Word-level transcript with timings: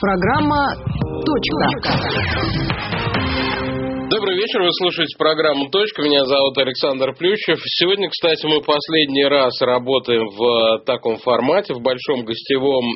Программа 0.00 0.74
«Точка». 1.24 3.01
Добрый 4.22 4.38
вечер, 4.38 4.62
вы 4.62 4.70
слушаете 4.78 5.18
программу 5.18 5.68
«Точка». 5.68 6.00
Меня 6.00 6.24
зовут 6.24 6.56
Александр 6.56 7.10
Плющев. 7.12 7.58
Сегодня, 7.58 8.08
кстати, 8.08 8.46
мы 8.46 8.62
последний 8.62 9.24
раз 9.24 9.50
работаем 9.60 10.30
в 10.38 10.78
таком 10.86 11.16
формате, 11.18 11.74
в 11.74 11.82
большом 11.82 12.22
гостевом. 12.22 12.86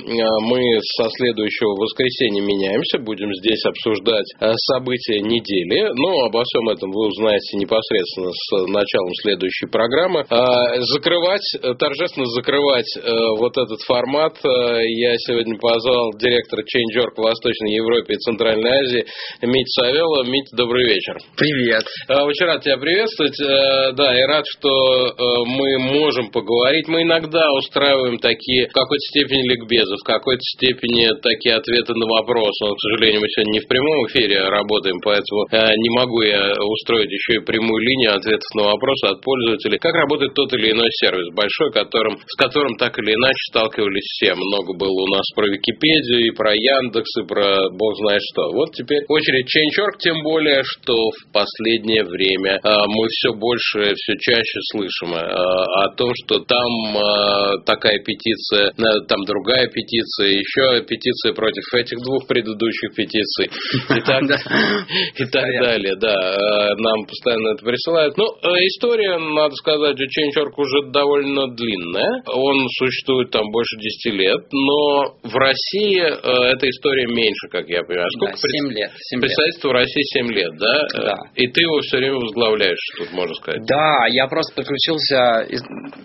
Мы 0.47 0.63
со 0.95 1.11
следующего 1.11 1.75
воскресенья 1.75 2.43
меняемся, 2.43 3.01
будем 3.03 3.35
здесь 3.43 3.59
обсуждать 3.67 4.31
э, 4.39 4.53
события 4.71 5.19
недели. 5.19 5.91
Но 5.99 6.31
обо 6.31 6.45
всем 6.47 6.69
этом 6.69 6.93
вы 6.93 7.09
узнаете 7.09 7.59
непосредственно 7.59 8.31
с 8.31 8.71
началом 8.71 9.11
следующей 9.27 9.67
программы. 9.67 10.23
Закрывать, 10.31 11.43
торжественно 11.59 12.27
закрывать 12.39 12.87
э, 13.03 13.03
вот 13.43 13.59
этот 13.59 13.83
формат 13.83 14.39
э, 14.47 14.79
я 14.95 15.19
сегодня 15.27 15.59
позвал 15.59 16.15
директора 16.23 16.63
Change.org 16.63 17.19
в 17.19 17.23
Восточной 17.27 17.75
Европе 17.75 18.15
и 18.15 18.23
Центральной 18.23 18.71
Азии 18.71 19.05
Митя 19.43 19.83
Савела. 19.83 20.23
Митя, 20.23 20.55
добрый 20.55 20.87
вечер. 20.87 21.16
Привет. 21.37 21.85
А, 22.09 22.25
очень 22.25 22.45
рад 22.45 22.63
тебя 22.63 22.77
приветствовать. 22.77 23.41
Э, 23.41 23.93
да, 23.97 24.13
и 24.13 24.23
рад, 24.25 24.45
что 24.47 24.69
э, 24.69 25.13
мы 25.47 25.79
можем 25.79 26.31
поговорить. 26.31 26.89
Мы 26.89 27.03
иногда 27.03 27.41
устраиваем 27.53 28.19
такие, 28.19 28.69
в 28.69 28.73
какой-то 28.73 29.01
степени 29.01 29.49
ликбезы, 29.49 29.97
в 29.97 30.05
какой-то 30.05 30.43
степени 30.43 31.09
такие 31.23 31.57
ответы 31.57 31.95
на 31.95 32.07
вопросы. 32.07 32.65
Но, 32.65 32.75
к 32.75 32.81
сожалению, 32.81 33.21
мы 33.21 33.29
сегодня 33.29 33.53
не 33.53 33.61
в 33.61 33.69
прямом 33.69 34.07
эфире 34.09 34.49
работаем, 34.49 35.01
поэтому 35.01 35.47
э, 35.53 35.77
не 35.77 35.91
могу 35.97 36.21
я 36.21 36.53
устроить 36.61 37.11
еще 37.11 37.41
и 37.41 37.45
прямую 37.45 37.81
линию 37.81 38.17
ответов 38.17 38.49
на 38.55 38.65
вопросы 38.77 39.07
от 39.07 39.23
пользователей. 39.23 39.79
Как 39.79 39.95
работает 39.95 40.35
тот 40.35 40.53
или 40.53 40.73
иной 40.73 40.89
сервис 41.01 41.33
большой, 41.33 41.73
которым, 41.73 42.19
с 42.27 42.37
которым 42.37 42.77
так 42.77 42.99
или 42.99 43.15
иначе 43.15 43.41
сталкивались 43.51 44.05
все. 44.05 44.35
Много 44.35 44.77
было 44.77 45.01
у 45.01 45.09
нас 45.09 45.25
про 45.35 45.49
Википедию, 45.49 46.29
и 46.29 46.31
про 46.37 46.53
Яндекс, 46.53 47.09
и 47.23 47.27
про 47.27 47.71
бог 47.73 47.97
знает 48.05 48.21
что. 48.33 48.53
Вот 48.53 48.73
теперь 48.73 49.05
очередь 49.09 49.49
Change.org, 49.49 49.99
тем 49.99 50.23
более, 50.23 50.63
что 50.65 51.06
в 51.11 51.33
последнее 51.33 52.05
время 52.05 52.59
а, 52.63 52.87
мы 52.87 53.07
все 53.09 53.33
больше, 53.35 53.95
все 53.95 54.15
чаще 54.19 54.59
слышим 54.73 55.15
а, 55.15 55.85
о 55.85 55.95
том, 55.97 56.11
что 56.15 56.41
там 56.41 56.71
а, 56.97 57.59
такая 57.65 57.99
петиция, 58.03 58.73
там 59.09 59.25
другая 59.25 59.69
петиция, 59.69 60.39
еще 60.39 60.83
петиция 60.85 61.33
против 61.35 61.63
этих 61.75 61.99
двух 61.99 62.27
предыдущих 62.27 62.95
петиций 62.95 63.47
и 63.47 64.01
так, 64.01 64.23
и 65.19 65.25
так 65.25 65.49
далее. 65.61 65.97
Да, 65.97 66.75
нам 66.77 67.07
постоянно 67.07 67.55
это 67.55 67.65
присылают. 67.65 68.17
Ну, 68.17 68.25
история, 68.67 69.19
надо 69.19 69.55
сказать, 69.55 69.97
у 70.01 70.05
Change.org 70.05 70.59
уже 70.59 70.91
довольно 70.91 71.49
длинная. 71.55 72.23
Он 72.27 72.67
существует 72.79 73.31
там 73.31 73.51
больше 73.51 73.77
10 73.79 74.15
лет, 74.15 74.41
но 74.53 75.17
в 75.23 75.35
России 75.35 76.01
эта 76.01 76.69
история 76.69 77.07
меньше, 77.07 77.49
как 77.51 77.69
я 77.69 77.83
понимаю. 77.83 78.09
Сколько 78.11 78.39
да, 78.43 78.49
7 78.49 78.73
лет. 78.73 78.91
7 78.97 79.21
представительство 79.21 79.69
лет. 79.69 79.75
в 79.75 79.79
России 79.79 80.03
7 80.03 80.33
лет, 80.33 80.53
да? 80.59 80.77
Да. 80.97 81.17
И 81.35 81.47
ты 81.49 81.61
его 81.61 81.81
все 81.81 81.99
время 81.99 82.17
возглавляешь, 82.17 82.85
тут 82.99 83.13
можно 83.13 83.35
сказать. 83.35 83.65
Да, 83.67 84.07
я 84.09 84.27
просто 84.27 84.55
подключился. 84.55 85.47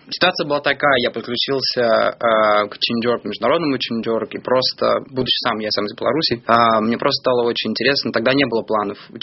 Ситуация 0.09 0.47
была 0.47 0.59
такая, 0.59 0.95
я 1.03 1.11
подключился 1.11 1.81
э, 1.81 2.67
к 2.67 2.75
Change.org, 2.75 3.23
международному 3.23 3.75
Change.org, 3.75 4.29
и 4.35 4.39
просто, 4.39 4.99
будучи 5.09 5.37
сам, 5.47 5.59
я 5.59 5.71
сам 5.71 5.85
из 5.85 5.95
Беларуси, 5.95 6.43
э, 6.43 6.81
мне 6.83 6.97
просто 6.97 7.23
стало 7.23 7.47
очень 7.47 7.71
интересно. 7.71 8.11
Тогда 8.11 8.33
не 8.33 8.45
было 8.45 8.63
планов 8.63 8.97
у 9.09 9.17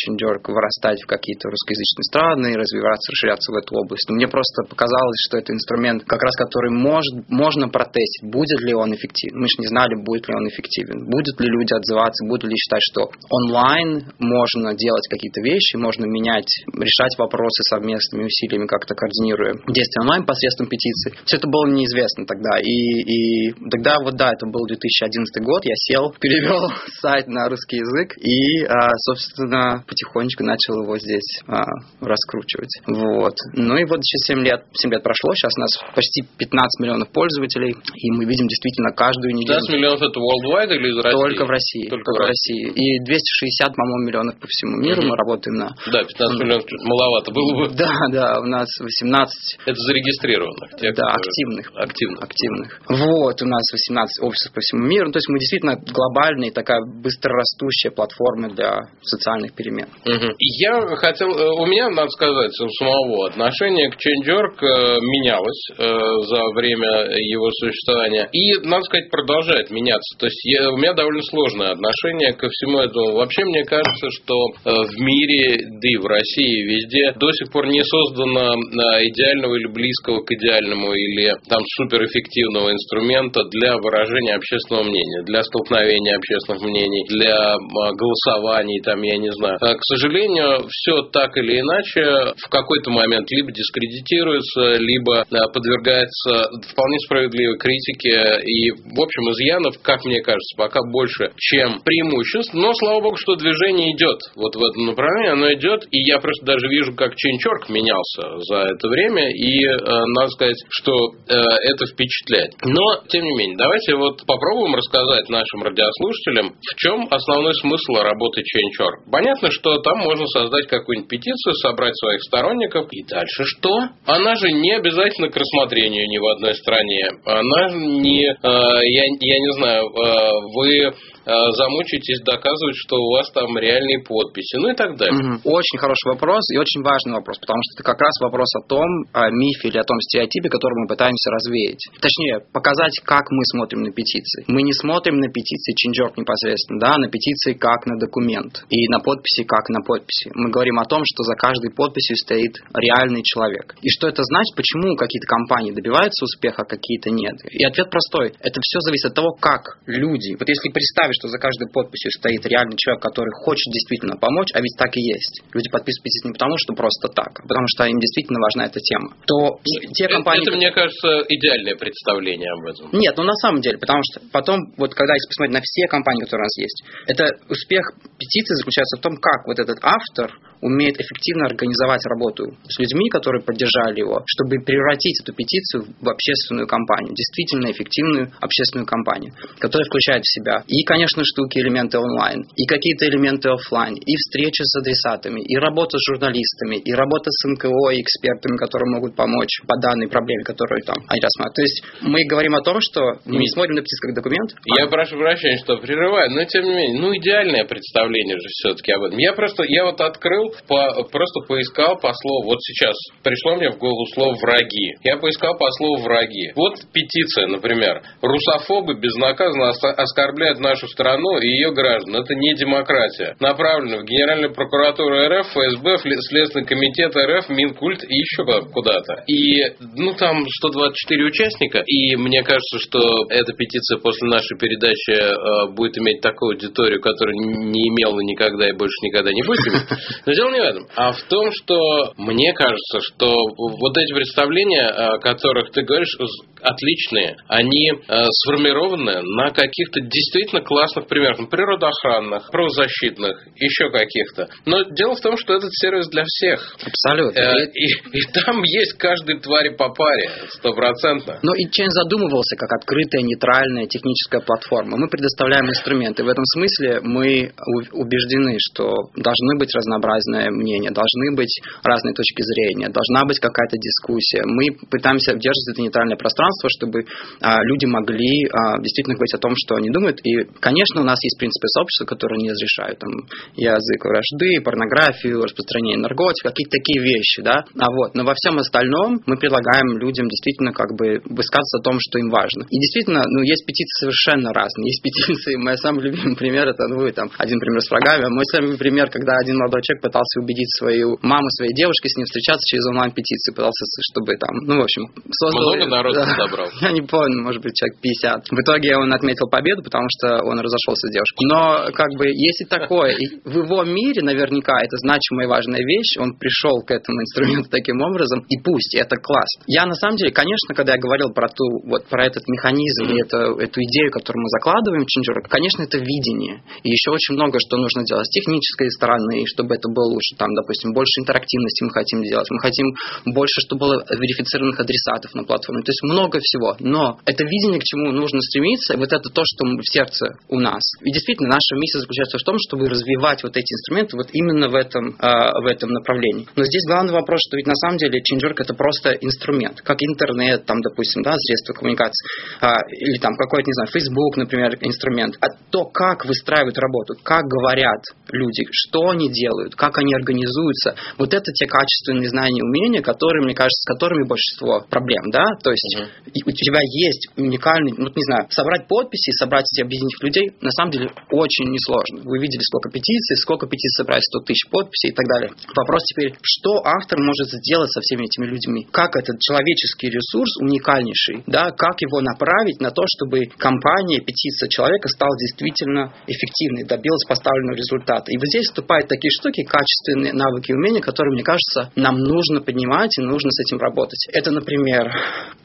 вырастать 0.49 1.03
в 1.03 1.07
какие-то 1.07 1.49
русскоязычные 1.51 2.05
страны, 2.09 2.57
развиваться, 2.57 3.13
расширяться 3.13 3.53
в 3.53 3.57
эту 3.57 3.77
область. 3.77 4.09
Но 4.09 4.17
мне 4.17 4.29
просто 4.29 4.65
показалось, 4.65 5.21
что 5.29 5.39
это 5.39 5.53
инструмент, 5.53 6.05
как 6.05 6.23
раз 6.23 6.35
который 6.37 6.71
может, 6.71 7.29
можно 7.29 7.69
протестить, 7.69 8.31
будет 8.31 8.61
ли 8.61 8.75
он 8.75 8.95
эффективен. 8.95 9.41
Мы 9.41 9.47
же 9.49 9.57
не 9.59 9.67
знали, 9.67 9.95
будет 10.01 10.29
ли 10.29 10.35
он 10.35 10.49
эффективен. 10.49 11.05
Будут 11.11 11.41
ли 11.41 11.49
люди 11.49 11.75
отзываться, 11.75 12.27
будут 12.27 12.51
ли 12.51 12.57
считать, 12.57 12.83
что 12.83 13.11
онлайн 13.31 14.13
можно 14.19 14.75
делать 14.75 15.07
какие-то 15.09 15.41
вещи, 15.51 15.77
можно 15.77 16.05
менять, 16.07 16.49
решать 16.75 17.17
вопросы 17.19 17.63
совместными 17.69 18.25
усилиями, 18.25 18.67
как-то 18.67 18.95
координируя 18.95 19.55
действия 19.69 20.03
онлайн 20.03 20.25
посредством 20.25 20.69
петиции. 20.69 21.15
Все 21.25 21.37
это 21.37 21.49
было 21.49 21.67
неизвестно 21.67 22.27
тогда. 22.27 22.59
И, 22.61 22.69
и 22.69 23.53
тогда, 23.71 23.97
вот 24.03 24.17
да, 24.17 24.33
это 24.33 24.47
был 24.47 24.67
2011 24.67 25.45
год, 25.45 25.65
я 25.65 25.75
сел, 25.77 26.15
перевел 26.21 26.71
сайт 27.01 27.29
на 27.29 27.49
русский 27.49 27.79
язык 27.79 28.17
и, 28.19 28.65
а, 28.65 28.91
собственно, 29.09 29.85
потихонечку 29.87 30.45
начал 30.45 30.83
его 30.83 30.99
здесь 30.99 31.41
а, 31.47 31.63
раскручивать. 32.01 32.73
Вот. 32.87 33.35
Ну 33.55 33.77
и 33.77 33.85
вот 33.85 34.01
еще 34.01 34.19
7 34.35 34.45
лет, 34.45 34.65
7 34.73 34.91
лет 34.91 35.03
прошло, 35.03 35.35
сейчас 35.35 35.53
у 35.57 35.61
нас 35.61 35.71
почти 35.95 36.23
15 36.23 36.81
миллионов 36.81 37.11
пользователей, 37.11 37.73
и 37.73 38.11
мы 38.11 38.25
видим 38.25 38.47
действительно 38.47 38.93
каждую 38.93 39.35
неделю. 39.35 39.61
15 39.61 39.75
миллионов 39.75 40.03
это 40.03 40.19
worldwide 40.19 40.73
или 40.75 40.89
из 40.91 40.99
России? 40.99 41.19
Только 41.19 41.45
в 41.45 41.51
России. 41.51 41.89
Только, 41.89 42.05
только 42.05 42.25
в 42.25 42.27
России. 42.27 42.63
И 42.75 43.05
260, 43.05 43.75
по-моему, 43.75 44.07
миллионов 44.07 44.35
по 44.39 44.47
всему 44.47 44.77
миру. 44.79 45.03
Мы 45.03 45.17
работаем 45.17 45.38
на... 45.47 45.75
Да, 45.93 46.05
15 46.05 46.41
миллионов 46.41 46.67
чуть 46.67 46.83
маловато 46.85 47.33
было 47.33 47.53
бы. 47.55 47.69
Да, 47.75 47.95
да, 48.11 48.41
у 48.41 48.47
нас 48.47 48.69
18... 48.81 49.61
Это 49.67 49.79
зарегистрированных? 49.79 50.71
Тех, 50.81 50.95
да, 50.95 51.05
активных. 51.15 51.71
Активных. 51.75 52.23
Активных. 52.23 52.81
Вот, 52.89 53.43
у 53.43 53.47
нас 53.47 53.63
18 53.73 54.23
офисов 54.23 54.53
по 54.53 54.61
всему 54.61 54.87
миру. 54.87 55.11
То 55.13 55.19
есть 55.19 55.29
мы 55.29 55.39
действительно 55.39 55.77
глобальная 55.77 56.51
такая 56.51 56.81
быстрорастущая 56.83 57.91
платформа 57.91 58.51
для 58.51 58.81
социальных 59.03 59.55
перемен. 59.55 59.89
Угу. 60.05 60.29
Я 60.39 60.97
хотел... 60.97 61.29
Э, 61.29 61.51
у 61.61 61.67
меня, 61.67 61.91
надо 61.91 62.11
сказать, 62.11 62.53
у 62.61 62.69
самого 62.83 63.29
отношение 63.29 63.91
к 63.91 63.95
Change.org 63.95 64.63
э, 64.63 65.01
менялось 65.01 65.63
э, 65.71 65.75
за 65.77 66.43
время 66.55 67.15
его 67.19 67.51
существования. 67.51 68.29
И, 68.33 68.67
надо 68.67 68.83
сказать, 68.83 69.11
продолжает 69.11 69.71
меняться. 69.71 70.19
То 70.19 70.27
есть 70.27 70.41
я, 70.45 70.71
у 70.71 70.77
меня 70.77 70.93
довольно 70.95 71.23
сложное 71.23 71.73
отношение 71.73 72.33
ко 72.33 72.49
всему 72.49 72.79
этому. 72.81 73.17
Вообще, 73.17 73.45
мне 73.45 73.65
кажется, 73.65 74.09
что 74.11 74.35
в 74.65 75.01
мире, 75.01 75.28
да 75.29 75.89
и 75.89 75.97
в 75.97 76.07
России, 76.07 76.65
везде 76.65 77.13
до 77.19 77.31
сих 77.33 77.51
пор 77.53 77.67
не 77.67 77.85
создано 77.85 78.55
а, 78.55 79.05
идеального 79.05 79.55
или 79.57 79.69
близкого 79.69 80.23
к 80.25 80.33
идеальному 80.33 80.93
или 80.93 81.33
там 81.49 81.61
суперэффективного 81.77 82.73
инструмента 82.73 83.45
для 83.51 83.77
выражения 83.77 84.35
общественного 84.35 84.85
мнения, 84.85 85.23
для 85.25 85.43
столкновения 85.43 86.17
общественных 86.17 86.63
мнений, 86.63 87.05
для 87.09 87.37
а, 87.53 87.93
голосований, 87.93 88.81
там, 88.81 89.03
я 89.03 89.17
не 89.19 89.33
знаю. 89.33 89.59
А, 89.61 89.75
к 89.75 89.85
сожалению, 89.85 90.67
все 90.69 91.03
так 91.13 91.37
или 91.37 91.61
иначе 91.61 92.35
в 92.37 92.49
какой-то 92.51 92.91
момент 92.91 93.31
либо 93.31 93.53
дискредитируется, 93.53 94.81
либо 94.81 95.27
подвергается 95.53 96.49
вполне 96.71 96.99
справедливой 97.07 97.59
критике 97.59 98.41
и, 98.45 98.71
в 98.71 99.01
общем, 99.01 99.31
изъянов, 99.33 99.75
как 99.83 100.05
мне 100.05 100.21
кажется, 100.23 100.57
пока 100.57 100.81
больше, 100.91 101.33
чем 101.37 101.81
преимуществ. 101.85 102.55
Но, 102.55 102.73
слава 102.75 103.01
богу, 103.01 103.17
что 103.17 103.37
движение 103.37 103.95
идет 103.95 104.19
вот 104.37 104.55
в 104.55 104.63
этом 104.63 104.87
направлении, 104.87 105.18
оно 105.27 105.53
идет, 105.55 105.85
и 105.91 105.99
я 106.07 106.19
просто 106.19 106.45
даже 106.47 106.67
вижу, 106.69 106.95
как 106.95 107.13
Change.org 107.13 107.71
менялся 107.71 108.39
за 108.49 108.73
это 108.73 108.89
время, 108.89 109.29
и 109.31 109.65
э, 109.65 109.77
надо 110.15 110.31
сказать, 110.31 110.57
что 110.71 110.93
э, 110.93 111.35
это 111.35 111.87
впечатляет. 111.87 112.53
Но, 112.65 113.03
тем 113.09 113.25
не 113.25 113.35
менее, 113.37 113.57
давайте 113.57 113.97
вот 113.97 114.25
попробуем 114.27 114.75
рассказать 114.75 115.29
нашим 115.29 115.63
радиослушателям, 115.63 116.55
в 116.61 116.77
чем 116.77 117.09
основной 117.11 117.55
смысл 117.55 118.03
работы 118.03 118.43
Change.org. 118.43 119.11
Понятно, 119.11 119.51
что 119.51 119.79
там 119.79 119.99
можно 119.99 120.27
создать 120.27 120.67
какую-нибудь 120.69 121.11
петицию, 121.11 121.55
собрать 121.55 121.97
своих 121.97 122.23
сторонников, 122.23 122.89
и 122.93 123.05
дальше 123.05 123.45
что? 123.45 123.89
Она 124.07 124.37
же 124.37 124.53
не 124.53 124.73
обязательно 124.77 125.29
к 125.29 125.37
рассмотрению 125.37 126.07
ни 126.09 126.19
в 126.19 126.27
одной 126.27 126.55
стране. 126.55 127.09
Она 127.25 127.69
не, 127.71 128.25
э, 128.29 128.35
я, 128.43 129.03
я 129.05 129.39
не 129.39 129.53
знаю, 129.55 129.85
э, 129.89 130.31
вы 130.55 130.93
замучитесь 131.29 132.25
доказывать, 132.25 132.77
что 132.77 132.97
у 132.97 133.13
вас 133.13 133.31
там 133.33 133.57
реальные 133.59 134.01
подписи, 134.01 134.57
ну 134.57 134.71
и 134.71 134.75
так 134.75 134.97
далее. 134.97 135.39
Угу. 135.39 135.51
Очень 135.53 135.79
хороший 135.79 136.09
вопрос 136.09 136.41
и 136.53 136.57
очень 136.57 136.83
важный 136.83 137.15
вопрос, 137.15 137.39
потому 137.39 137.61
что 137.63 137.81
это 137.81 137.85
как 137.85 138.01
раз 138.01 138.13
вопрос 138.21 138.49
о 138.57 138.67
том 138.67 138.89
о 139.13 139.31
мифе 139.31 139.69
или 139.69 139.79
о 139.79 139.85
том 139.85 140.01
стереотипе, 140.01 140.49
который 140.49 140.81
мы 140.81 140.87
пытаемся 140.89 141.31
развеять. 141.31 141.85
Точнее, 142.01 142.41
показать, 142.53 142.97
как 143.05 143.29
мы 143.31 143.45
смотрим 143.45 143.83
на 143.83 143.93
петиции. 143.93 144.45
Мы 144.49 144.63
не 144.63 144.73
смотрим 144.73 145.21
на 145.21 145.29
петиции 145.29 145.77
Change.org 145.77 146.17
непосредственно, 146.17 146.81
да, 146.81 146.97
на 146.97 147.09
петиции 147.09 147.53
как 147.53 147.85
на 147.87 147.99
документ 147.99 148.65
и 148.71 148.89
на 148.89 149.01
подписи 149.01 149.45
как 149.45 149.69
на 149.69 149.85
подписи. 149.85 150.31
Мы 150.35 150.51
говорим 150.51 150.79
о 150.79 150.85
том, 150.85 151.03
что 151.05 151.23
за 151.25 151.35
каждой 151.37 151.71
подписью 151.75 152.17
стоит 152.17 152.57
реальный 152.73 153.23
человек. 153.23 153.77
И 153.83 153.91
что 153.91 154.09
это 154.09 154.23
значит, 154.23 154.57
почему 154.57 154.97
какие-то 154.97 155.27
компании 155.27 155.73
добиваются 155.73 156.25
успеха, 156.25 156.63
а 156.63 156.65
какие-то 156.65 157.11
нет. 157.11 157.37
И 157.51 157.65
ответ 157.65 157.91
простой. 157.91 158.33
Это 158.41 158.61
все 158.63 158.81
зависит 158.81 159.13
от 159.13 159.15
того, 159.15 159.33
как 159.41 159.79
люди. 159.87 160.37
Вот 160.39 160.49
если 160.49 160.71
представить, 160.71 161.18
что 161.19 161.29
за 161.29 161.39
каждой 161.39 161.69
подписью 161.69 162.11
стоит 162.15 162.47
реальный 162.47 162.79
человек, 162.79 163.03
который 163.03 163.31
хочет 163.43 163.67
действительно 163.75 164.17
помочь, 164.17 164.49
а 164.55 164.63
ведь 164.63 164.79
так 164.79 164.95
и 164.97 165.03
есть. 165.03 165.43
Люди 165.53 165.69
подписываются 165.69 166.29
не 166.29 166.33
потому, 166.33 166.55
что 166.59 166.73
просто 166.75 167.09
так, 167.11 167.33
а 167.35 167.43
потому 167.43 167.67
что 167.75 167.85
им 167.85 167.99
действительно 167.99 168.39
важна 168.39 168.71
эта 168.71 168.79
тема. 168.81 169.11
То 169.27 169.59
те 169.95 170.07
это, 170.07 170.15
компании... 170.15 170.47
Это, 170.47 170.57
мне 170.57 170.71
кажется, 170.71 171.27
идеальное 171.29 171.75
представление 171.75 172.51
об 172.55 172.63
этом. 172.71 172.85
Нет, 172.95 173.15
ну 173.19 173.25
на 173.25 173.35
самом 173.43 173.61
деле, 173.61 173.79
потому 173.79 174.01
что 174.07 174.23
потом, 174.31 174.59
вот 174.79 174.95
когда 174.95 175.15
если 175.15 175.29
посмотреть 175.29 175.55
на 175.59 175.63
все 175.63 175.83
компании, 175.91 176.23
которые 176.23 176.47
у 176.47 176.49
нас 176.49 176.57
есть, 176.59 176.79
это 177.11 177.25
успех 177.51 177.83
петиции 178.19 178.55
заключается 178.55 178.97
в 178.99 179.03
том, 179.03 179.17
как 179.19 179.47
вот 179.47 179.59
этот 179.59 179.79
автор 179.83 180.31
умеет 180.61 180.99
эффективно 180.99 181.47
организовать 181.47 182.05
работу 182.07 182.51
с 182.69 182.79
людьми, 182.79 183.09
которые 183.11 183.43
поддержали 183.43 184.01
его, 184.01 184.23
чтобы 184.27 184.59
превратить 184.65 185.23
эту 185.23 185.33
петицию 185.33 185.87
в 186.01 186.09
общественную 186.09 186.67
кампанию, 186.67 187.15
действительно 187.15 187.71
эффективную 187.71 188.33
общественную 188.41 188.87
кампанию, 188.87 189.33
которая 189.59 189.87
включает 189.87 190.23
в 190.25 190.33
себя 190.33 190.63
и, 190.67 190.83
конечно, 190.85 191.08
конечно, 191.09 191.25
штуки, 191.25 191.59
элементы 191.59 191.99
онлайн, 191.99 192.45
и 192.57 192.67
какие-то 192.67 193.07
элементы 193.07 193.49
офлайн, 193.49 193.95
и 193.95 194.15
встречи 194.17 194.63
с 194.63 194.79
адресатами, 194.79 195.41
и 195.41 195.57
работа 195.57 195.97
с 195.99 196.05
журналистами, 196.11 196.77
и 196.77 196.93
работа 196.93 197.31
с 197.31 197.49
НКО, 197.49 197.91
и 197.93 198.03
экспертами, 198.03 198.57
которые 198.57 198.93
могут 198.95 199.17
помочь 199.17 199.61
по 199.67 199.77
данной 199.81 200.09
проблеме, 200.09 200.45
которую 200.45 200.83
там 200.83 200.97
они 201.09 201.21
рассматривают. 201.21 201.57
То 201.57 201.63
есть 201.63 201.83
мы 202.03 202.25
говорим 202.25 202.55
о 202.55 202.63
том, 202.63 202.81
что 202.81 203.01
мы 203.25 203.41
не 203.41 203.49
смотрим 203.49 203.77
на 203.77 203.83
птиц 203.83 203.99
как 204.01 204.15
документ. 204.15 204.53
Я 204.79 204.85
а... 204.85 204.89
прошу 204.89 205.17
прощения, 205.17 205.59
что 205.59 205.79
прерываю, 205.79 206.31
но 206.31 206.45
тем 206.45 206.65
не 206.65 206.75
менее, 206.75 207.01
ну 207.01 207.17
идеальное 207.17 207.65
представление 207.65 208.37
же 208.37 208.49
все-таки 208.49 208.93
об 208.93 209.03
этом. 209.05 209.19
Я 209.19 209.33
просто, 209.33 209.65
я 209.65 209.85
вот 209.85 210.01
открыл, 210.01 210.53
по, 210.67 211.05
просто 211.05 211.41
поискал 211.49 211.97
по 211.97 212.13
слову, 212.13 212.45
вот 212.53 212.59
сейчас 212.61 212.97
пришло 213.23 213.57
мне 213.57 213.71
в 213.71 213.79
голову 213.79 214.05
слово 214.15 214.35
«враги». 214.37 214.95
Я 215.03 215.17
поискал 215.17 215.57
по 215.57 215.71
слову 215.73 216.03
«враги». 216.03 216.53
Вот 216.55 216.75
петиция, 216.93 217.47
например. 217.47 218.03
Русофобы 218.21 218.99
безнаказанно 219.01 219.71
оскорбляют 219.71 220.61
нашу 220.61 220.87
страну 220.99 221.39
и 221.39 221.47
ее 221.47 221.71
граждан. 221.71 222.17
Это 222.17 222.35
не 222.35 222.55
демократия. 222.55 223.37
Направлено 223.39 224.03
в 224.03 224.05
Генеральную 224.05 224.53
прокуратуру 224.53 225.15
РФ, 225.29 225.47
ФСБ, 225.47 225.99
Следственный 225.99 226.67
комитет 226.67 227.15
РФ, 227.15 227.49
Минкульт 227.49 228.03
и 228.03 228.15
еще 228.19 228.43
куда-то. 228.73 229.23
И, 229.29 229.63
ну, 229.95 230.13
там 230.15 230.45
124 230.45 231.25
участника, 231.25 231.83
и 231.87 232.17
мне 232.17 232.43
кажется, 232.43 232.79
что 232.81 232.99
эта 233.31 233.53
петиция 233.53 233.99
после 233.99 234.29
нашей 234.29 234.59
передачи 234.59 235.15
э, 235.15 235.73
будет 235.75 235.97
иметь 235.99 236.21
такую 236.21 236.57
аудиторию, 236.57 237.01
которая 237.01 237.35
не 237.37 237.89
имела 237.89 238.19
никогда 238.21 238.69
и 238.69 238.73
больше 238.73 238.97
никогда 239.03 239.31
не 239.31 239.43
будет 239.43 239.61
иметь. 239.69 239.87
Но 240.27 240.33
дело 240.33 240.51
не 240.51 240.61
в 240.61 240.65
этом, 240.65 240.87
а 240.97 241.13
в 241.13 241.23
том, 241.29 241.51
что 241.53 242.13
мне 242.17 242.53
кажется, 242.55 242.99
что 243.01 243.31
вот 243.57 243.97
эти 243.99 244.13
представления, 244.13 244.87
о 244.89 245.19
которых 245.19 245.71
ты 245.71 245.83
говоришь, 245.83 246.17
отличные, 246.63 247.37
они 247.47 247.91
э, 247.93 248.25
сформированы 248.43 249.23
на 249.23 249.51
каких-то 249.51 250.01
действительно 250.01 250.63
классных 250.63 250.78
примерах, 251.09 251.39
природоохранных, 251.51 252.51
правозащитных, 252.51 253.47
еще 253.57 253.91
каких-то. 253.91 254.49
Но 254.67 254.83
дело 254.91 255.15
в 255.15 255.21
том, 255.21 255.37
что 255.37 255.55
этот 255.55 255.71
сервис 255.73 256.09
для 256.09 256.25
всех. 256.27 256.77
Абсолютно. 256.85 257.39
Э, 257.39 257.67
и, 257.67 257.87
и 258.13 258.21
там 258.33 258.63
есть 258.63 258.95
каждой 258.95 259.41
твари 259.41 259.77
по 259.77 259.91
паре, 259.91 260.31
стопроцентно. 260.51 261.39
Но 261.43 261.55
и 261.55 261.69
Чейн 261.71 261.91
задумывался 261.91 262.57
как 262.57 262.73
открытая, 262.73 263.23
нейтральная 263.23 263.87
техническая 263.87 264.41
платформа. 264.41 264.97
Мы 264.97 265.09
предоставляем 265.09 265.69
инструменты. 265.69 266.25
В 266.25 266.29
этом 266.29 266.45
смысле 266.45 267.01
мы 267.03 267.53
убеждены, 267.93 268.57
что 268.59 269.11
должны 269.17 269.59
быть 269.59 269.75
разнообразные 269.75 270.51
мнения, 270.51 270.91
должны 270.91 271.37
быть 271.37 271.61
разные 271.83 272.15
точки 272.15 272.43
зрения, 272.43 272.89
должна 272.89 273.27
быть 273.27 273.39
какая-то 273.39 273.77
дискуссия. 273.77 274.43
Мы 274.45 274.77
пытаемся 274.91 275.35
держать 275.35 275.69
это 275.73 275.83
нейтральное 275.83 276.17
пространство 276.17 276.39
пространство, 276.39 276.69
чтобы 276.69 277.05
а, 277.41 277.63
люди 277.65 277.87
могли 277.87 278.47
а, 278.47 278.79
действительно 278.81 279.17
говорить 279.17 279.35
о 279.35 279.39
том, 279.39 279.53
что 279.57 279.77
они 279.77 279.91
думают. 279.91 280.19
И, 280.25 280.45
конечно, 280.69 281.01
у 281.01 281.05
нас 281.05 281.17
есть 281.25 281.39
принципы 281.39 281.67
сообщества, 281.69 282.05
которые 282.05 282.45
не 282.45 282.51
разрешают 282.53 282.99
там, 283.01 283.11
язык 283.57 284.05
вражды, 284.05 284.61
порнографию, 284.61 285.41
распространение 285.41 285.97
наркотиков, 285.97 286.53
какие-то 286.53 286.77
такие 286.77 287.01
вещи. 287.01 287.41
Да? 287.41 287.65
А 287.81 287.89
вот, 287.89 288.15
но 288.15 288.25
во 288.25 288.35
всем 288.37 288.59
остальном 288.59 289.25
мы 289.25 289.37
предлагаем 289.41 289.97
людям 289.97 290.29
действительно 290.29 290.73
как 290.73 290.93
бы 290.93 291.25
высказаться 291.25 291.81
о 291.81 291.83
том, 291.83 291.97
что 291.99 292.19
им 292.19 292.29
важно. 292.29 292.69
И 292.69 292.77
действительно, 292.77 293.25
ну, 293.25 293.41
есть 293.43 293.65
петиции 293.65 294.05
совершенно 294.05 294.53
разные. 294.53 294.93
Есть 294.93 295.03
петиции, 295.03 295.57
мой 295.57 295.77
самый 295.79 296.05
любимый 296.05 296.37
пример, 296.37 296.69
это, 296.69 296.85
ну, 296.89 297.09
там, 297.13 297.31
один 297.39 297.59
пример 297.61 297.81
с 297.81 297.91
врагами, 297.91 298.27
а 298.27 298.29
мой 298.29 298.45
самый 298.53 298.77
пример, 298.77 299.09
когда 299.11 299.41
один 299.41 299.57
молодой 299.57 299.81
человек 299.83 300.03
пытался 300.03 300.41
убедить 300.41 300.71
свою 300.77 301.19
маму, 301.23 301.49
своей 301.57 301.73
девушки 301.73 302.09
с 302.09 302.17
ним 302.17 302.27
встречаться 302.27 302.65
через 302.69 302.85
онлайн-петицию, 302.93 303.55
пытался, 303.55 303.85
чтобы 304.13 304.37
там, 304.37 304.53
ну, 304.69 304.77
в 304.77 304.85
общем, 304.85 305.09
создал... 305.33 305.73
Много 305.73 305.89
народу 305.89 306.21
да, 306.21 306.37
собрал. 306.37 306.69
Я 306.81 306.93
не 306.93 307.03
помню, 307.03 307.43
может 307.43 307.63
быть, 307.63 307.75
человек 307.75 308.01
50. 308.01 308.49
В 308.51 308.61
итоге 308.61 308.97
он 308.97 309.13
отметил 309.13 309.49
победу, 309.49 309.83
потому 309.83 310.07
что 310.11 310.45
он 310.45 310.58
разошелся 310.63 311.09
с 311.09 311.13
девушкой. 311.13 311.45
Но, 311.47 311.93
как 311.93 312.11
бы, 312.17 312.29
если 312.29 312.65
такое, 312.65 313.17
в 313.45 313.55
его 313.65 313.85
мире 313.85 314.23
наверняка 314.23 314.79
это 314.83 314.97
значимая 314.99 315.47
и 315.47 315.49
важная 315.49 315.85
вещь, 315.85 316.17
он 316.19 316.37
пришел 316.39 316.83
к 316.83 316.91
этому 316.91 317.21
инструменту 317.23 317.71
таким 317.71 318.01
образом, 318.01 318.45
и 318.49 318.57
пусть, 318.63 318.95
это 318.95 319.17
класс. 319.17 319.49
Я, 319.67 319.87
на 319.87 319.95
самом 319.95 320.17
деле, 320.17 320.33
конечно, 320.33 320.75
когда 320.75 320.95
я 320.95 320.99
говорил 320.99 321.31
про 321.33 321.49
ту, 321.49 321.65
вот, 321.87 322.07
про 322.07 322.27
этот 322.27 322.47
механизм 322.49 323.05
и 323.13 323.21
эту, 323.21 323.59
эту 323.59 323.83
идею, 323.83 324.11
которую 324.11 324.43
мы 324.43 324.49
закладываем 324.49 325.05
в 325.05 325.09
конечно, 325.49 325.83
это 325.83 325.99
видение. 325.99 326.63
И 326.83 326.91
еще 326.91 327.11
очень 327.11 327.35
много, 327.35 327.59
что 327.61 327.77
нужно 327.77 328.05
делать 328.05 328.27
с 328.27 328.31
технической 328.31 328.91
стороны, 328.91 329.45
чтобы 329.47 329.75
это 329.75 329.89
было 329.89 330.13
лучше. 330.13 330.37
Там, 330.37 330.55
допустим, 330.55 330.93
больше 330.93 331.21
интерактивности 331.21 331.85
мы 331.85 331.91
хотим 331.91 332.25
сделать. 332.25 332.49
Мы 332.51 332.61
хотим 332.61 332.95
больше, 333.27 333.61
чтобы 333.67 333.81
было 333.81 334.05
верифицированных 334.09 334.79
адресатов 334.79 335.35
на 335.35 335.45
платформе. 335.45 335.83
То 335.83 335.91
есть 335.91 336.03
много 336.03 336.39
всего. 336.41 336.77
Но 336.81 337.19
это 337.27 337.45
видение, 337.45 337.81
к 337.81 337.85
чему 337.85 338.13
нужно 338.13 338.41
стремиться, 338.41 338.97
вот 338.97 339.13
это 339.13 339.29
то, 339.29 339.43
что 339.45 339.67
в 339.67 339.85
сердце 339.85 340.39
у 340.49 340.59
нас. 340.59 340.83
И 341.03 341.11
действительно, 341.13 341.49
наша 341.49 341.75
миссия 341.77 342.01
заключается 342.01 342.39
в 342.39 342.45
том, 342.45 342.57
чтобы 342.59 342.89
развивать 342.89 343.43
вот 343.43 343.57
эти 343.57 343.73
инструменты 343.73 344.17
вот 344.17 344.29
именно 344.33 344.69
в 344.69 344.75
этом, 344.75 345.17
э, 345.19 345.63
в 345.63 345.67
этом 345.67 345.91
направлении. 345.91 346.47
Но 346.57 346.65
здесь 346.65 346.85
главный 346.87 347.13
вопрос, 347.13 347.41
что 347.47 347.57
ведь 347.57 347.67
на 347.67 347.75
самом 347.75 347.99
деле 347.99 348.21
Change.org 348.21 348.61
это 348.61 348.75
просто 348.75 349.13
инструмент, 349.21 349.81
как 349.83 349.99
интернет, 350.01 350.65
там, 350.67 350.81
допустим, 350.81 351.23
да, 351.23 351.33
средства 351.37 351.75
коммуникации, 351.75 352.25
э, 352.61 352.67
или 353.01 353.19
там 353.19 353.37
какой-то, 353.37 353.67
не 353.67 353.75
знаю, 353.75 353.89
Facebook, 353.93 354.37
например, 354.37 354.77
инструмент. 354.81 355.37
А 355.41 355.49
то, 355.71 355.85
как 355.85 356.25
выстраивают 356.25 356.79
работу, 356.79 357.15
как 357.23 357.45
говорят 357.45 358.03
люди, 358.33 358.65
что 358.71 359.11
они 359.11 359.31
делают, 359.31 359.75
как 359.75 359.99
они 359.99 360.15
организуются, 360.15 360.95
вот 361.19 361.33
это 361.35 361.53
те 361.53 361.67
качественные 361.67 362.29
знания 362.29 362.61
и 362.61 362.63
умения, 362.63 363.03
которые, 363.03 363.45
мне 363.45 363.55
кажется, 363.55 363.81
с 363.83 363.93
которыми 363.95 364.27
большинство 364.27 364.85
проблем, 364.89 365.31
да, 365.31 365.45
то 365.63 365.71
есть 365.71 365.97
угу 365.99 366.09
у 366.49 366.51
тебя 366.51 366.81
есть 366.83 367.29
уникальный, 367.37 367.93
ну, 367.97 368.09
не 368.09 368.25
знаю, 368.25 368.47
собрать 368.51 368.89
подписи, 368.89 369.31
собрать 369.33 369.67
объединить 369.81 370.23
людей, 370.23 370.38
на 370.61 370.71
самом 370.71 370.91
деле 370.91 371.11
очень 371.31 371.71
несложно. 371.71 372.23
Вы 372.25 372.39
видели, 372.39 372.63
сколько 372.63 372.91
петиций, 372.91 373.37
сколько 373.37 373.67
петиций 373.67 374.03
собрать, 374.03 374.23
100 374.23 374.41
тысяч 374.47 374.69
подписей 374.71 375.11
и 375.11 375.15
так 375.15 375.27
далее. 375.27 375.51
Вопрос 375.75 376.03
теперь, 376.11 376.35
что 376.43 376.83
автор 376.85 377.19
может 377.21 377.49
сделать 377.49 377.91
со 377.91 378.01
всеми 378.01 378.25
этими 378.27 378.47
людьми? 378.47 378.87
Как 378.91 379.17
этот 379.17 379.41
человеческий 379.41 380.11
ресурс 380.11 380.51
уникальнейший, 380.61 381.45
да, 381.47 381.71
как 381.71 382.01
его 382.01 382.21
направить 382.21 382.81
на 382.81 382.91
то, 382.91 383.03
чтобы 383.07 383.47
компания, 383.57 384.21
петиция 384.21 384.69
человека 384.69 385.09
стала 385.09 385.35
действительно 385.39 386.13
эффективной, 386.27 386.85
добилась 386.85 387.25
поставленного 387.29 387.77
результата. 387.77 388.31
И 388.31 388.37
вот 388.37 388.47
здесь 388.47 388.67
вступают 388.67 389.09
такие 389.09 389.31
штуки, 389.31 389.65
качественные 389.65 390.33
навыки 390.33 390.71
и 390.71 390.75
умения, 390.75 391.01
которые, 391.01 391.33
мне 391.35 391.45
кажется, 391.45 391.91
нам 391.97 392.19
нужно 392.19 392.61
поднимать 392.61 393.17
и 393.19 393.23
нужно 393.23 393.51
с 393.51 393.61
этим 393.61 393.79
работать. 393.79 394.27
Это, 394.33 394.51
например, 394.51 395.11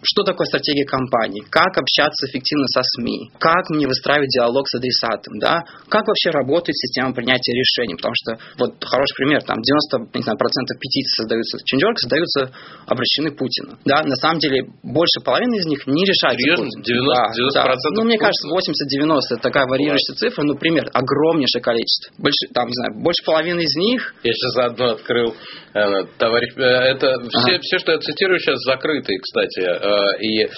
что 0.02 0.24
такое 0.24 0.46
стратегия 0.46 0.86
компании, 0.86 1.44
как 1.50 1.78
общаться 1.78 2.28
эффективно 2.28 2.68
со 2.68 2.82
СМИ, 2.84 3.32
как 3.40 3.70
мне 3.70 3.88
выстраивать 3.88 4.30
диалог 4.30 4.63
с 4.68 4.76
адресатом, 4.76 5.40
да, 5.40 5.64
как 5.90 6.08
вообще 6.08 6.30
работает 6.32 6.76
система 6.76 7.14
принятия 7.14 7.54
решений, 7.54 7.96
потому 7.96 8.14
что 8.16 8.38
вот 8.58 8.84
хороший 8.84 9.16
пример, 9.16 9.44
там 9.44 9.58
90% 9.58 10.10
не 10.14 10.22
знаю, 10.22 10.38
процентов 10.38 10.80
петиций 10.80 11.14
создаются 11.18 11.58
в 11.58 11.64
Change.org, 11.68 11.98
создаются 12.00 12.52
обращены 12.88 13.32
Путину, 13.32 13.78
да, 13.86 14.04
на 14.04 14.16
самом 14.16 14.40
деле 14.40 14.66
больше 14.84 15.20
половины 15.24 15.56
из 15.56 15.66
них 15.66 15.86
не 15.88 16.06
решают. 16.06 16.40
Серьезно? 16.40 16.70
90, 16.82 17.54
да, 17.54 17.72
90%? 17.72 17.74
Да. 17.74 17.74
Ну, 17.96 18.04
мне 18.04 18.18
кажется, 18.18 18.48
80-90 18.48 19.34
это 19.34 19.42
такая 19.42 19.66
варьирующая 19.68 20.16
цифра, 20.16 20.44
ну, 20.44 20.56
пример, 20.56 20.90
огромнейшее 20.94 21.62
количество. 21.62 22.14
Больше, 22.18 22.48
там, 22.54 22.68
не 22.68 22.74
знаю, 22.74 23.02
больше 23.02 23.24
половины 23.26 23.62
из 23.62 23.76
них... 23.76 24.16
Я 24.24 24.34
сейчас 24.34 24.54
заодно 24.54 24.86
открыл, 24.92 25.36
э, 25.74 26.04
товарищ, 26.18 26.54
э, 26.56 26.62
это 26.62 27.08
все, 27.30 27.54
ага. 27.54 27.60
все, 27.62 27.80
что 27.80 27.92
я 27.92 28.00
цитирую 28.00 28.40
сейчас, 28.40 28.60
закрытые, 28.64 29.20
кстати, 29.20 29.62
э, 29.62 30.24
и 30.24 30.50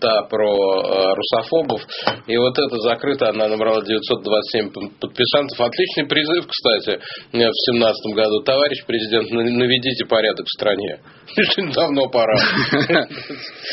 та 0.00 0.22
про 0.24 1.14
русофобов. 1.14 1.82
И 2.26 2.36
вот 2.36 2.58
это 2.58 2.76
закрыто, 2.80 3.28
она 3.36 3.48
набрала 3.48 3.82
927 3.82 4.70
подписантов. 5.00 5.60
Отличный 5.60 6.06
призыв, 6.06 6.46
кстати, 6.46 6.98
в 7.28 7.36
2017 7.36 8.14
году. 8.14 8.42
Товарищ 8.42 8.84
президент, 8.86 9.30
наведите 9.30 10.04
порядок 10.06 10.46
в 10.46 10.56
стране. 10.56 11.00
Давно 11.74 12.08
пора. 12.08 12.34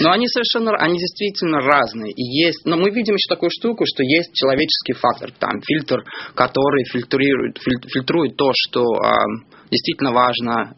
Но 0.02 0.12
они 0.12 0.28
совершенно, 0.28 0.76
они 0.78 0.98
действительно 0.98 1.60
разные. 1.60 2.12
И 2.12 2.24
есть, 2.24 2.66
но 2.66 2.78
мы 2.78 2.90
видим 2.92 3.16
еще 3.16 3.30
такую 3.30 3.50
штуку, 3.52 3.86
что 3.86 4.04
есть 4.04 4.34
человеческий 4.34 4.94
фактор, 4.94 5.32
там 5.40 5.62
фильтр, 5.62 6.04
который 6.36 6.84
фильтрует, 6.92 7.58
фильтрует 7.92 8.36
то, 8.36 8.52
что 8.54 8.82
а, 8.82 9.14
действительно 9.70 10.12
важно 10.12 10.76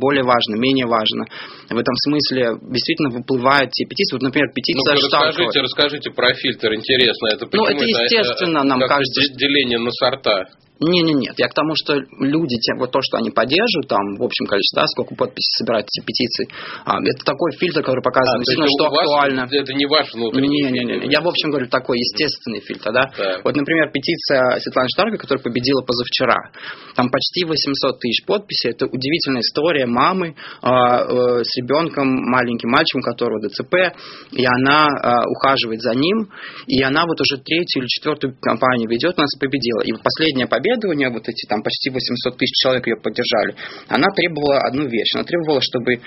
более 0.00 0.24
важно, 0.24 0.56
менее 0.56 0.86
важно. 0.86 1.24
В 1.68 1.76
этом 1.76 1.94
смысле 1.96 2.58
действительно 2.62 3.10
выплывают 3.10 3.70
те 3.72 3.84
петиции. 3.84 4.16
Вот, 4.16 4.22
например, 4.22 4.48
петиция 4.54 4.94
ну, 4.94 5.00
расскажите, 5.00 5.60
расскажите 5.60 6.10
про 6.10 6.34
фильтр, 6.34 6.74
интересно. 6.74 7.28
Это 7.28 7.46
ну, 7.52 7.64
это 7.64 7.84
естественно, 7.84 8.58
это, 8.58 8.66
нам 8.66 8.80
кажется. 8.80 9.32
Деление 9.34 9.78
на 9.78 9.90
сорта. 9.90 10.48
Не, 10.80 11.02
не, 11.02 11.14
нет. 11.14 11.34
Я 11.38 11.48
к 11.48 11.54
тому, 11.54 11.74
что 11.74 11.98
люди, 12.20 12.54
те, 12.62 12.74
вот 12.78 12.92
то, 12.92 13.00
что 13.02 13.18
они 13.18 13.30
поддерживают, 13.30 13.88
там, 13.88 14.14
в 14.14 14.22
общем 14.22 14.46
количестве, 14.46 14.82
да, 14.82 14.86
сколько 14.86 15.14
подписей 15.16 15.50
собирают 15.58 15.88
эти 15.90 16.04
петиции, 16.06 16.46
а, 16.84 17.02
это 17.02 17.24
такой 17.24 17.50
фильтр, 17.58 17.82
который 17.82 18.02
показывает, 18.02 18.46
а, 18.46 18.66
что 18.78 18.86
актуально. 18.86 19.48
Это 19.50 19.74
не 19.74 19.86
ваш 19.86 20.14
внутренний 20.14 20.48
не, 20.48 20.70
не, 20.70 20.84
не, 20.84 20.98
не. 21.00 21.10
Я, 21.10 21.20
в 21.20 21.26
общем, 21.26 21.50
говорю, 21.50 21.66
такой 21.66 21.98
естественный 21.98 22.60
фильтр, 22.60 22.92
да. 22.92 23.10
Так. 23.10 23.44
Вот, 23.44 23.56
например, 23.56 23.90
петиция 23.90 24.60
Светланы 24.60 24.88
Штарга, 24.94 25.18
которая 25.18 25.42
победила 25.42 25.82
позавчера. 25.82 26.50
Там 26.94 27.10
почти 27.10 27.44
800 27.44 27.98
тысяч 27.98 28.24
подписей. 28.24 28.70
Это 28.70 28.86
удивительная 28.86 29.42
история 29.42 29.86
мамы 29.86 30.36
а, 30.62 31.02
э, 31.02 31.42
с 31.42 31.56
ребенком, 31.58 32.06
маленьким 32.06 32.70
мальчиком, 32.70 33.02
которого 33.02 33.40
ДЦП, 33.48 33.98
и 34.30 34.44
она 34.46 34.86
а, 34.86 35.26
ухаживает 35.28 35.80
за 35.80 35.94
ним, 35.94 36.30
и 36.66 36.82
она 36.82 37.04
вот 37.04 37.20
уже 37.20 37.42
третью 37.42 37.82
или 37.82 37.88
четвертую 37.88 38.36
кампанию 38.40 38.88
ведет, 38.88 39.18
у 39.18 39.20
нас 39.20 39.34
победила. 39.40 39.82
И 39.82 39.92
последняя 39.92 40.46
победа 40.46 40.67
нее, 40.76 41.10
вот 41.10 41.28
эти 41.28 41.46
там 41.46 41.62
почти 41.62 41.90
800 41.90 42.36
тысяч 42.36 42.54
человек 42.62 42.86
ее 42.86 42.96
поддержали, 42.96 43.54
она 43.88 44.08
требовала 44.14 44.60
одну 44.60 44.86
вещь. 44.86 45.14
Она 45.14 45.24
требовала, 45.24 45.60
чтобы 45.60 46.00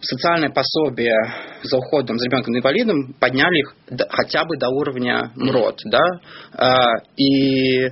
социальное 0.00 0.50
пособие 0.50 1.16
за 1.62 1.78
уходом 1.78 2.18
за 2.18 2.26
ребенком-инвалидом 2.26 3.14
подняли 3.18 3.60
их 3.60 3.74
до, 3.90 4.06
хотя 4.10 4.44
бы 4.44 4.56
до 4.56 4.68
уровня 4.68 5.32
МРОД. 5.36 5.80
Да? 5.86 6.04
А, 6.52 6.92
и 7.16 7.88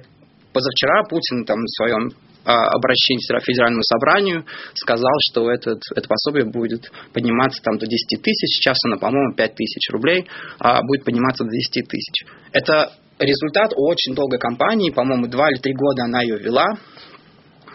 позавчера 0.53 1.05
Путин 1.09 1.45
там 1.45 1.59
в 1.59 1.77
своем 1.77 2.11
а, 2.45 2.69
обращении 2.75 3.23
к 3.23 3.45
федеральному 3.45 3.83
собранию 3.83 4.45
сказал, 4.75 5.13
что 5.31 5.51
этот, 5.51 5.81
это 5.95 6.09
пособие 6.09 6.45
будет 6.45 6.91
подниматься 7.13 7.63
там 7.63 7.79
до 7.79 7.87
10 7.87 8.23
тысяч, 8.23 8.57
сейчас 8.57 8.77
оно, 8.87 8.99
по-моему, 8.99 9.35
5 9.35 9.55
тысяч 9.55 9.91
рублей, 9.91 10.27
а 10.59 10.83
будет 10.83 11.05
подниматься 11.05 11.45
до 11.45 11.51
10 11.51 11.89
тысяч. 11.89 12.27
Это 12.53 12.93
результат 13.25 13.73
очень 13.77 14.15
долгой 14.15 14.39
кампании, 14.39 14.91
по-моему, 14.91 15.27
два 15.29 15.51
или 15.51 15.59
три 15.61 15.75
года 15.75 16.05
она 16.05 16.23
ее 16.23 16.39
вела, 16.39 16.67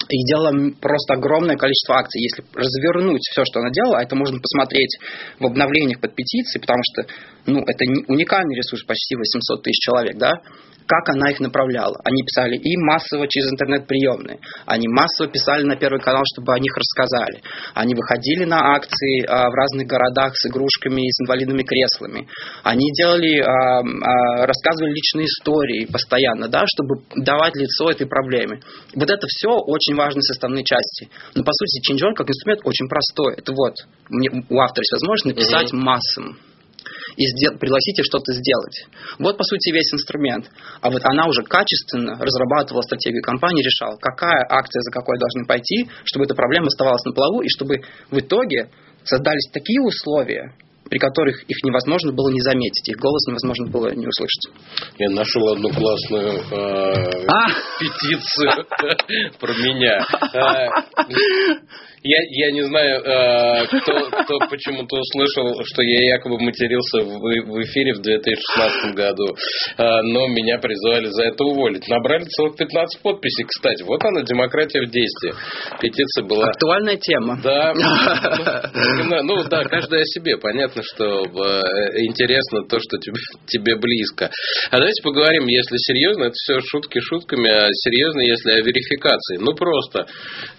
и 0.09 0.23
делала 0.23 0.51
просто 0.79 1.13
огромное 1.13 1.57
количество 1.57 1.95
акций. 1.95 2.21
Если 2.21 2.43
развернуть 2.53 3.21
все, 3.31 3.43
что 3.45 3.59
она 3.59 3.69
делала, 3.71 3.99
это 4.01 4.15
можно 4.15 4.39
посмотреть 4.39 4.97
в 5.39 5.45
обновлениях 5.45 5.99
под 5.99 6.15
петицией, 6.15 6.61
потому 6.61 6.81
что 6.91 7.05
ну, 7.45 7.59
это 7.61 7.85
уникальный 8.07 8.55
ресурс, 8.55 8.83
почти 8.85 9.15
800 9.15 9.63
тысяч 9.63 9.79
человек, 9.83 10.17
да, 10.17 10.41
как 10.87 11.09
она 11.09 11.29
их 11.29 11.39
направляла. 11.39 11.99
Они 12.03 12.23
писали 12.23 12.55
и 12.55 12.77
массово 12.77 13.27
через 13.27 13.51
интернет-приемные, 13.51 14.39
они 14.65 14.87
массово 14.87 15.29
писали 15.29 15.63
на 15.63 15.75
Первый 15.75 15.99
канал, 15.99 16.23
чтобы 16.33 16.53
о 16.53 16.59
них 16.59 16.71
рассказали. 16.75 17.41
Они 17.73 17.93
выходили 17.93 18.45
на 18.45 18.75
акции 18.75 19.25
а, 19.27 19.49
в 19.49 19.53
разных 19.53 19.85
городах 19.87 20.35
с 20.35 20.47
игрушками 20.47 21.01
и 21.01 21.11
с 21.11 21.21
инвалидными 21.21 21.63
креслами. 21.63 22.27
Они 22.63 22.91
делали, 22.93 23.39
а, 23.39 23.79
а, 23.79 24.45
рассказывали 24.47 24.93
личные 24.93 25.25
истории 25.25 25.85
постоянно, 25.91 26.47
да, 26.47 26.63
чтобы 26.65 27.03
давать 27.15 27.55
лицо 27.55 27.91
этой 27.91 28.07
проблеме. 28.07 28.61
Вот 28.95 29.09
это 29.09 29.27
все 29.27 29.49
очень 29.49 29.86
важные 29.95 30.23
составные 30.23 30.63
части. 30.63 31.09
Но 31.35 31.43
по 31.43 31.51
сути, 31.53 31.79
Change.org 31.85 32.15
как 32.15 32.29
инструмент 32.29 32.61
очень 32.65 32.87
простой. 32.87 33.35
Это 33.37 33.53
вот, 33.53 33.75
мне, 34.09 34.29
у 34.29 34.59
автора 34.59 34.83
есть 34.83 34.93
возможность 34.93 35.37
написать 35.37 35.73
угу. 35.73 35.81
массам 35.81 36.37
и 37.15 37.25
сдел- 37.25 37.57
пригласите 37.57 38.03
что-то 38.03 38.31
сделать. 38.33 38.85
Вот, 39.19 39.37
по 39.37 39.43
сути, 39.43 39.71
весь 39.71 39.91
инструмент. 39.93 40.49
А 40.81 40.89
вот 40.89 41.01
она 41.03 41.27
уже 41.27 41.43
качественно 41.43 42.17
разрабатывала 42.19 42.81
стратегию 42.81 43.23
компании, 43.23 43.63
решала, 43.63 43.97
какая 43.97 44.45
акция 44.49 44.81
за 44.81 44.91
какой 44.91 45.17
должны 45.17 45.45
пойти, 45.45 45.89
чтобы 46.05 46.25
эта 46.25 46.35
проблема 46.35 46.67
оставалась 46.67 47.03
на 47.05 47.13
плаву, 47.13 47.41
и 47.41 47.49
чтобы 47.49 47.81
в 48.11 48.19
итоге 48.19 48.69
создались 49.03 49.49
такие 49.51 49.81
условия, 49.81 50.53
при 50.89 50.97
которых 50.99 51.43
их 51.47 51.63
невозможно 51.63 52.11
было 52.11 52.29
не 52.29 52.41
заметить, 52.41 52.87
их 52.89 52.97
голос 52.97 53.21
невозможно 53.27 53.67
было 53.67 53.93
не 53.93 54.07
услышать. 54.07 54.49
Я 54.97 55.09
нашел 55.09 55.49
одну 55.49 55.69
классную 55.69 56.39
э, 56.51 57.25
а! 57.27 57.47
петицию 57.79 58.65
про 59.39 59.53
меня. 59.53 60.05
Я, 62.03 62.17
я 62.29 62.51
не 62.51 62.61
знаю, 62.61 63.01
э, 63.01 63.65
кто, 63.65 64.09
кто 64.23 64.39
почему-то 64.49 64.97
услышал, 64.97 65.63
что 65.65 65.81
я 65.81 66.13
якобы 66.13 66.39
матерился 66.39 66.99
в, 67.01 67.19
в 67.19 67.61
эфире 67.63 67.93
в 67.93 68.01
2016 68.01 68.93
году, 68.93 69.35
э, 69.77 70.01
но 70.03 70.27
меня 70.27 70.59
призвали 70.59 71.07
за 71.07 71.23
это 71.23 71.43
уволить. 71.43 71.87
Набрали 71.87 72.25
целых 72.25 72.55
15 72.55 73.01
подписей, 73.01 73.45
кстати. 73.45 73.83
Вот 73.83 74.03
она, 74.05 74.21
демократия 74.21 74.81
в 74.81 74.91
действии. 74.91 75.33
Петиция 75.81 76.23
была... 76.23 76.49
Актуальная 76.49 76.97
тема. 76.97 77.39
Да. 77.43 77.73
Ну, 79.07 79.23
ну 79.23 79.43
да, 79.49 79.63
каждая 79.63 80.01
о 80.01 80.05
себе. 80.05 80.37
Понятно, 80.37 80.81
что 80.83 81.23
э, 81.23 81.99
интересно 82.01 82.63
то, 82.63 82.79
что 82.79 82.97
тебе, 82.97 83.15
тебе 83.47 83.75
близко. 83.75 84.29
А 84.69 84.77
давайте 84.77 85.01
поговорим, 85.03 85.47
если 85.47 85.75
серьезно, 85.77 86.25
это 86.25 86.33
все 86.33 86.59
шутки 86.61 86.99
шутками, 86.99 87.49
а 87.49 87.67
серьезно, 87.71 88.21
если 88.21 88.51
о 88.51 88.61
верификации. 88.61 89.37
Ну 89.39 89.53
просто, 89.53 90.05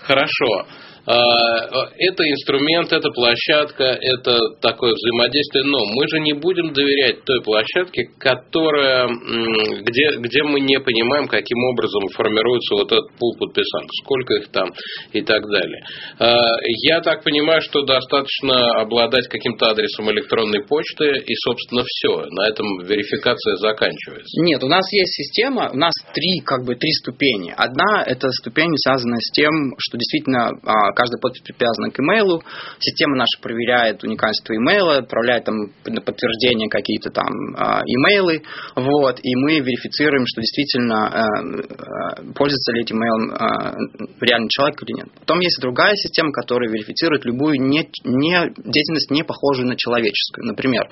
хорошо. 0.01 0.67
А, 1.09 1.89
это 1.97 2.23
инструмент, 2.29 2.93
это 2.93 3.09
площадка, 3.11 3.85
это 3.85 4.39
такое 4.61 4.93
взаимодействие, 4.93 5.65
но 5.65 5.79
мы 5.95 6.07
же 6.09 6.21
не 6.21 6.35
будем 6.35 6.75
доверять 6.75 7.25
той 7.25 7.43
площадке, 7.43 8.09
которая, 8.19 9.09
где, 9.09 10.19
где 10.19 10.43
мы 10.43 10.61
не 10.61 10.79
понимаем, 10.79 11.27
каким 11.27 11.65
образом 11.65 12.09
формируется 12.09 12.75
вот 12.75 12.93
этот 12.93 13.17
пул 13.19 13.35
подписантов, 13.39 13.91
сколько 14.05 14.35
их 14.35 14.49
там 14.53 14.69
и 15.13 15.23
так 15.23 15.43
далее. 15.49 15.83
А, 16.19 16.37
я 16.85 17.01
так 17.01 17.25
понимаю, 17.25 17.63
что 17.63 17.83
достаточно 17.87 18.83
обладать 18.83 19.29
каким-то 19.29 19.71
адресом 19.71 20.11
электронной 20.11 20.63
почты 20.67 21.25
и, 21.25 21.35
собственно, 21.37 21.85
все. 21.87 22.27
На 22.31 22.49
этом 22.49 22.67
верификация 22.85 23.57
заканчивается. 23.57 24.43
Нет, 24.43 24.63
у 24.63 24.69
нас 24.69 24.85
есть 24.93 25.15
система, 25.15 25.71
у 25.73 25.77
нас 25.77 25.95
три, 26.13 26.41
как 26.45 26.67
бы, 26.67 26.75
три 26.75 26.93
ступени. 26.93 27.55
Одна– 27.57 28.05
это 28.07 28.29
ступень, 28.33 28.77
связанная 28.77 29.21
с 29.21 29.33
тем, 29.33 29.51
что 29.79 29.97
действительно 29.97 30.51
а, 30.99 31.09
каждая 31.09 31.21
подпись 31.21 31.43
привязана 31.43 31.91
к 31.91 32.01
имейлу. 32.01 32.43
Система 32.79 33.17
наша 33.17 33.41
проверяет 33.41 34.03
уникальство 34.05 34.55
имейла, 34.55 34.99
отправляет 34.99 35.45
там 35.45 35.55
на 35.87 36.01
подтверждение 36.01 36.69
какие-то 36.69 37.11
там 37.11 37.29
а, 37.57 37.83
имейлы, 37.85 38.43
вот, 38.75 39.19
и 39.23 39.35
мы 39.37 39.61
верифицируем, 39.61 40.25
что 40.27 40.41
действительно 40.41 40.99
э, 41.09 42.23
э, 42.23 42.33
пользуется 42.35 42.73
ли 42.73 42.83
этим 42.83 42.97
имейлом 42.99 43.31
э, 43.31 44.25
реальный 44.25 44.49
человек 44.49 44.83
или 44.83 44.97
нет. 44.97 45.09
Потом 45.21 45.41
есть 45.41 45.61
другая 45.61 45.95
система, 45.95 46.33
которая 46.33 46.71
верифицирует 46.71 47.25
любую 47.25 47.61
не, 47.61 47.89
не, 48.05 48.37
деятельность, 48.57 49.11
не 49.11 49.23
похожую 49.23 49.69
на 49.69 49.77
человеческую. 49.77 50.47
Например, 50.47 50.89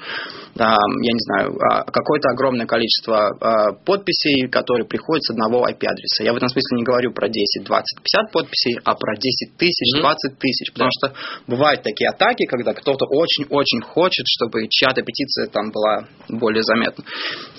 я 0.57 1.13
не 1.13 1.21
знаю, 1.21 1.57
а, 1.59 1.85
какое-то 1.85 2.29
огромное 2.31 2.67
количество 2.67 3.77
подписей, 3.85 4.49
которые 4.49 4.87
приходят 4.87 5.23
с 5.25 5.31
одного 5.31 5.67
IP-адреса. 5.69 6.25
Я 6.25 6.33
в 6.33 6.37
этом 6.37 6.49
смысле 6.49 6.79
не 6.79 6.85
говорю 6.85 7.13
про 7.13 7.29
10, 7.29 7.65
20, 7.65 8.03
50 8.03 8.33
подписей, 8.33 8.79
а 8.85 8.95
про 8.95 9.17
10 9.17 9.57
тысяч, 9.57 9.96
20 10.01 10.39
тысяч. 10.39 10.73
Потому 10.73 10.91
что 10.99 11.13
бывают 11.47 11.83
такие 11.83 12.09
атаки, 12.11 12.45
когда 12.47 12.73
кто-то 12.75 13.07
очень-очень 13.07 13.81
хочет, 13.81 14.25
чтобы 14.27 14.69
чья-то 14.69 15.03
петиция 15.03 15.47
там 15.47 15.71
была 15.71 16.09
более 16.29 16.63
заметна. 16.63 17.05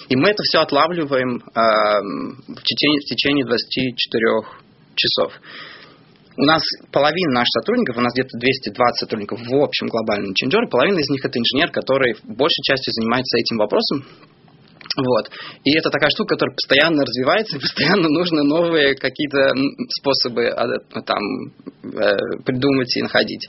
И 0.10 0.16
мы 0.16 0.30
это 0.30 0.44
все 0.44 0.60
отлавливаем 0.60 1.38
э, 1.38 1.62
в, 2.54 2.64
течение, 2.64 3.02
в 3.02 3.06
течение 3.06 3.46
24 3.46 4.24
часов. 4.96 5.34
У 6.40 6.44
нас 6.44 6.62
половина 6.92 7.42
наших 7.42 7.50
сотрудников, 7.62 7.98
у 7.98 8.02
нас 8.02 8.14
где-то 8.14 8.38
220 8.38 9.00
сотрудников 9.00 9.40
в 9.42 9.56
общем 9.56 9.88
глобальном 9.88 10.34
Change 10.38 10.70
половина 10.70 11.00
из 11.00 11.10
них 11.10 11.26
это 11.26 11.40
инженер, 11.40 11.72
который 11.72 12.16
большей 12.24 12.62
частью 12.62 12.94
занимается 12.94 13.40
этим 13.40 13.58
вопросом, 13.58 14.06
вот. 14.98 15.30
И 15.64 15.78
это 15.78 15.92
такая 15.92 16.10
штука, 16.10 16.36
которая 16.36 16.56
постоянно 16.56 17.04
развивается, 17.04 17.58
и 17.58 17.60
постоянно 17.60 18.10
нужно 18.10 18.44
новые 18.44 18.96
какие-то 18.96 19.54
способы 20.02 20.48
а, 20.48 20.66
там, 21.06 21.22
э, 21.84 22.42
придумать 22.44 22.98
и 22.98 23.04
находить. 23.04 23.48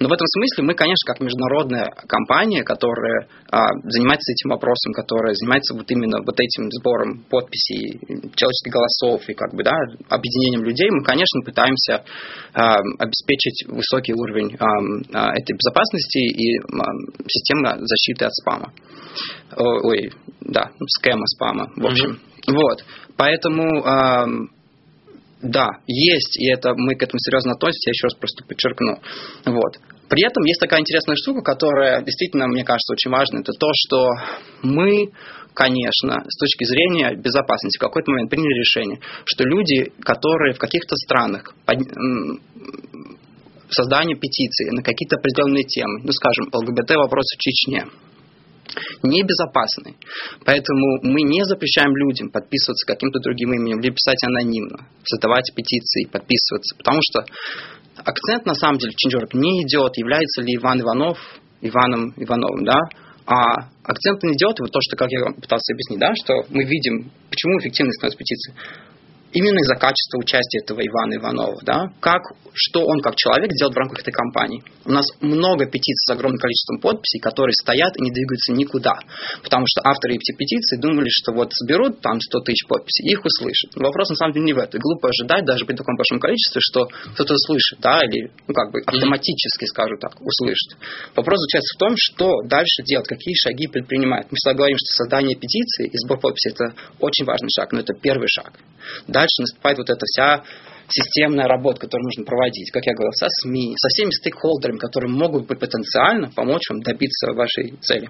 Но 0.00 0.08
в 0.08 0.12
этом 0.12 0.26
смысле 0.26 0.64
мы, 0.64 0.74
конечно, 0.74 1.06
как 1.06 1.20
международная 1.20 1.86
компания, 2.08 2.64
которая 2.64 3.28
занимается 3.50 4.32
этим 4.32 4.50
вопросом, 4.50 4.92
которая 4.92 5.34
занимается 5.34 5.74
вот 5.74 5.90
именно 5.90 6.18
вот 6.20 6.38
этим 6.38 6.70
сбором 6.70 7.24
подписей, 7.30 7.98
человеческих 8.36 8.72
голосов 8.72 9.28
и 9.28 9.34
как 9.34 9.54
бы, 9.54 9.64
да, 9.64 9.72
объединением 10.08 10.64
людей, 10.64 10.90
мы, 10.90 11.02
конечно, 11.02 11.40
пытаемся 11.44 12.04
а, 12.52 12.76
обеспечить 12.98 13.66
высокий 13.68 14.12
уровень 14.12 14.54
этой 14.54 15.52
безопасности 15.56 16.18
и 16.18 16.60
системы 17.26 17.86
защиты 17.86 18.26
от 18.26 18.34
спама. 18.34 18.72
Ой, 19.56 20.12
да, 20.40 20.70
скэма, 20.98 21.26
спама, 21.26 21.72
в 21.76 21.86
общем. 21.86 22.10
Mm-hmm. 22.10 22.54
Вот. 22.54 22.84
Поэтому, 23.16 24.48
да, 25.42 25.68
есть, 25.86 26.38
и 26.40 26.50
это 26.50 26.74
мы 26.74 26.94
к 26.94 27.02
этому 27.02 27.18
серьезно 27.20 27.52
относимся, 27.52 27.90
я 27.90 27.92
еще 27.92 28.06
раз 28.06 28.14
просто 28.14 28.44
подчеркну. 28.44 28.98
Вот. 29.46 29.78
При 30.08 30.24
этом 30.26 30.42
есть 30.44 30.60
такая 30.60 30.80
интересная 30.80 31.16
штука, 31.16 31.42
которая 31.42 32.02
действительно, 32.02 32.48
мне 32.48 32.64
кажется, 32.64 32.92
очень 32.92 33.10
важна. 33.10 33.40
Это 33.40 33.52
то, 33.52 33.68
что 33.74 34.08
мы, 34.62 35.12
конечно, 35.54 36.24
с 36.26 36.38
точки 36.38 36.64
зрения 36.64 37.14
безопасности 37.14 37.76
в 37.76 37.82
какой-то 37.82 38.10
момент 38.10 38.30
приняли 38.30 38.58
решение, 38.58 39.00
что 39.24 39.44
люди, 39.44 39.92
которые 40.00 40.54
в 40.54 40.58
каких-то 40.58 40.96
странах 40.96 41.54
создание 43.70 44.16
петиции 44.16 44.70
на 44.70 44.82
какие-то 44.82 45.16
определенные 45.16 45.64
темы, 45.64 46.00
ну, 46.02 46.12
скажем, 46.12 46.48
ЛГБТ 46.52 46.96
вопросы 46.96 47.36
в 47.36 47.40
Чечне, 47.40 47.84
небезопасны. 49.02 49.96
Поэтому 50.44 51.00
мы 51.02 51.22
не 51.22 51.44
запрещаем 51.44 51.94
людям 51.96 52.30
подписываться 52.30 52.86
каким-то 52.86 53.20
другим 53.20 53.52
именем, 53.54 53.80
или 53.80 53.90
писать 53.90 54.22
анонимно, 54.24 54.86
создавать 55.04 55.50
петиции, 55.54 56.04
подписываться. 56.04 56.76
Потому 56.76 57.00
что 57.02 57.24
акцент, 57.96 58.46
на 58.46 58.54
самом 58.54 58.78
деле, 58.78 58.92
в 58.92 58.96
Чинджорк 58.96 59.34
не 59.34 59.62
идет, 59.62 59.96
является 59.96 60.42
ли 60.42 60.56
Иван 60.56 60.80
Иванов 60.80 61.18
Иваном 61.60 62.12
Ивановым, 62.16 62.64
да, 62.64 62.78
а 63.26 63.68
акцент 63.84 64.22
не 64.22 64.32
идет, 64.32 64.58
вот 64.60 64.70
то, 64.70 64.80
что, 64.80 64.96
как 64.96 65.10
я 65.10 65.20
пытался 65.34 65.74
объяснить, 65.74 65.98
да, 65.98 66.14
что 66.14 66.34
мы 66.48 66.64
видим, 66.64 67.10
почему 67.28 67.58
эффективность 67.58 67.98
становится 67.98 68.18
петиции 68.18 68.54
именно 69.32 69.58
из-за 69.60 69.74
качества 69.74 70.18
участия 70.18 70.60
этого 70.62 70.80
Ивана 70.80 71.16
Иванова, 71.16 71.60
да, 71.62 71.92
как, 72.00 72.22
что 72.54 72.84
он 72.84 73.00
как 73.00 73.16
человек 73.16 73.50
делает 73.52 73.74
в 73.74 73.78
рамках 73.78 74.00
этой 74.00 74.12
кампании. 74.12 74.62
У 74.84 74.90
нас 74.90 75.06
много 75.20 75.66
петиций 75.66 76.04
с 76.08 76.12
огромным 76.12 76.38
количеством 76.38 76.80
подписей, 76.80 77.20
которые 77.20 77.52
стоят 77.52 77.96
и 77.96 78.02
не 78.02 78.10
двигаются 78.10 78.52
никуда, 78.52 78.98
потому 79.42 79.64
что 79.68 79.82
авторы 79.84 80.14
эти 80.14 80.32
петиции 80.32 80.80
думали, 80.80 81.08
что 81.10 81.32
вот 81.32 81.52
соберут 81.52 82.00
там 82.00 82.20
100 82.20 82.40
тысяч 82.40 82.66
подписей 82.66 83.12
их 83.12 83.24
услышат. 83.24 83.76
Но 83.76 83.88
вопрос 83.88 84.10
на 84.10 84.16
самом 84.16 84.32
деле 84.32 84.46
не 84.46 84.52
в 84.52 84.58
этом. 84.58 84.80
глупо 84.80 85.08
ожидать 85.08 85.44
даже 85.44 85.64
при 85.66 85.74
таком 85.74 85.96
большом 85.96 86.20
количестве, 86.20 86.60
что 86.60 86.86
кто-то 87.14 87.34
услышит, 87.34 87.80
да, 87.80 88.00
или, 88.04 88.30
ну, 88.46 88.54
как 88.54 88.72
бы 88.72 88.80
автоматически, 88.86 89.66
скажу 89.66 89.96
так, 90.00 90.16
услышит. 90.20 90.78
Вопрос 91.14 91.40
заключается 91.40 91.74
в 91.76 91.78
том, 91.78 91.92
что 91.96 92.42
дальше 92.48 92.82
делать, 92.84 93.06
какие 93.06 93.34
шаги 93.34 93.66
предпринимать. 93.66 94.26
Мы 94.30 94.36
всегда 94.36 94.56
говорим, 94.56 94.76
что 94.78 95.04
создание 95.04 95.36
петиции 95.36 95.86
и 95.86 95.96
сбор 95.98 96.18
подписей– 96.20 96.52
это 96.54 96.74
очень 97.00 97.24
важный 97.24 97.50
шаг, 97.54 97.72
но 97.72 97.80
это 97.80 97.92
первый 97.94 98.28
шаг 98.28 98.52
дальше 99.18 99.42
наступает 99.42 99.78
вот 99.78 99.90
эта 99.90 100.04
вся 100.06 100.44
системная 100.88 101.46
работа, 101.46 101.80
которую 101.80 102.06
нужно 102.06 102.24
проводить, 102.24 102.70
как 102.70 102.86
я 102.86 102.94
говорил, 102.94 103.12
со 103.12 103.26
СМИ, 103.42 103.74
со 103.76 103.88
всеми 103.88 104.10
стейкхолдерами, 104.10 104.78
которые 104.78 105.10
могут 105.10 105.46
быть 105.46 105.58
потенциально 105.58 106.30
помочь 106.30 106.62
вам 106.70 106.80
добиться 106.80 107.32
вашей 107.32 107.76
цели. 107.80 108.08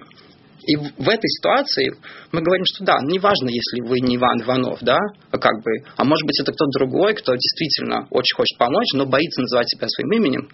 И 0.67 0.75
в 0.75 1.09
этой 1.09 1.27
ситуации 1.27 1.91
мы 2.31 2.41
говорим, 2.41 2.63
что 2.65 2.83
да, 2.83 2.99
неважно, 3.01 3.49
если 3.49 3.81
вы 3.81 3.99
не 4.01 4.17
Иван 4.17 4.41
Иванов, 4.43 4.79
да, 4.81 4.99
а 5.31 5.37
как 5.37 5.63
бы, 5.63 5.71
а 5.95 6.03
может 6.03 6.25
быть 6.25 6.39
это 6.39 6.51
кто-то 6.51 6.71
другой, 6.77 7.15
кто 7.15 7.33
действительно 7.33 8.07
очень 8.11 8.35
хочет 8.35 8.57
помочь, 8.57 8.93
но 8.93 9.05
боится 9.05 9.41
называть 9.41 9.67
себя 9.69 9.87
своим 9.87 10.11
именем. 10.13 10.49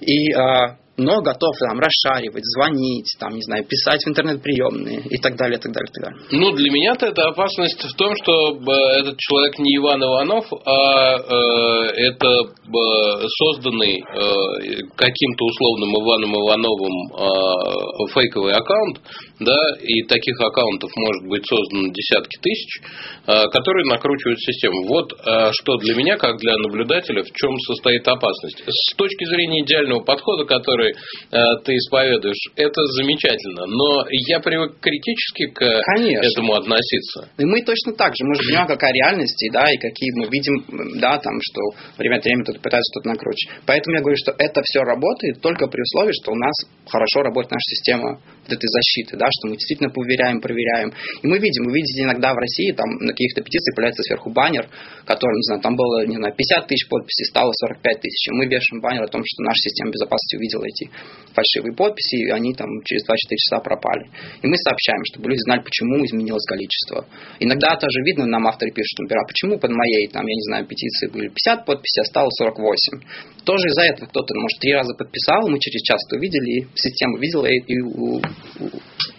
И 0.00 0.32
а, 0.34 0.76
но 0.98 1.22
готов 1.22 1.54
там 1.60 1.78
расшаривать, 1.78 2.44
звонить, 2.44 3.06
там, 3.20 3.34
не 3.34 3.42
знаю, 3.42 3.64
писать 3.64 4.02
в 4.04 4.08
интернет-приемные 4.08 5.00
и 5.08 5.16
так 5.18 5.36
далее, 5.36 5.58
так 5.58 5.72
далее, 5.72 5.90
так 5.92 6.02
далее. 6.02 6.20
Ну, 6.32 6.52
для 6.56 6.70
меня-то 6.70 7.06
это 7.06 7.28
опасность 7.28 7.80
в 7.82 7.96
том, 7.96 8.12
что 8.22 8.58
э, 8.58 9.00
этот 9.00 9.16
человек 9.18 9.58
не 9.58 9.76
Иван 9.76 10.02
Иванов, 10.02 10.44
а 10.66 11.16
э, 11.16 12.08
это 12.10 12.28
э, 12.28 13.26
созданный 13.38 14.02
э, 14.02 14.82
каким-то 14.96 15.44
условным 15.46 15.90
Иваном 16.02 16.34
Ивановым 16.34 16.96
э, 17.14 18.12
фейковый 18.12 18.52
аккаунт, 18.52 18.98
да, 19.38 19.58
и 19.80 20.02
таких 20.02 20.40
аккаунтов 20.40 20.90
может 20.96 21.28
быть 21.28 21.46
создано 21.46 21.92
десятки 21.92 22.38
тысяч, 22.42 22.80
э, 23.26 23.48
которые 23.52 23.86
накручивают 23.86 24.40
систему. 24.40 24.88
Вот 24.88 25.12
э, 25.12 25.50
что 25.52 25.76
для 25.76 25.94
меня, 25.94 26.16
как 26.16 26.38
для 26.38 26.56
наблюдателя, 26.56 27.22
в 27.22 27.30
чем 27.30 27.56
состоит 27.60 28.06
опасность. 28.08 28.64
С 28.66 28.96
точки 28.96 29.24
зрения 29.26 29.62
идеального 29.62 30.00
подхода, 30.00 30.44
который 30.44 30.87
который 30.88 30.94
э, 31.30 31.62
ты 31.64 31.72
исповедуешь, 31.74 32.42
это 32.56 32.80
замечательно. 32.98 33.66
Но 33.66 34.06
я 34.10 34.40
привык 34.40 34.80
критически 34.80 35.46
к 35.46 35.60
Конечно. 35.94 36.26
этому 36.26 36.54
относиться. 36.54 37.28
И 37.38 37.44
мы 37.44 37.62
точно 37.62 37.92
так 37.94 38.12
же. 38.16 38.24
Мы 38.24 38.34
же 38.34 38.42
понимаем, 38.48 38.68
какая 38.68 38.92
реальность, 38.92 39.42
и, 39.42 39.50
да, 39.50 39.64
и 39.70 39.76
какие 39.76 40.10
мы 40.16 40.28
видим, 40.28 41.00
да, 41.00 41.18
там, 41.18 41.34
что 41.40 41.60
время 41.98 42.16
от 42.16 42.24
времени 42.24 42.42
кто-то 42.44 42.60
пытается 42.60 42.92
что-то 42.94 43.08
накручивать. 43.08 43.62
Поэтому 43.66 43.96
я 43.96 44.00
говорю, 44.00 44.16
что 44.16 44.32
это 44.38 44.60
все 44.64 44.80
работает 44.82 45.40
только 45.40 45.66
при 45.66 45.80
условии, 45.80 46.12
что 46.22 46.32
у 46.32 46.36
нас 46.36 46.54
хорошо 46.86 47.22
работает 47.22 47.52
наша 47.52 47.68
система 47.68 48.20
этой 48.52 48.68
защиты, 48.68 49.16
да, 49.16 49.26
что 49.30 49.48
мы 49.48 49.56
действительно 49.56 49.90
проверяем, 49.90 50.40
проверяем. 50.40 50.92
И 51.22 51.26
мы 51.26 51.38
видим, 51.38 51.64
вы 51.64 51.74
видите 51.74 52.02
иногда 52.02 52.32
в 52.32 52.38
России, 52.38 52.72
там 52.72 52.88
на 53.00 53.12
каких-то 53.12 53.42
петициях 53.42 53.74
появляется 53.74 54.02
сверху 54.02 54.30
баннер, 54.30 54.68
который, 55.04 55.36
не 55.36 55.46
знаю, 55.48 55.60
там 55.62 55.76
было, 55.76 56.06
не 56.06 56.16
знаю, 56.16 56.34
50 56.34 56.66
тысяч 56.66 56.88
подписей, 56.88 57.26
стало 57.26 57.52
45 57.52 58.00
тысяч. 58.00 58.28
И 58.28 58.32
мы 58.32 58.46
вешаем 58.46 58.80
баннер 58.80 59.04
о 59.04 59.08
том, 59.08 59.22
что 59.24 59.42
наша 59.42 59.60
система 59.68 59.90
безопасности 59.90 60.36
увидела 60.36 60.64
эти 60.64 60.90
фальшивые 61.34 61.74
подписи, 61.74 62.28
и 62.28 62.30
они 62.30 62.54
там 62.54 62.68
через 62.84 63.04
2-4 63.04 63.14
часа 63.36 63.60
пропали. 63.60 64.10
И 64.42 64.46
мы 64.46 64.56
сообщаем, 64.56 65.02
чтобы 65.12 65.30
люди 65.30 65.42
знали, 65.44 65.62
почему 65.62 66.04
изменилось 66.04 66.44
количество. 66.46 67.06
Иногда 67.40 67.76
тоже 67.76 68.02
видно, 68.04 68.26
нам 68.26 68.46
авторы 68.46 68.72
пишут, 68.72 68.98
например, 69.00 69.22
а 69.24 69.28
почему 69.28 69.58
под 69.58 69.70
моей, 69.70 70.08
там, 70.08 70.26
я 70.26 70.34
не 70.34 70.46
знаю, 70.48 70.66
петиции 70.66 71.08
были 71.08 71.28
50 71.28 71.64
подписей, 71.64 72.02
а 72.02 72.04
стало 72.04 72.30
48. 72.30 73.44
Тоже 73.44 73.68
из-за 73.68 73.82
этого 73.82 74.06
кто-то, 74.06 74.34
может, 74.34 74.58
три 74.60 74.72
раза 74.72 74.94
подписал, 74.94 75.48
мы 75.48 75.58
через 75.58 75.82
час 75.82 75.98
это 76.08 76.16
увидели, 76.16 76.60
и 76.60 76.66
система 76.74 77.18
видела 77.18 77.46
и, 77.46 77.58
и 77.58 77.78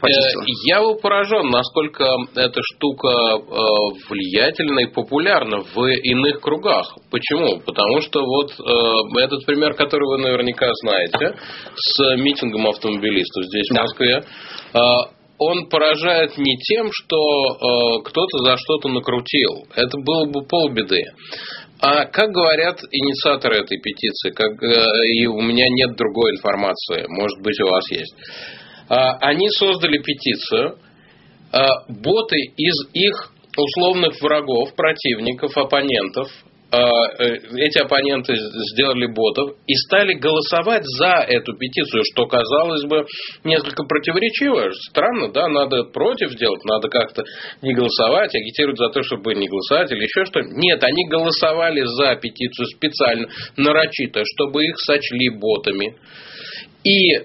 Э, 0.02 0.08
я 0.66 0.82
был 0.82 0.96
поражен, 0.96 1.50
насколько 1.50 2.06
эта 2.36 2.62
штука 2.62 3.08
э, 3.10 3.40
влиятельна 4.10 4.80
и 4.82 4.94
популярна 4.94 5.64
в 5.74 5.86
иных 5.88 6.40
кругах. 6.42 6.98
Почему? 7.12 7.60
Потому 7.60 8.02
что 8.02 8.24
вот 8.24 8.52
э, 8.52 9.24
этот 9.24 9.46
пример, 9.46 9.74
который 9.74 10.08
вы 10.08 10.18
наверняка 10.20 10.68
знаете, 10.82 11.36
с 11.76 12.16
митингом 12.18 12.68
автомобилистов 12.68 13.46
здесь, 13.46 13.70
в 13.70 13.74
Москве, 13.74 14.24
он 15.40 15.70
поражает 15.70 16.38
не 16.38 16.58
тем, 16.58 16.90
что 16.92 17.18
э, 17.18 18.04
кто-то 18.04 18.40
за 18.40 18.58
что-то 18.58 18.90
накрутил. 18.90 19.66
Это 19.74 19.98
было 19.98 20.26
бы 20.26 20.46
полбеды. 20.46 21.02
А 21.82 22.06
как 22.06 22.30
говорят 22.32 22.78
инициаторы 22.92 23.60
этой 23.60 23.80
петиции, 23.80 24.32
как, 24.32 24.62
э, 24.62 24.86
и 25.16 25.28
у 25.28 25.42
меня 25.42 25.66
нет 25.70 25.96
другой 25.96 26.32
информации, 26.32 27.06
может 27.08 27.40
быть, 27.42 27.60
у 27.62 27.68
вас 27.68 27.90
есть. 27.90 28.14
Э, 28.90 28.96
они 29.22 29.50
создали 29.50 30.00
петицию, 30.00 30.78
э, 31.52 31.60
боты 31.90 32.38
из 32.58 32.76
их 32.94 33.34
условных 33.58 34.22
врагов, 34.22 34.74
противников, 34.76 35.58
оппонентов 35.58 36.30
Э, 36.72 36.78
э, 36.78 37.38
эти 37.58 37.80
оппоненты 37.80 38.36
сделали 38.36 39.08
ботов 39.08 39.58
и 39.66 39.74
стали 39.74 40.14
голосовать 40.14 40.84
за 40.86 41.26
эту 41.28 41.58
петицию, 41.58 42.04
что 42.14 42.28
казалось 42.28 42.84
бы 42.84 43.08
несколько 43.44 43.86
противоречиво. 43.86 44.70
Странно, 44.90 45.32
да, 45.32 45.48
надо 45.48 45.86
против 45.86 46.30
сделать, 46.30 46.64
надо 46.66 46.88
как-то 46.90 47.24
не 47.64 47.74
голосовать, 47.74 48.36
агитировать 48.36 48.78
за 48.78 48.90
то, 48.90 49.02
чтобы 49.02 49.34
не 49.34 49.48
голосовать 49.48 49.92
или 49.92 50.04
еще 50.04 50.26
что 50.26 50.42
Нет, 50.42 50.84
они 50.84 51.08
голосовали 51.08 51.82
за 51.82 52.16
петицию 52.18 52.68
специально, 52.68 53.28
нарочито, 53.58 54.22
чтобы 54.36 54.66
их 54.66 54.76
сочли 54.78 55.30
ботами. 55.30 55.96
И 56.84 57.12
э, 57.12 57.22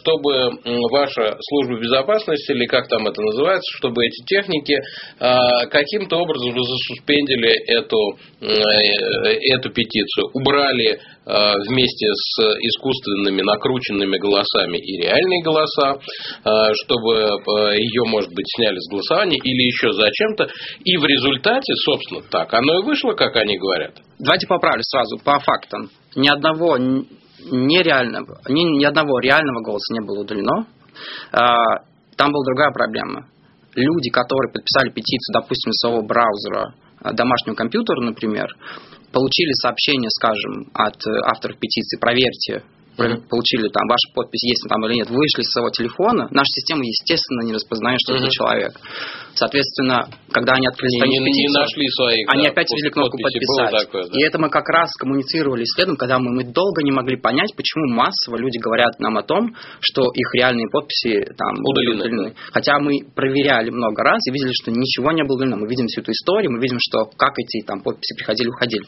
чтобы 0.00 0.50
ваша 0.90 1.36
служба 1.48 1.78
безопасности, 1.78 2.52
или 2.52 2.64
как 2.64 2.88
там 2.88 3.06
это 3.06 3.20
называется, 3.20 3.70
чтобы 3.76 4.06
эти 4.06 4.24
техники 4.24 4.72
э, 5.20 5.66
каким-то 5.70 6.16
образом 6.16 6.56
засуспендили 6.56 7.50
эту, 7.68 8.18
э, 8.40 8.46
эту 9.52 9.70
петицию, 9.70 10.30
убрали 10.32 11.00
вместе 11.26 12.06
с 12.12 12.38
искусственными 12.38 13.40
накрученными 13.40 14.18
голосами 14.18 14.76
и 14.76 15.00
реальные 15.00 15.42
голоса, 15.42 15.98
чтобы 16.84 17.14
ее, 17.78 18.04
может 18.04 18.28
быть, 18.34 18.44
сняли 18.56 18.76
с 18.76 18.90
голосования 18.90 19.38
или 19.42 19.62
еще 19.62 19.90
зачем-то. 19.92 20.48
И 20.84 20.98
в 20.98 21.06
результате, 21.06 21.72
собственно, 21.76 22.20
так 22.30 22.52
оно 22.52 22.80
и 22.80 22.84
вышло, 22.84 23.14
как 23.14 23.36
они 23.36 23.56
говорят. 23.56 23.94
Давайте 24.18 24.46
поправлю 24.46 24.82
сразу 24.82 25.16
по 25.24 25.38
фактам. 25.40 25.88
Ни 26.14 26.28
одного 26.28 26.76
нереального, 27.44 28.40
ни, 28.48 28.62
ни 28.78 28.84
одного 28.84 29.18
реального 29.20 29.62
голоса 29.62 29.94
не 29.94 30.00
было 30.00 30.20
удалено. 30.20 30.66
А, 31.32 31.54
там 32.16 32.32
была 32.32 32.44
другая 32.44 32.72
проблема. 32.72 33.26
Люди, 33.74 34.10
которые 34.10 34.52
подписали 34.52 34.90
петицию, 34.90 35.34
допустим, 35.34 35.72
своего 35.72 36.02
браузера 36.02 36.74
а, 37.00 37.12
домашнего 37.12 37.54
компьютера, 37.54 38.00
например, 38.00 38.46
получили 39.12 39.52
сообщение, 39.62 40.10
скажем, 40.10 40.70
от 40.74 40.96
э, 41.06 41.10
авторов 41.26 41.58
петиции, 41.58 41.98
проверьте. 41.98 42.64
Получили 42.96 43.68
там 43.68 43.86
ваша 43.88 44.08
подпись 44.14 44.44
есть 44.44 44.62
там 44.68 44.84
или 44.86 44.94
нет, 44.94 45.10
вышли 45.10 45.42
с 45.42 45.50
своего 45.52 45.70
телефона, 45.70 46.28
наша 46.30 46.50
система, 46.54 46.84
естественно, 46.84 47.42
не 47.42 47.52
распознает, 47.52 47.98
что 48.00 48.14
mm-hmm. 48.14 48.22
это 48.22 48.30
человек. 48.30 48.72
Соответственно, 49.34 50.08
когда 50.30 50.54
они 50.54 50.66
открыли 50.66 51.02
они 51.02 51.18
петицию, 51.18 51.34
не 51.34 51.58
нашли 51.58 51.88
своих, 51.90 52.24
они 52.30 52.44
да, 52.44 52.50
опять 52.50 52.70
видели 52.70 52.90
кнопку 52.90 53.18
подписать. 53.18 53.86
Такое, 53.86 54.04
да. 54.06 54.14
И 54.14 54.22
это 54.22 54.38
мы 54.38 54.48
как 54.48 54.68
раз 54.68 54.90
коммуницировали 54.94 55.64
с 55.64 55.74
следом, 55.74 55.96
когда 55.96 56.18
мы, 56.18 56.30
мы 56.30 56.44
долго 56.44 56.82
не 56.82 56.92
могли 56.92 57.16
понять, 57.16 57.50
почему 57.56 57.90
массово 57.94 58.36
люди 58.38 58.58
говорят 58.58 58.98
нам 59.00 59.18
о 59.18 59.22
том, 59.22 59.54
что 59.80 60.02
их 60.14 60.34
реальные 60.34 60.68
подписи 60.70 61.26
там 61.36 61.58
удалены. 61.62 62.00
удалены. 62.00 62.34
Хотя 62.52 62.78
мы 62.78 63.00
проверяли 63.14 63.70
много 63.70 64.02
раз 64.02 64.20
и 64.28 64.32
видели, 64.32 64.52
что 64.52 64.70
ничего 64.70 65.10
не 65.12 65.24
было 65.24 65.36
удалено. 65.36 65.56
Мы 65.56 65.68
видим 65.68 65.86
всю 65.86 66.00
эту 66.00 66.12
историю, 66.12 66.52
мы 66.52 66.60
видим, 66.60 66.78
что 66.78 67.06
как 67.16 67.34
эти 67.38 67.64
там 67.66 67.82
подписи 67.82 68.14
приходили, 68.16 68.48
уходили. 68.48 68.84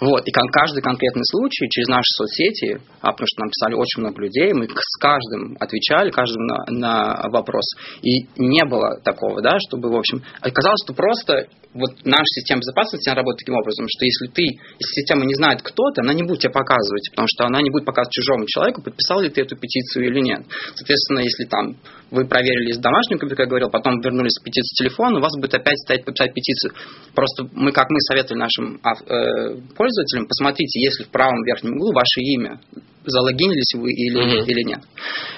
Вот, 0.00 0.22
и 0.26 0.30
каждый 0.30 0.82
конкретный 0.82 1.24
случай 1.24 1.68
через 1.70 1.88
наши 1.88 2.10
соцсети, 2.16 2.80
а 3.00 3.10
потому 3.10 3.26
что 3.26 3.40
нам 3.42 3.50
писали 3.50 3.74
очень 3.74 4.00
много 4.02 4.22
людей, 4.22 4.52
мы 4.52 4.68
с 4.68 4.96
каждым 5.00 5.56
отвечали, 5.58 6.10
каждым 6.10 6.46
на, 6.46 6.58
на 6.68 7.28
вопрос. 7.30 7.64
И 8.02 8.26
не 8.36 8.64
было 8.64 9.00
такого, 9.02 9.42
да, 9.42 9.58
чтобы, 9.68 9.90
в 9.90 9.96
общем, 9.96 10.22
оказалось, 10.40 10.82
что 10.84 10.94
просто 10.94 11.48
вот 11.74 11.90
наша 12.04 12.30
система 12.32 12.60
безопасности, 12.60 13.08
она 13.08 13.20
работает 13.20 13.44
таким 13.44 13.54
образом, 13.54 13.86
что 13.88 14.04
если 14.04 14.26
ты, 14.32 14.42
если 14.42 14.94
система 15.02 15.24
не 15.24 15.34
знает, 15.34 15.60
кто 15.62 15.90
ты, 15.94 16.00
она 16.00 16.14
не 16.14 16.22
будет 16.22 16.40
тебе 16.40 16.52
показывать, 16.52 17.10
потому 17.10 17.28
что 17.28 17.44
она 17.44 17.60
не 17.60 17.70
будет 17.70 17.84
показывать 17.84 18.12
чужому 18.12 18.46
человеку, 18.46 18.82
подписал 18.82 19.20
ли 19.20 19.28
ты 19.28 19.42
эту 19.42 19.56
петицию 19.56 20.06
или 20.06 20.20
нет. 20.20 20.42
Соответственно, 20.74 21.20
если 21.20 21.44
там 21.44 21.76
вы 22.10 22.26
проверили 22.26 22.72
с 22.72 22.78
домашним 22.78 23.18
компьютером, 23.18 23.36
как 23.36 23.46
я 23.46 23.50
говорил, 23.50 23.70
потом 23.70 24.00
вернулись 24.00 24.38
к 24.40 24.44
петиции 24.44 24.84
телефона, 24.84 25.18
у 25.18 25.22
вас 25.22 25.32
будет 25.36 25.54
опять 25.54 25.78
стоять 25.84 26.04
подписать 26.04 26.32
петицию. 26.32 26.72
Просто 27.14 27.44
мы, 27.52 27.72
как 27.72 27.90
мы 27.90 28.00
советовали 28.00 28.40
нашим 28.40 28.80
э, 28.80 29.60
пользователям, 29.76 29.87
посмотрите, 30.28 30.80
если 30.80 31.04
в 31.04 31.10
правом 31.10 31.42
верхнем 31.44 31.74
углу 31.74 31.92
ваше 31.92 32.20
имя, 32.20 32.60
залогинились 33.04 33.74
вы 33.74 33.92
или, 33.92 34.20
mm-hmm. 34.20 34.46
или 34.46 34.62
нет. 34.62 34.80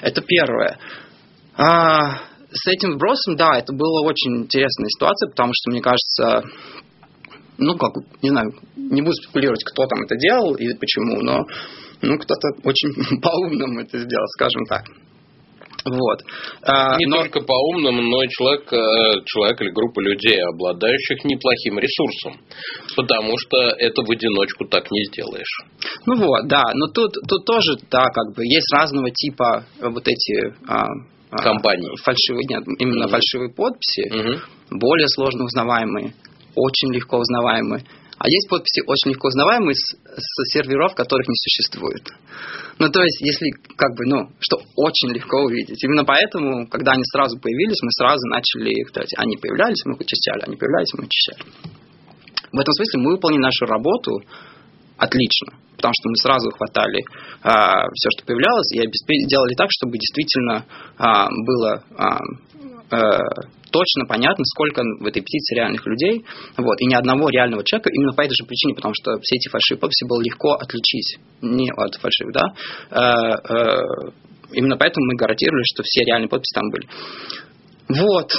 Это 0.01 0.21
первое. 0.21 0.77
А, 1.55 2.19
с 2.51 2.67
этим 2.67 2.95
вбросом, 2.95 3.35
да, 3.35 3.57
это 3.57 3.73
была 3.73 4.01
очень 4.01 4.43
интересная 4.43 4.89
ситуация, 4.89 5.29
потому 5.29 5.51
что, 5.53 5.71
мне 5.71 5.81
кажется, 5.81 6.43
ну, 7.57 7.77
как, 7.77 7.93
не 8.21 8.29
знаю, 8.29 8.53
не 8.75 9.01
буду 9.01 9.13
спекулировать, 9.13 9.63
кто 9.63 9.85
там 9.85 10.03
это 10.03 10.15
делал 10.17 10.55
и 10.55 10.73
почему, 10.73 11.21
но 11.21 11.45
ну, 12.01 12.17
кто-то 12.17 12.49
очень 12.63 13.19
по-умному 13.21 13.81
это 13.81 13.99
сделал, 13.99 14.27
скажем 14.35 14.65
так. 14.65 14.83
Вот. 15.85 16.19
А, 16.63 16.97
Не 16.97 17.05
но... 17.07 17.17
только 17.17 17.41
по-умному, 17.41 18.01
но 18.01 18.23
и 18.23 18.29
человек, 18.29 18.71
э, 18.71 19.23
человек 19.25 19.61
или 19.61 19.69
группа 19.69 19.99
людей, 19.99 20.39
обладающих 20.41 21.23
неплохим 21.23 21.79
ресурсом. 21.79 22.39
Потому 22.95 23.37
что 23.37 23.57
это 23.79 24.03
в 24.03 24.11
одиночку 24.11 24.65
так 24.65 24.91
не 24.91 25.03
сделаешь. 25.05 25.61
Ну 26.05 26.17
вот, 26.17 26.47
да. 26.47 26.63
Но 26.73 26.87
тут, 26.87 27.13
тут 27.27 27.45
тоже, 27.45 27.77
да, 27.89 28.05
как 28.05 28.35
бы 28.35 28.45
есть 28.45 28.71
разного 28.73 29.09
типа 29.09 29.65
вот 29.81 30.07
эти 30.07 30.53
а, 30.67 30.85
а, 31.31 31.37
компаний. 31.37 31.89
Фальшивые, 32.03 32.45
нет, 32.47 32.63
именно 32.79 33.05
угу. 33.05 33.11
фальшивые 33.11 33.53
подписи, 33.53 34.09
угу. 34.11 34.77
более 34.79 35.07
сложно 35.07 35.45
узнаваемые, 35.45 36.13
очень 36.55 36.93
легко 36.93 37.17
узнаваемые. 37.17 37.83
А 38.21 38.29
есть 38.29 38.47
подписи 38.49 38.85
очень 38.85 39.17
легко 39.17 39.29
узнаваемые 39.29 39.73
с, 39.73 39.97
с 39.97 40.53
серверов, 40.53 40.93
которых 40.93 41.27
не 41.27 41.33
существует. 41.33 42.05
Ну, 42.77 42.87
то 42.89 43.01
есть, 43.01 43.19
если, 43.19 43.49
как 43.75 43.97
бы, 43.97 44.05
ну, 44.05 44.29
что 44.39 44.61
очень 44.75 45.09
легко 45.09 45.41
увидеть. 45.41 45.83
Именно 45.83 46.05
поэтому, 46.05 46.67
когда 46.67 46.91
они 46.91 47.03
сразу 47.11 47.39
появились, 47.39 47.81
мы 47.81 47.89
сразу 47.97 48.21
начали 48.29 48.69
их, 48.69 48.91
есть, 49.01 49.15
они 49.17 49.37
появлялись, 49.37 49.81
мы 49.85 49.95
их 49.95 50.01
очищали, 50.01 50.41
они 50.45 50.55
появлялись, 50.55 50.93
мы 50.93 51.05
очищали. 51.09 51.49
В 52.53 52.59
этом 52.59 52.73
смысле 52.73 52.99
мы 53.01 53.11
выполнили 53.13 53.41
нашу 53.41 53.65
работу 53.65 54.21
отлично, 54.97 55.57
потому 55.75 55.93
что 55.97 56.09
мы 56.09 56.15
сразу 56.17 56.51
хватали 56.51 57.01
а, 57.41 57.89
все, 57.89 58.09
что 58.17 58.25
появлялось, 58.27 58.69
и 58.73 59.25
делали 59.25 59.55
так, 59.55 59.69
чтобы 59.71 59.97
действительно 59.97 60.65
а, 60.99 61.27
было 61.29 61.83
а, 61.97 62.19
точно 63.71 64.05
понятно, 64.07 64.43
сколько 64.45 64.81
в 64.99 65.05
этой 65.05 65.21
петиции 65.21 65.55
реальных 65.55 65.85
людей, 65.85 66.25
вот, 66.57 66.81
и 66.81 66.85
ни 66.85 66.93
одного 66.93 67.29
реального 67.29 67.63
человека 67.63 67.89
именно 67.91 68.13
по 68.13 68.21
этой 68.21 68.33
же 68.33 68.45
причине, 68.45 68.75
потому 68.75 68.93
что 68.93 69.19
все 69.21 69.37
эти 69.37 69.49
фальшивые 69.49 69.79
подписи 69.79 70.05
было 70.07 70.21
легко 70.21 70.53
отличить 70.53 71.19
не 71.41 71.71
от 71.71 71.95
фальшивых, 71.95 72.33
да, 72.33 72.53
э, 72.91 73.53
э, 73.53 74.11
именно 74.53 74.77
поэтому 74.77 75.05
мы 75.05 75.15
гарантировали, 75.15 75.63
что 75.63 75.83
все 75.83 76.03
реальные 76.05 76.29
подписи 76.29 76.53
там 76.53 76.69
были. 76.69 76.87
Вот. 77.89 78.31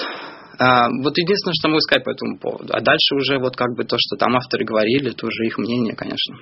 Вот 0.59 1.19
единственное, 1.19 1.55
что 1.55 1.69
могу 1.69 1.81
сказать 1.81 2.05
по 2.05 2.11
этому 2.11 2.39
поводу. 2.39 2.73
А 2.73 2.81
дальше 2.81 3.17
уже 3.17 3.39
вот 3.39 3.57
как 3.57 3.75
бы 3.75 3.85
то, 3.85 3.97
что 3.99 4.17
там 4.17 4.37
авторы 4.37 4.65
говорили, 4.65 5.11
это 5.11 5.27
уже 5.27 5.47
их 5.47 5.59
мнение, 5.59 5.97
конечно. 5.97 6.37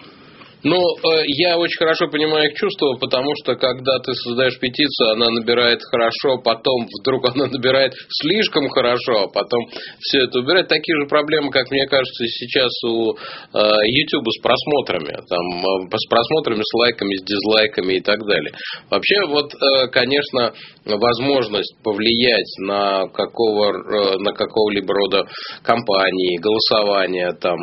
Ну, 0.62 0.76
э, 0.76 1.22
я 1.26 1.56
очень 1.58 1.78
хорошо 1.78 2.08
понимаю 2.08 2.50
их 2.50 2.56
чувства, 2.56 2.96
потому 3.00 3.32
что 3.42 3.56
когда 3.56 3.98
ты 4.00 4.12
создаешь 4.14 4.58
петицию, 4.58 5.12
она 5.12 5.30
набирает 5.30 5.80
хорошо, 5.90 6.38
потом 6.44 6.86
вдруг 7.00 7.34
она 7.34 7.46
набирает 7.46 7.92
слишком 8.20 8.68
хорошо, 8.68 9.24
а 9.24 9.28
потом 9.28 9.60
все 10.00 10.24
это 10.24 10.40
убирает. 10.40 10.68
Такие 10.68 10.96
же 11.00 11.08
проблемы, 11.08 11.50
как 11.50 11.70
мне 11.70 11.86
кажется, 11.86 12.26
сейчас 12.26 12.72
у 12.84 13.12
э, 13.12 13.16
YouTube 13.54 14.28
с 14.28 14.42
просмотрами. 14.42 15.16
Там, 15.28 15.44
э, 15.64 15.96
с 15.96 16.06
просмотрами, 16.08 16.60
с 16.62 16.74
лайками, 16.74 17.16
с 17.16 17.24
дизлайками 17.24 17.94
и 17.94 18.00
так 18.00 18.18
далее. 18.26 18.52
Вообще, 18.90 19.24
вот, 19.26 19.52
конечно, 19.92 20.52
возможность 20.84 21.74
повлиять 21.82 22.50
на 22.58 23.06
какого, 23.08 24.18
на 24.18 24.32
какого-либо 24.32 24.92
рода 24.94 25.24
компании, 25.62 26.38
голосования 26.38 27.32
там, 27.40 27.56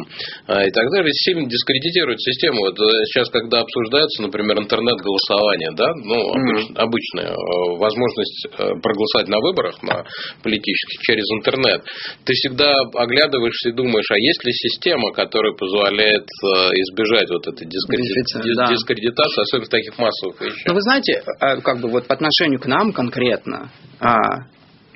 и 0.47 0.71
так 0.71 0.86
далее, 0.91 1.12
сильно 1.13 1.47
дискредитирует 1.47 2.19
систему. 2.21 2.62
Вот 2.62 2.77
сейчас, 3.06 3.30
когда 3.30 3.62
обсуждается, 3.62 4.21
например, 4.21 4.58
интернет-голосование, 4.60 5.71
да, 5.76 5.88
ну, 6.04 6.15
mm-hmm. 6.15 6.76
обычная 6.76 7.32
э, 7.32 7.78
возможность 7.78 8.45
э, 8.45 8.71
проголосовать 8.82 9.28
на 9.28 9.39
выборах, 9.39 9.82
на 9.84 10.04
политических, 10.43 11.02
через 11.02 11.26
интернет, 11.38 11.84
ты 12.26 12.34
всегда 12.34 12.71
оглядываешься 12.95 13.69
и 13.69 13.73
думаешь, 13.73 14.10
а 14.12 14.17
есть 14.17 14.43
ли 14.45 14.52
система, 14.52 15.12
которая 15.13 15.54
позволяет 15.54 16.23
э, 16.23 16.47
избежать 16.86 17.30
вот 17.30 17.47
этой 17.47 17.67
дискредитации, 17.67 18.56
да. 18.56 18.67
дискредитации 18.67 19.41
особенно 19.41 19.69
таких 19.69 19.97
массовых 19.97 20.41
вещах? 20.41 20.65
Ну, 20.67 20.73
вы 20.73 20.82
знаете, 20.82 21.23
как 21.39 21.82
бы 21.82 21.89
вот 21.89 22.08
по 22.08 22.15
отношению 22.15 22.60
к 22.60 22.65
нам 22.65 22.93
конкретно, 22.93 23.71
а, 24.00 24.17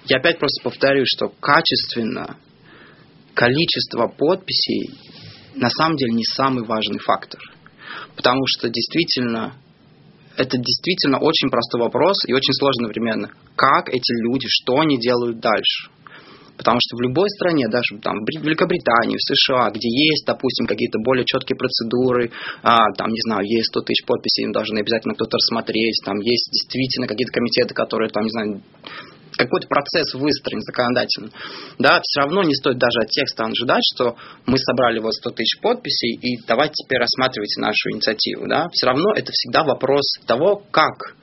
я 0.05 0.17
опять 0.17 0.39
просто 0.39 0.63
повторю, 0.63 1.03
что 1.05 1.29
качественно 1.29 2.37
количество 3.33 4.07
подписей 4.07 4.91
на 5.55 5.69
самом 5.69 5.97
деле 5.97 6.13
не 6.13 6.23
самый 6.23 6.65
важный 6.65 6.99
фактор 6.99 7.39
потому 8.15 8.41
что 8.47 8.69
действительно 8.69 9.53
это 10.37 10.57
действительно 10.57 11.19
очень 11.19 11.49
простой 11.49 11.81
вопрос 11.81 12.17
и 12.27 12.33
очень 12.33 12.53
сложный 12.53 12.87
одновременно. 12.87 13.29
Как 13.55 13.89
эти 13.89 14.13
люди, 14.23 14.47
что 14.47 14.79
они 14.79 14.97
делают 14.97 15.39
дальше? 15.39 15.91
Потому 16.57 16.77
что 16.79 16.97
в 16.97 17.01
любой 17.01 17.27
стране, 17.29 17.67
даже 17.67 17.97
там, 18.01 18.13
в 18.13 18.45
Великобритании, 18.45 19.17
в 19.17 19.25
США, 19.33 19.71
где 19.71 19.89
есть, 19.89 20.25
допустим, 20.27 20.67
какие-то 20.67 20.99
более 21.03 21.25
четкие 21.25 21.57
процедуры, 21.57 22.31
а, 22.61 22.77
там, 22.97 23.09
не 23.09 23.19
знаю, 23.25 23.45
есть 23.45 23.67
100 23.73 23.81
тысяч 23.81 24.05
подписей, 24.05 24.45
им 24.45 24.51
должны 24.51 24.77
обязательно 24.79 25.15
кто-то 25.15 25.37
рассмотреть, 25.37 26.01
там 26.05 26.19
есть 26.19 26.51
действительно 26.51 27.07
какие-то 27.07 27.33
комитеты, 27.33 27.73
которые, 27.73 28.09
там, 28.09 28.23
не 28.23 28.29
знаю, 28.29 28.61
какой-то 29.45 29.67
процесс 29.67 30.13
выстроен 30.13 30.61
законодательно, 30.61 31.29
да, 31.79 32.01
все 32.03 32.21
равно 32.21 32.43
не 32.43 32.53
стоит 32.55 32.77
даже 32.77 32.99
от 33.01 33.09
тех 33.09 33.27
стран 33.29 33.51
ожидать, 33.51 33.83
что 33.93 34.15
мы 34.45 34.57
собрали 34.57 34.99
вот 34.99 35.13
100 35.13 35.29
тысяч 35.31 35.59
подписей, 35.61 36.15
и 36.15 36.37
давайте 36.47 36.73
теперь 36.83 36.99
рассматривайте 36.99 37.61
нашу 37.61 37.91
инициативу, 37.91 38.47
да. 38.47 38.67
Все 38.71 38.87
равно 38.87 39.13
это 39.15 39.31
всегда 39.31 39.63
вопрос 39.63 40.03
того, 40.25 40.63
как 40.71 41.15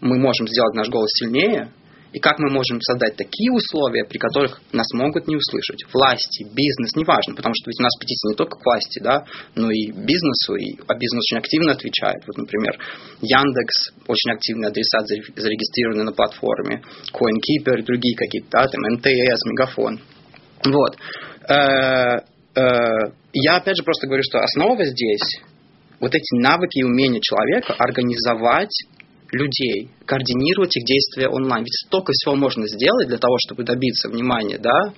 мы 0.00 0.18
можем 0.18 0.46
сделать 0.48 0.74
наш 0.74 0.88
голос 0.88 1.10
сильнее, 1.12 1.70
и 2.14 2.20
как 2.20 2.38
мы 2.38 2.48
можем 2.48 2.80
создать 2.80 3.16
такие 3.16 3.50
условия, 3.50 4.04
при 4.04 4.18
которых 4.18 4.62
нас 4.72 4.86
могут 4.94 5.26
не 5.26 5.34
услышать. 5.34 5.82
Власти, 5.92 6.44
бизнес, 6.44 6.94
неважно, 6.94 7.34
потому 7.34 7.52
что 7.58 7.70
ведь 7.70 7.80
у 7.80 7.82
нас 7.82 7.90
петиция 7.98 8.30
не 8.30 8.36
только 8.36 8.56
к 8.56 8.64
власти, 8.64 9.00
да, 9.02 9.24
но 9.56 9.68
и 9.72 9.90
бизнесу, 9.90 10.54
и, 10.54 10.78
а 10.86 10.94
бизнес 10.94 11.24
очень 11.26 11.38
активно 11.38 11.72
отвечает. 11.72 12.22
Вот, 12.28 12.38
например, 12.38 12.78
Яндекс, 13.20 13.90
очень 14.06 14.30
активный 14.30 14.68
адресат 14.68 15.08
зарегистрированный 15.08 16.04
на 16.04 16.12
платформе, 16.12 16.82
CoinKeeper 17.12 17.82
другие 17.82 18.16
какие-то, 18.16 18.48
да, 18.52 18.68
там 18.68 18.82
МТС, 18.94 19.44
Мегафон. 19.50 20.00
Вот. 20.66 20.96
Э, 21.48 22.20
э, 22.54 23.10
я 23.32 23.56
опять 23.56 23.76
же 23.76 23.82
просто 23.82 24.06
говорю, 24.06 24.22
что 24.22 24.38
основа 24.38 24.84
здесь 24.84 25.42
вот 25.98 26.14
эти 26.14 26.40
навыки 26.40 26.78
и 26.78 26.84
умения 26.84 27.20
человека 27.20 27.74
организовать 27.74 28.70
людей, 29.32 29.90
координировать 30.06 30.76
их 30.76 30.84
действия 30.84 31.28
онлайн. 31.28 31.64
Ведь 31.64 31.74
столько 31.86 32.12
всего 32.12 32.34
можно 32.34 32.66
сделать 32.68 33.08
для 33.08 33.18
того, 33.18 33.36
чтобы 33.46 33.64
добиться 33.64 34.08
внимания, 34.08 34.58
да, 34.58 34.92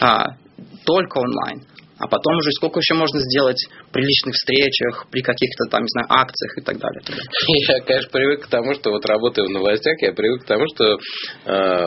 а, 0.00 0.36
только 0.84 1.18
онлайн. 1.18 1.62
А 2.00 2.08
потом 2.08 2.36
уже 2.36 2.50
сколько 2.52 2.80
еще 2.80 2.94
можно 2.94 3.20
сделать 3.20 3.60
при 3.92 4.02
личных 4.02 4.34
встречах, 4.34 5.06
при 5.10 5.20
каких-то 5.20 5.68
там, 5.70 5.82
не 5.82 5.92
знаю, 5.92 6.06
акциях 6.08 6.56
и 6.56 6.62
так 6.62 6.78
далее. 6.78 7.02
Я, 7.68 7.80
конечно, 7.84 8.10
привык 8.10 8.46
к 8.46 8.48
тому, 8.48 8.74
что 8.74 8.90
вот 8.90 9.04
работая 9.04 9.44
в 9.44 9.50
новостях, 9.50 10.00
я 10.00 10.12
привык 10.12 10.44
к 10.44 10.46
тому, 10.46 10.64
что 10.74 10.94
э, 10.94 10.96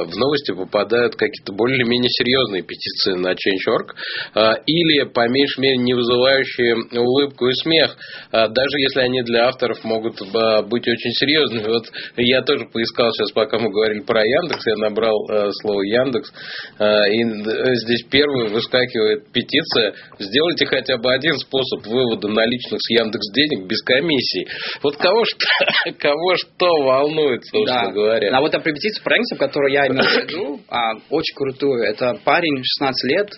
в 0.05 0.15
новости 0.15 0.53
попадают 0.53 1.15
какие-то 1.15 1.53
более-менее 1.53 2.09
серьезные 2.09 2.61
петиции 2.61 3.13
на 3.13 3.33
Change.org 3.33 3.95
э, 4.35 4.61
или, 4.67 5.03
по 5.09 5.27
меньшей 5.27 5.61
мере, 5.61 5.77
не 5.77 5.95
вызывающие 5.95 6.75
улыбку 6.99 7.47
и 7.47 7.53
смех, 7.53 7.97
э, 8.31 8.47
даже 8.49 8.79
если 8.79 8.99
они 9.01 9.23
для 9.23 9.47
авторов 9.47 9.83
могут 9.83 10.21
э, 10.21 10.61
быть 10.63 10.87
очень 10.87 11.11
серьезными. 11.11 11.67
Вот 11.67 11.85
я 12.17 12.43
тоже 12.43 12.65
поискал 12.71 13.09
сейчас, 13.11 13.31
пока 13.31 13.57
мы 13.57 13.71
говорили 13.71 14.01
про 14.01 14.23
Яндекс, 14.23 14.67
я 14.67 14.75
набрал 14.77 15.17
э, 15.29 15.49
слово 15.61 15.81
Яндекс, 15.81 16.31
э, 16.77 16.85
и 17.09 17.23
э, 17.23 17.75
здесь 17.75 18.03
первый 18.11 18.49
выскакивает 18.49 19.31
петиция 19.31 19.93
Сделайте 20.19 20.65
хотя 20.65 20.97
бы 20.97 21.11
один 21.11 21.37
способ 21.37 21.85
вывода 21.85 22.27
наличных 22.27 22.79
с 22.79 22.89
Яндекс 22.89 23.31
денег 23.33 23.67
без 23.67 23.81
комиссии. 23.81 24.47
Вот 24.81 24.97
кого 24.97 25.23
что, 25.25 25.91
кого 25.99 26.35
что 26.35 26.67
волнует, 26.83 27.45
собственно 27.45 27.87
да. 27.87 27.91
говоря. 27.91 28.35
А 28.35 28.41
вот 28.41 28.51
петицию 28.51 29.03
Фрэнкса, 29.03 29.35
которую 29.35 29.73
я 29.73 29.87
имею 29.87 30.03
в 30.03 30.15
виду, 30.15 30.59
а, 30.69 30.93
очень 31.09 31.35
крутую. 31.35 31.83
Это 31.83 32.17
парень 32.23 32.61
16 32.63 33.11
лет, 33.11 33.29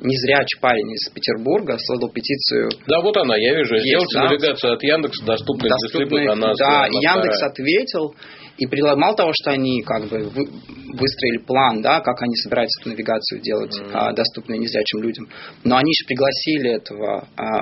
незрячий 0.00 0.58
парень 0.60 0.90
из 0.92 1.08
Петербурга 1.10 1.78
создал 1.78 2.10
петицию. 2.10 2.70
Да, 2.86 3.00
вот 3.00 3.16
она, 3.16 3.36
я 3.36 3.54
вижу. 3.54 3.76
Сделайте 3.78 4.18
да? 4.18 4.24
навигацию 4.24 4.74
от 4.74 4.82
Яндекса 4.82 5.24
доступной, 5.24 5.70
доступной 5.70 6.08
для 6.08 6.18
слепых. 6.18 6.32
Она 6.32 6.52
да, 6.58 6.86
Яндекс 6.86 7.36
вторая. 7.38 7.50
ответил. 7.50 8.14
И 8.56 8.66
мало 8.96 9.16
того, 9.16 9.32
что 9.34 9.50
они 9.50 9.82
как 9.82 10.08
бы 10.08 10.18
выстроили 10.28 11.38
план, 11.38 11.82
да, 11.82 12.00
как 12.00 12.22
они 12.22 12.34
собираются 12.36 12.80
эту 12.80 12.90
навигацию 12.90 13.40
делать 13.40 13.76
mm-hmm. 13.76 13.90
а, 13.92 14.12
доступной 14.12 14.58
незрячим 14.58 15.02
людям, 15.02 15.28
но 15.64 15.76
они 15.76 15.92
же 15.92 16.06
пригласили 16.06 16.70
этого 16.70 17.28
а, 17.36 17.58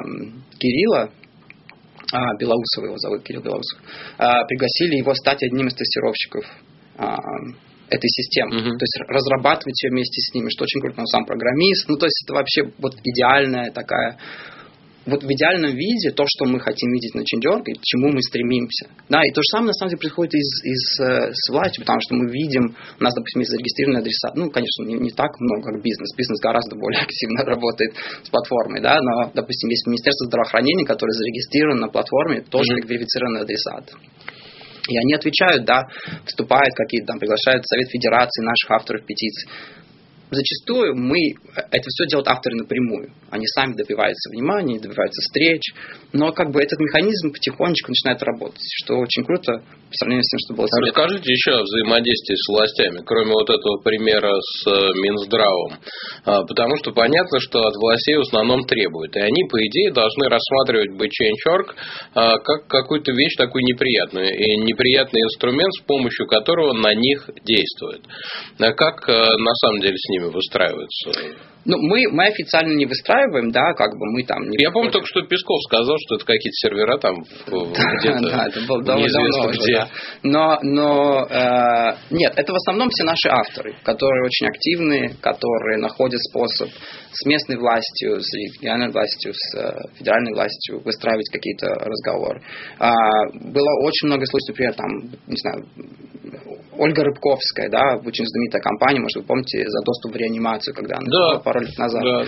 Кирилла, 0.59 1.11
а, 2.13 2.35
Белоусова 2.39 2.87
его 2.87 2.99
зовут, 2.99 3.23
Кирилл 3.23 3.43
Белоусов, 3.43 3.81
а, 4.19 4.45
пригласили 4.45 4.97
его 4.97 5.15
стать 5.15 5.43
одним 5.43 5.69
из 5.69 5.75
тестировщиков 5.75 6.45
а, 6.99 7.17
этой 7.89 8.09
системы. 8.09 8.55
Uh-huh. 8.55 8.79
То 8.79 8.85
есть 8.85 8.99
разрабатывать 9.09 9.83
ее 9.83 9.91
вместе 9.91 10.21
с 10.21 10.35
ними, 10.35 10.49
что 10.51 10.65
очень 10.65 10.81
круто, 10.81 11.01
он 11.01 11.07
сам 11.07 11.25
программист. 11.25 11.89
Ну, 11.89 11.97
то 11.97 12.07
есть 12.07 12.25
это 12.25 12.35
вообще 12.35 12.63
вот 12.79 12.95
идеальная 13.03 13.71
такая 13.71 14.19
вот 15.07 15.23
в 15.23 15.27
идеальном 15.27 15.75
виде 15.75 16.11
то, 16.11 16.25
что 16.27 16.47
мы 16.47 16.61
хотим 16.61 16.91
видеть 16.93 17.15
на 17.15 17.23
и 17.23 17.75
к 17.75 17.83
чему 17.83 18.13
мы 18.13 18.23
стремимся. 18.23 18.87
Да, 19.09 19.23
и 19.25 19.31
то 19.33 19.43
же 19.43 19.49
самое 19.51 19.69
на 19.69 19.73
самом 19.75 19.91
деле 19.91 20.01
происходит 20.01 20.35
из, 20.35 20.51
из, 20.63 20.83
э, 21.01 21.33
с 21.35 21.51
властью, 21.51 21.83
потому 21.83 22.01
что 22.01 22.15
мы 22.15 22.31
видим, 22.31 22.77
у 22.99 23.03
нас, 23.03 23.15
допустим, 23.15 23.41
есть 23.41 23.51
зарегистрированные 23.51 24.01
адреса, 24.01 24.31
ну, 24.35 24.51
конечно, 24.51 24.85
не, 24.85 24.95
не 24.95 25.11
так 25.11 25.35
много, 25.41 25.73
как 25.73 25.83
бизнес. 25.83 26.15
Бизнес 26.17 26.39
гораздо 26.41 26.77
более 26.77 27.03
активно 27.07 27.45
работает 27.45 27.95
с 28.23 28.29
платформой, 28.31 28.81
да, 28.81 28.99
но, 29.01 29.33
допустим, 29.35 29.71
есть 29.71 29.87
Министерство 29.87 30.27
здравоохранения, 30.27 30.87
которое 30.87 31.13
зарегистрировано 31.13 31.87
на 31.87 31.89
платформе, 31.89 32.43
тоже 32.43 32.77
как 32.77 32.89
верифицированный 32.89 33.43
адресат. 33.43 33.91
И 34.89 34.99
они 34.99 35.15
отвечают, 35.15 35.65
да, 35.65 35.83
вступают 36.27 36.75
какие-то 36.75 37.15
там, 37.15 37.19
приглашают 37.19 37.67
Совет 37.67 37.89
Федерации 37.91 38.43
наших 38.43 38.71
авторов 38.71 39.07
петиций 39.07 39.49
зачастую 40.33 40.97
мы, 40.97 41.35
это 41.55 41.87
все 41.89 42.07
делают 42.07 42.29
авторы 42.29 42.57
напрямую. 42.57 43.13
Они 43.31 43.47
сами 43.47 43.75
добиваются 43.75 44.31
внимания, 44.31 44.81
добиваются 44.81 45.21
встреч, 45.23 45.63
но 46.13 46.33
как 46.33 46.51
бы 46.51 46.61
этот 46.61 46.79
механизм 46.81 47.33
потихонечку 47.33 47.91
начинает 47.91 48.23
работать, 48.23 48.63
что 48.85 48.97
очень 48.97 49.25
круто 49.25 49.63
по 49.93 49.95
сравнению 49.97 50.25
с 50.25 50.31
тем, 50.31 50.39
что 50.41 50.55
было 50.55 50.67
с 50.67 50.81
Расскажите 50.81 51.33
еще 51.33 51.53
о 51.53 51.63
взаимодействии 51.63 52.35
с 52.35 52.49
властями, 52.49 53.03
кроме 53.05 53.33
вот 53.33 53.51
этого 53.51 53.79
примера 53.85 54.33
с 54.41 54.67
э, 54.67 54.93
Минздравом. 55.01 55.79
А, 56.25 56.45
потому 56.45 56.77
что 56.77 56.93
понятно, 56.93 57.41
что 57.41 57.61
от 57.61 57.75
властей 57.77 58.17
в 58.17 58.23
основном 58.23 58.65
требуют. 58.65 59.17
И 59.17 59.21
они, 59.21 59.45
по 59.51 59.59
идее, 59.59 59.93
должны 59.93 60.29
рассматривать 60.29 60.91
BChange.org 60.97 61.75
а, 62.15 62.39
как 62.39 62.67
какую-то 62.69 63.13
вещь 63.13 63.37
такую 63.37 63.65
неприятную. 63.65 64.33
И 64.33 64.57
неприятный 64.57 65.21
инструмент, 65.21 65.73
с 65.75 65.85
помощью 65.85 66.27
которого 66.27 66.73
на 66.73 66.95
них 66.95 67.29
действует. 67.45 68.03
А 68.59 68.73
как 68.73 69.09
э, 69.09 69.13
на 69.13 69.55
самом 69.61 69.81
деле 69.81 69.97
с 69.97 70.09
ними 70.09 70.22
выстраиваются? 70.31 71.11
Ну, 71.65 71.79
мы, 71.79 72.09
мы 72.11 72.27
официально 72.27 72.75
не 72.75 72.87
выстраиваем, 72.87 73.51
да, 73.53 73.73
как 73.75 73.91
бы 73.93 74.07
мы 74.13 74.25
там... 74.25 74.43
Не 74.49 74.57
Я 74.59 74.71
помню 74.73 74.91
только, 74.91 75.07
что 75.07 75.23
Песков 75.23 75.59
сказал, 75.69 75.97
что 76.07 76.17
это 76.17 76.25
какие-то 76.25 76.55
сервера 76.55 76.99
там 76.99 77.15
где-то 77.47 78.21
Да, 78.21 78.49
это 78.49 78.61
было 78.67 78.83
давно 78.83 79.05
где. 79.53 79.77
Да. 79.77 79.89
Но, 80.23 80.59
но 80.63 81.27
э, 81.31 81.97
нет, 82.11 82.33
это 82.37 82.53
в 82.53 82.57
основном 82.57 82.89
все 82.91 83.05
наши 83.05 83.29
авторы, 83.29 83.77
которые 83.85 84.25
очень 84.25 84.49
активны, 84.49 85.15
которые 85.21 85.79
находят 85.79 86.21
способ 86.21 86.69
с 87.13 87.27
местной 87.27 87.57
властью, 87.57 88.21
с 88.21 88.33
региональной 88.35 88.93
властью, 88.93 89.33
с 89.35 89.59
э, 89.59 89.73
федеральной 89.99 90.33
властью 90.35 90.83
выстраивать 90.85 91.29
какие-то 91.31 91.67
разговоры. 91.67 92.43
А, 92.79 92.93
было 93.35 93.71
очень 93.83 94.09
много 94.09 94.27
случаев, 94.27 94.49
например, 94.49 94.75
там, 94.75 94.89
не 95.29 95.37
знаю, 95.37 95.65
Ольга 96.79 97.05
Рыбковская, 97.05 97.69
да, 97.69 97.97
очень 97.97 98.25
знаменитая 98.27 98.63
компания, 98.63 99.01
может, 99.01 99.17
вы 99.17 99.23
помните, 99.25 99.63
за 99.67 99.85
доступ 99.85 100.13
в 100.13 100.17
реанимацию, 100.17 100.75
когда 100.75 100.97
она 100.97 101.07
да, 101.07 101.39
пару 101.53 101.65
лет 101.65 101.79
назад. 101.79 102.03
Да. 102.03 102.25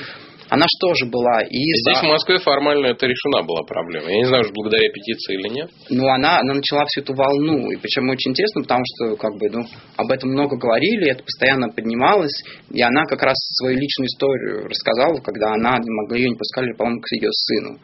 Она 0.51 0.65
же 0.65 0.77
тоже 0.79 1.07
была 1.11 1.41
и 1.41 1.57
Здесь 1.57 2.01
за... 2.01 2.07
в 2.07 2.11
Москве 2.11 2.39
формально 2.39 2.89
это 2.89 3.07
решена 3.07 3.43
была 3.43 3.63
проблема. 3.63 4.11
Я 4.11 4.19
не 4.19 4.27
знаю, 4.27 4.45
благодаря 4.55 4.89
петиции 4.93 5.35
или 5.35 5.49
нет. 5.49 5.71
Ну, 5.89 6.07
она, 6.07 6.39
она 6.41 6.55
начала 6.55 6.85
всю 6.85 7.01
эту 7.01 7.15
волну. 7.15 7.71
И 7.71 7.77
причем 7.77 8.09
очень 8.11 8.33
интересно, 8.33 8.63
потому 8.63 8.85
что 8.85 9.17
как 9.17 9.33
бы, 9.39 9.49
ну, 9.49 9.65
об 9.97 10.11
этом 10.13 10.31
много 10.31 10.57
говорили, 10.57 11.11
это 11.11 11.25
постоянно 11.25 11.71
поднималось. 11.71 12.45
И 12.71 12.81
она 12.83 13.05
как 13.05 13.23
раз 13.23 13.35
свою 13.57 13.79
личную 13.79 14.07
историю 14.07 14.69
рассказала, 14.69 15.19
когда 15.21 15.55
она 15.55 15.79
не 15.79 15.91
могла 15.91 16.19
ее 16.19 16.29
не 16.29 16.37
пускали, 16.37 16.73
по-моему, 16.75 17.01
к 17.01 17.11
ее 17.13 17.31
сыну. 17.33 17.79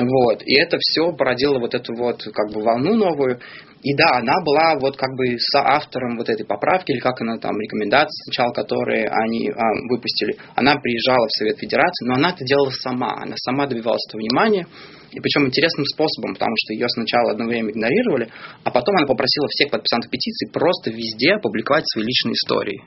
Вот. 0.00 0.42
И 0.42 0.60
это 0.60 0.78
все 0.80 1.12
породило 1.12 1.58
вот 1.58 1.74
эту 1.74 1.94
вот 1.94 2.22
как 2.34 2.52
бы 2.52 2.60
волну 2.62 2.96
новую. 2.96 3.38
И 3.82 3.94
да, 3.94 4.18
она 4.20 4.34
была 4.44 4.76
вот 4.78 4.96
как 4.96 5.08
бы 5.16 5.38
соавтором 5.38 6.18
вот 6.18 6.28
этой 6.28 6.44
поправки, 6.44 6.92
или 6.92 7.00
как 7.00 7.18
она 7.22 7.38
там, 7.38 7.58
рекомендации 7.58 8.24
сначала, 8.24 8.52
которые 8.52 9.08
они 9.08 9.48
а, 9.48 9.56
выпустили. 9.88 10.36
Она 10.54 10.76
приезжала 10.76 11.26
в 11.26 11.32
Совет 11.32 11.58
Федерации, 11.58 12.06
но 12.06 12.14
она 12.14 12.30
это 12.30 12.44
делала 12.44 12.70
сама. 12.70 13.16
Она 13.22 13.36
сама 13.36 13.66
добивалась 13.66 14.04
этого 14.08 14.20
внимания. 14.20 14.66
И 15.12 15.18
причем 15.18 15.46
интересным 15.46 15.86
способом, 15.86 16.34
потому 16.34 16.54
что 16.56 16.74
ее 16.74 16.88
сначала 16.88 17.32
одно 17.32 17.46
время 17.46 17.70
игнорировали, 17.70 18.28
а 18.64 18.70
потом 18.70 18.96
она 18.96 19.06
попросила 19.06 19.48
всех 19.48 19.70
подписантов 19.70 20.10
петиции 20.10 20.52
просто 20.52 20.90
везде 20.90 21.34
опубликовать 21.34 21.84
свои 21.88 22.04
личные 22.04 22.34
истории. 22.34 22.84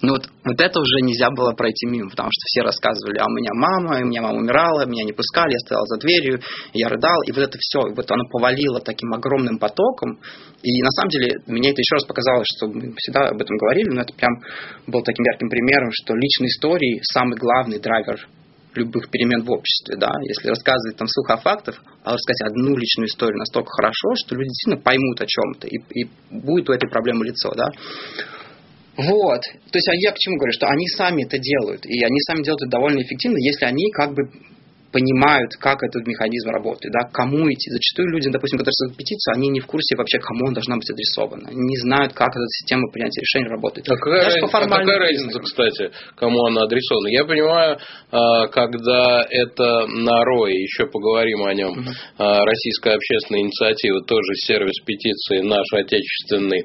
Ну 0.00 0.12
вот, 0.12 0.30
вот 0.44 0.60
это 0.60 0.78
уже 0.78 1.02
нельзя 1.02 1.30
было 1.30 1.52
пройти 1.52 1.86
мимо, 1.86 2.08
потому 2.10 2.30
что 2.30 2.46
все 2.46 2.62
рассказывали, 2.62 3.18
а 3.18 3.26
у 3.26 3.34
меня 3.34 3.50
мама, 3.52 3.98
у 4.00 4.06
меня 4.06 4.22
мама 4.22 4.38
умирала, 4.38 4.86
меня 4.86 5.04
не 5.04 5.12
пускали, 5.12 5.52
я 5.52 5.58
стоял 5.58 5.84
за 5.86 5.98
дверью, 5.98 6.40
я 6.72 6.88
рыдал, 6.88 7.20
и 7.26 7.32
вот 7.32 7.42
это 7.42 7.58
все, 7.58 7.80
вот 7.80 8.08
оно 8.10 8.22
повалило 8.30 8.80
таким 8.80 9.12
огромным 9.12 9.58
потоком, 9.58 10.20
и 10.62 10.82
на 10.82 10.90
самом 10.90 11.10
деле 11.10 11.42
мне 11.46 11.70
это 11.70 11.80
еще 11.80 11.96
раз 11.96 12.04
показало, 12.04 12.44
что 12.44 12.68
мы 12.68 12.94
всегда 12.96 13.28
об 13.28 13.40
этом 13.40 13.56
говорили, 13.56 13.90
но 13.90 14.02
это 14.02 14.14
прям 14.14 14.30
был 14.86 15.02
таким 15.02 15.24
ярким 15.24 15.48
примером, 15.48 15.90
что 15.90 16.14
личные 16.14 16.48
истории 16.48 17.00
самый 17.02 17.36
главный 17.36 17.80
драйвер 17.80 18.28
любых 18.74 19.10
перемен 19.10 19.42
в 19.42 19.50
обществе, 19.50 19.96
да, 19.96 20.12
если 20.22 20.48
рассказывать 20.48 20.96
там 20.96 21.08
сухо 21.08 21.34
о 21.34 21.38
фактах, 21.38 21.82
а 22.04 22.14
рассказать 22.14 22.52
одну 22.52 22.76
личную 22.76 23.08
историю 23.08 23.38
настолько 23.38 23.70
хорошо, 23.70 24.14
что 24.14 24.36
люди 24.36 24.48
действительно 24.50 24.82
поймут 24.82 25.20
о 25.20 25.26
чем-то, 25.26 25.66
и, 25.66 25.78
и 26.02 26.08
будет 26.30 26.70
у 26.70 26.72
этой 26.72 26.88
проблемы 26.88 27.24
лицо, 27.24 27.50
да. 27.56 27.66
Вот. 28.98 29.42
То 29.42 29.78
есть 29.78 29.88
а 29.88 29.94
я 29.94 30.10
к 30.10 30.18
чему 30.18 30.36
говорю, 30.36 30.52
что 30.52 30.66
они 30.66 30.86
сами 30.88 31.22
это 31.22 31.38
делают, 31.38 31.86
и 31.86 32.02
они 32.02 32.20
сами 32.26 32.42
делают 32.42 32.62
это 32.62 32.70
довольно 32.70 33.00
эффективно, 33.00 33.38
если 33.38 33.64
они 33.64 33.90
как 33.92 34.12
бы 34.12 34.22
понимают, 34.92 35.52
как 35.60 35.82
этот 35.82 36.06
механизм 36.06 36.50
работает, 36.50 36.92
да, 36.92 37.08
кому 37.12 37.50
идти. 37.50 37.70
Зачастую 37.70 38.08
люди, 38.08 38.30
допустим, 38.30 38.58
которые 38.58 38.72
создают 38.72 38.96
петицию, 38.96 39.34
они 39.34 39.48
не 39.48 39.60
в 39.60 39.66
курсе 39.66 39.96
вообще, 39.96 40.18
кому 40.18 40.46
он 40.46 40.54
должна 40.54 40.76
быть 40.76 40.90
адресована. 40.90 41.48
Они 41.48 41.60
не 41.60 41.76
знают, 41.76 42.12
как 42.12 42.30
эта 42.30 42.46
система 42.48 42.90
принятия 42.90 43.20
решений 43.20 43.48
работает. 43.48 43.88
А 43.88 43.96
какая, 43.96 44.24
Даже 44.24 44.40
раз... 44.40 44.54
а 44.54 44.60
какая 44.66 44.98
разница, 44.98 45.40
кстати, 45.40 45.90
кому 46.16 46.46
она 46.46 46.62
адресована? 46.62 47.08
Я 47.08 47.24
понимаю, 47.24 47.78
а, 48.10 48.46
когда 48.48 49.26
это 49.28 49.86
на 49.86 50.24
РОИ, 50.24 50.62
еще 50.62 50.86
поговорим 50.86 51.44
о 51.44 51.54
нем, 51.54 51.72
угу. 51.72 51.90
Российская 52.18 52.94
общественная 52.94 53.42
инициатива, 53.42 54.02
тоже 54.04 54.34
сервис 54.46 54.78
петиции 54.84 55.40
наш 55.40 55.66
отечественный 55.72 56.64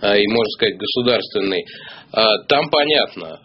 а, 0.00 0.16
и, 0.16 0.26
можно 0.28 0.50
сказать, 0.56 0.76
государственный, 0.78 1.64
там 2.48 2.70
понятно, 2.70 3.40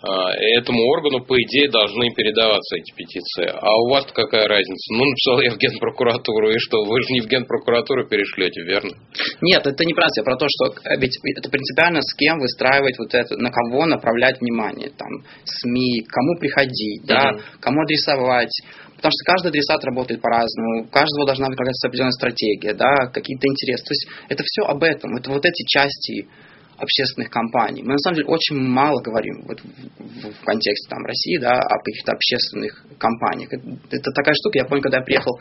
этому 0.58 0.84
органу, 0.90 1.26
по 1.26 1.36
идее, 1.42 1.70
должны 1.70 2.14
передаваться 2.14 2.78
эти 2.78 2.94
петиции. 2.94 3.50
А 3.50 3.76
у 3.76 3.90
вас 3.90 4.06
какая 4.14 4.48
разница? 4.48 4.94
Ну, 4.94 5.06
написал 5.06 5.42
я 5.42 5.52
в 5.52 5.58
генпрокуратуру, 5.58 6.52
и 6.52 6.60
что? 6.60 6.84
Вы 6.84 7.02
же 7.02 7.14
не 7.14 7.22
в 7.22 7.28
генпрокуратуру 7.28 8.08
перешлете, 8.08 8.62
верно? 8.64 8.92
Нет, 9.42 9.66
это 9.66 9.86
не 9.86 9.94
про 9.94 10.06
это, 10.06 10.24
про 10.24 10.38
то, 10.38 10.46
что 10.50 10.74
э, 10.84 10.98
ведь 11.00 11.18
это 11.38 11.50
принципиально 11.50 12.02
с 12.02 12.14
кем 12.16 12.40
выстраивать 12.40 12.98
вот 13.00 13.14
это, 13.14 13.38
на 13.38 13.50
кого 13.50 13.86
направлять 13.86 14.40
внимание, 14.40 14.92
там, 14.96 15.10
СМИ, 15.46 16.06
кому 16.08 16.40
приходить, 16.40 17.06
да, 17.06 17.32
uh 17.32 17.40
кому 17.60 17.82
адресовать, 17.82 18.52
Потому 19.00 19.12
что 19.16 19.32
каждый 19.32 19.48
адресат 19.48 19.84
работает 19.86 20.22
по-разному, 20.22 20.84
у 20.84 20.88
каждого 20.88 21.26
должна 21.26 21.48
быть 21.48 21.58
какая-то 21.58 21.88
определенная 21.88 22.12
стратегия, 22.12 22.74
да, 22.74 23.08
какие-то 23.14 23.48
интересы. 23.48 23.86
То 23.86 23.94
есть 23.94 24.08
это 24.28 24.44
все 24.46 24.68
об 24.68 24.84
этом. 24.84 25.16
Это 25.16 25.32
вот 25.32 25.46
эти 25.46 25.64
части 25.66 26.28
общественных 26.80 27.30
компаний. 27.30 27.84
Мы 27.84 27.94
на 27.94 28.00
самом 28.00 28.18
деле 28.18 28.28
очень 28.28 28.58
мало 28.58 29.02
говорим 29.02 29.44
вот, 29.48 29.62
в, 29.62 30.32
в 30.32 30.46
контексте 30.46 30.90
там, 30.90 31.04
России 31.06 31.38
да, 31.38 31.52
о 31.52 31.78
каких-то 31.80 32.14
общественных 32.14 32.86
компаниях. 32.98 33.54
Это, 33.54 33.68
это 33.92 34.12
такая 34.12 34.34
штука, 34.36 34.60
я 34.60 34.66
помню, 34.66 34.84
когда 34.84 34.98
я 35.00 35.04
приехал 35.04 35.40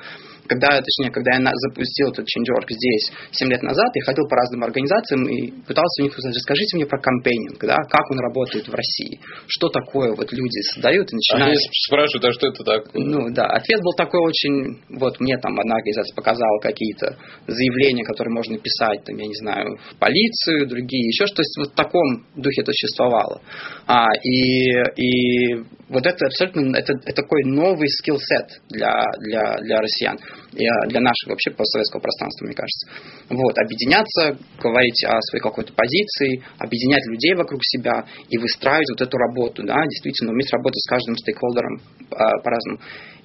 когда, 0.49 0.81
точнее, 0.81 1.13
когда 1.13 1.37
я 1.37 1.53
запустил 1.69 2.09
этот 2.09 2.25
Change.org 2.25 2.67
здесь 2.71 3.13
7 3.33 3.49
лет 3.51 3.63
назад, 3.63 3.95
я 3.95 4.03
ходил 4.03 4.27
по 4.27 4.37
разным 4.37 4.65
организациям 4.65 5.29
и 5.29 5.53
пытался 5.63 6.03
у 6.03 6.05
них 6.05 6.17
узнать, 6.17 6.35
расскажите 6.35 6.77
мне 6.77 6.87
про 6.87 6.99
кампейнинг, 6.99 7.61
да, 7.61 7.77
как 7.89 8.11
он 8.11 8.19
работает 8.19 8.67
в 8.67 8.75
России, 8.75 9.21
что 9.47 9.69
такое 9.69 10.17
вот 10.17 10.33
люди 10.33 10.61
создают 10.73 11.13
и 11.13 11.17
начинают... 11.17 11.53
Они 11.53 11.69
спрашивают, 11.87 12.25
а 12.25 12.33
что 12.33 12.49
это 12.49 12.65
так? 12.65 12.95
Ну, 12.95 13.31
да, 13.31 13.45
ответ 13.47 13.81
был 13.83 13.93
такой 13.93 14.21
очень, 14.25 14.81
вот 14.89 15.21
мне 15.21 15.37
там 15.39 15.59
одна 15.61 15.77
организация 15.77 16.15
показала 16.17 16.59
какие-то 16.61 17.17
заявления, 17.47 18.05
которые 18.05 18.33
можно 18.33 18.59
писать, 18.59 19.05
там, 19.05 19.17
я 19.17 19.27
не 19.27 19.37
знаю, 19.37 19.77
в 19.93 19.99
полицию, 19.99 20.67
другие 20.67 21.07
еще 21.07 21.27
то 21.35 21.43
есть 21.43 21.57
вот 21.59 21.73
в 21.73 21.75
таком 21.75 22.27
духе 22.37 22.63
это 22.63 22.73
существовало. 22.73 23.41
А, 23.87 24.07
и, 24.23 24.71
и 24.97 25.55
вот 25.89 26.07
это 26.07 26.27
абсолютно 26.27 26.77
это, 26.77 26.93
это 27.05 27.23
такой 27.23 27.45
новый 27.45 27.89
скилл-сет 27.89 28.61
для, 28.69 29.03
для, 29.21 29.57
для 29.59 29.81
россиян, 29.81 30.19
а, 30.19 30.87
для 30.87 31.01
нашего 31.01 31.31
вообще 31.31 31.51
постсоветского 31.51 32.01
пространства, 32.01 32.47
мне 32.47 32.55
кажется. 32.55 32.89
Вот, 33.31 33.59
объединяться, 33.59 34.39
говорить 34.61 35.05
о 35.05 35.21
своей 35.23 35.43
какой-то 35.43 35.73
позиции, 35.73 36.43
объединять 36.59 37.07
людей 37.07 37.35
вокруг 37.35 37.61
себя 37.65 38.05
и 38.29 38.39
выстраивать 38.39 38.91
вот 38.91 39.01
эту 39.01 39.17
работу, 39.17 39.63
да, 39.65 39.77
действительно 39.89 40.33
уметь 40.33 40.53
работать 40.53 40.81
с 40.81 40.89
каждым 40.89 41.17
стейкхолдером 41.17 41.81
а, 42.11 42.39
по-разному. 42.43 42.81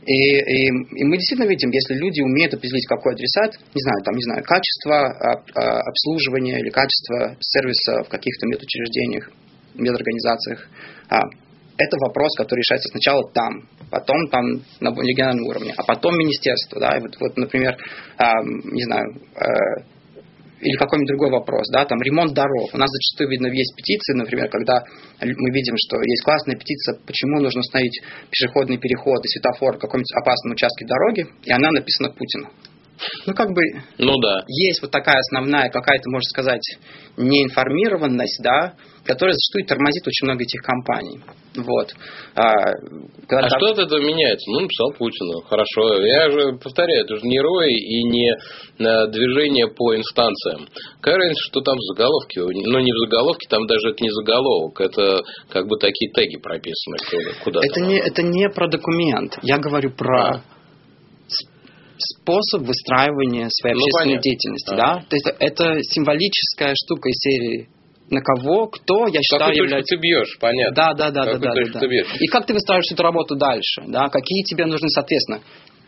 И, 0.06 0.38
и, 0.38 0.68
и 0.68 1.04
мы 1.06 1.18
действительно 1.18 1.48
видим, 1.48 1.70
если 1.72 1.96
люди 1.96 2.22
умеют 2.22 2.54
определить, 2.54 2.86
какой 2.88 3.14
адресат, 3.14 3.56
не 3.74 3.82
знаю, 3.82 4.04
там, 4.04 4.16
не 4.16 4.24
знаю, 4.24 4.44
качество 4.44 4.96
а, 5.08 5.80
обслуживания 5.82 6.60
или 6.60 6.70
качество 6.70 7.38
сервиса 7.40 8.04
в 8.04 8.10
каких-то 8.10 8.48
медучреждениях, 8.48 9.32
медорганизациях, 9.76 10.70
это 11.78 11.98
вопрос, 12.00 12.36
который 12.38 12.60
решается 12.60 12.90
сначала 12.90 13.24
там, 13.34 13.68
потом 13.90 14.28
там 14.30 14.44
на 14.80 14.90
региональном 15.02 15.48
уровне, 15.48 15.74
а 15.76 15.84
потом 15.84 16.18
министерство, 16.18 16.80
да, 16.80 16.98
и 16.98 17.02
вот, 17.02 17.16
вот 17.20 17.38
например, 17.38 17.74
э, 17.74 18.24
не 18.72 18.84
знаю, 18.84 19.06
э, 19.36 19.93
или 20.64 20.78
какой-нибудь 20.78 21.10
другой 21.10 21.30
вопрос, 21.32 21.68
да, 21.72 21.86
там 21.86 22.02
ремонт 22.02 22.34
дорог. 22.34 22.74
У 22.74 22.78
нас 22.78 22.90
зачастую 22.90 23.30
видно 23.30 23.48
есть 23.48 23.76
петиции, 23.76 24.14
например, 24.16 24.50
когда 24.50 24.84
мы 25.22 25.50
видим, 25.52 25.76
что 25.78 25.98
есть 26.02 26.24
классная 26.24 26.56
петиция, 26.56 27.00
почему 27.06 27.40
нужно 27.42 27.60
установить 27.60 28.02
пешеходный 28.32 28.78
переход 28.78 29.24
и 29.26 29.28
светофор 29.28 29.76
в 29.76 29.80
каком-нибудь 29.80 30.16
опасном 30.16 30.54
участке 30.54 30.86
дороги, 30.86 31.26
и 31.44 31.52
она 31.52 31.72
написана 31.72 32.10
Путину. 32.10 32.50
Ну, 33.26 33.34
как 33.34 33.50
бы... 33.50 33.62
Ну, 33.98 34.18
да. 34.20 34.44
Есть 34.48 34.82
вот 34.82 34.92
такая 34.92 35.18
основная 35.18 35.70
какая-то, 35.70 36.10
можно 36.10 36.28
сказать, 36.30 36.78
неинформированность, 37.18 38.42
да, 38.44 38.74
которая 39.06 39.34
зачастую 39.34 39.66
тормозит 39.66 40.08
очень 40.08 40.28
много 40.28 40.44
этих 40.44 40.62
компаний. 40.62 41.20
Вот. 41.56 41.94
А, 42.36 42.72
когда 43.28 43.48
а 43.48 43.50
там... 43.50 43.60
что 43.60 43.72
от 43.72 43.80
этого 43.80 44.00
меняется? 44.00 44.50
Ну, 44.50 44.62
написал 44.62 44.94
Путину. 44.98 45.42
Хорошо. 45.42 46.02
Я 46.02 46.32
же 46.32 46.58
повторяю, 46.58 47.04
это 47.04 47.18
же 47.18 47.22
не 47.24 47.40
рой 47.40 47.72
и 47.72 48.04
не 48.04 48.32
э, 48.32 49.08
движение 49.12 49.68
по 49.68 49.96
инстанциям. 49.96 50.68
Какая 51.00 51.18
разница, 51.18 51.44
что 51.44 51.62
там 51.62 51.76
в 51.76 51.84
заголовке? 51.94 52.42
Ну, 52.42 52.80
не 52.80 52.92
в 52.92 52.98
заголовке, 53.06 53.48
там 53.50 53.68
даже 53.68 53.90
это 53.90 54.04
не 54.04 54.10
заголовок. 54.10 54.80
Это 54.82 55.22
как 55.50 55.68
бы 55.68 55.78
такие 55.78 56.12
теги 56.12 56.38
прописаны 56.38 56.98
куда 57.44 57.60
это 57.64 57.82
не, 57.82 57.98
это 57.98 58.22
не 58.24 58.50
про 58.50 58.68
документ. 58.68 59.38
Я 59.42 59.58
говорю 59.58 59.92
про 59.92 60.44
способ 61.98 62.64
выстраивания 62.64 63.48
своей 63.50 63.76
ну, 63.76 63.82
общественной 63.82 64.18
понятно. 64.18 64.24
деятельности, 64.24 64.74
а. 64.74 64.78
да? 64.78 65.06
То 65.10 65.16
есть 65.16 65.28
это 65.40 65.84
символическая 65.84 66.74
штука 66.76 67.10
из 67.10 67.18
серии 67.18 67.70
на 68.10 68.22
кого, 68.22 68.68
кто, 68.68 69.08
я 69.08 69.22
считаю, 69.22 69.52
Какую 69.52 69.66
является... 69.66 69.96
ты 69.96 70.02
бьешь, 70.02 70.38
понятно. 70.40 70.76
Да, 70.76 70.94
да, 70.94 71.10
да, 71.10 71.26
да, 71.26 71.38
да, 71.40 71.80
да. 71.80 71.88
Бьешь. 71.88 72.08
И 72.20 72.28
как 72.28 72.46
ты 72.46 72.54
выстраиваешь 72.54 72.92
эту 72.92 73.02
работу 73.02 73.36
дальше, 73.36 73.82
да? 73.88 74.10
Какие 74.10 74.44
тебе 74.44 74.66
нужны, 74.66 74.90
соответственно, 74.90 75.42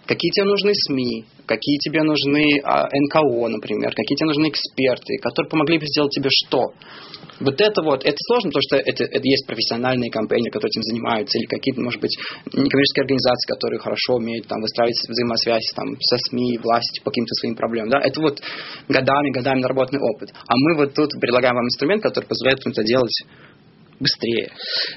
какие 0.05 0.31
тебе 0.31 0.45
нужны 0.45 0.71
СМИ, 0.73 1.25
какие 1.45 1.77
тебе 1.77 2.03
нужны 2.03 2.61
а, 2.63 2.87
НКО, 2.87 3.47
например, 3.49 3.93
какие 3.93 4.15
тебе 4.15 4.27
нужны 4.27 4.49
эксперты, 4.49 5.17
которые 5.21 5.49
помогли 5.49 5.77
бы 5.77 5.85
сделать 5.85 6.11
тебе 6.11 6.29
что. 6.31 6.73
Вот 7.39 7.59
это 7.59 7.81
вот, 7.83 8.05
это 8.05 8.15
сложно, 8.27 8.49
потому 8.49 8.63
что 8.63 8.77
это, 8.77 9.03
это 9.03 9.27
есть 9.27 9.45
профессиональные 9.45 10.09
компании, 10.09 10.49
которые 10.49 10.69
этим 10.69 10.83
занимаются, 10.83 11.37
или 11.37 11.45
какие-то, 11.45 11.81
может 11.81 11.99
быть, 11.99 12.15
некоммерческие 12.53 13.03
организации, 13.03 13.47
которые 13.51 13.79
хорошо 13.79 14.15
умеют 14.15 14.47
там, 14.47 14.61
выстраивать 14.61 14.95
взаимосвязь 15.07 15.67
там, 15.75 15.99
со 15.99 16.17
СМИ, 16.29 16.59
властью 16.63 17.03
по 17.03 17.11
каким-то 17.11 17.33
своим 17.35 17.55
проблемам. 17.55 17.89
Да? 17.89 17.99
Это 17.99 18.21
вот 18.21 18.39
годами, 18.87 19.31
годами 19.31 19.59
наработанный 19.59 20.01
опыт. 20.01 20.31
А 20.31 20.53
мы 20.55 20.77
вот 20.77 20.93
тут 20.93 21.11
предлагаем 21.19 21.55
вам 21.55 21.65
инструмент, 21.65 22.03
который 22.03 22.25
позволяет 22.25 22.63
вам 22.63 22.71
это 22.71 22.83
делать 22.83 23.25
быстрее. 23.99 24.51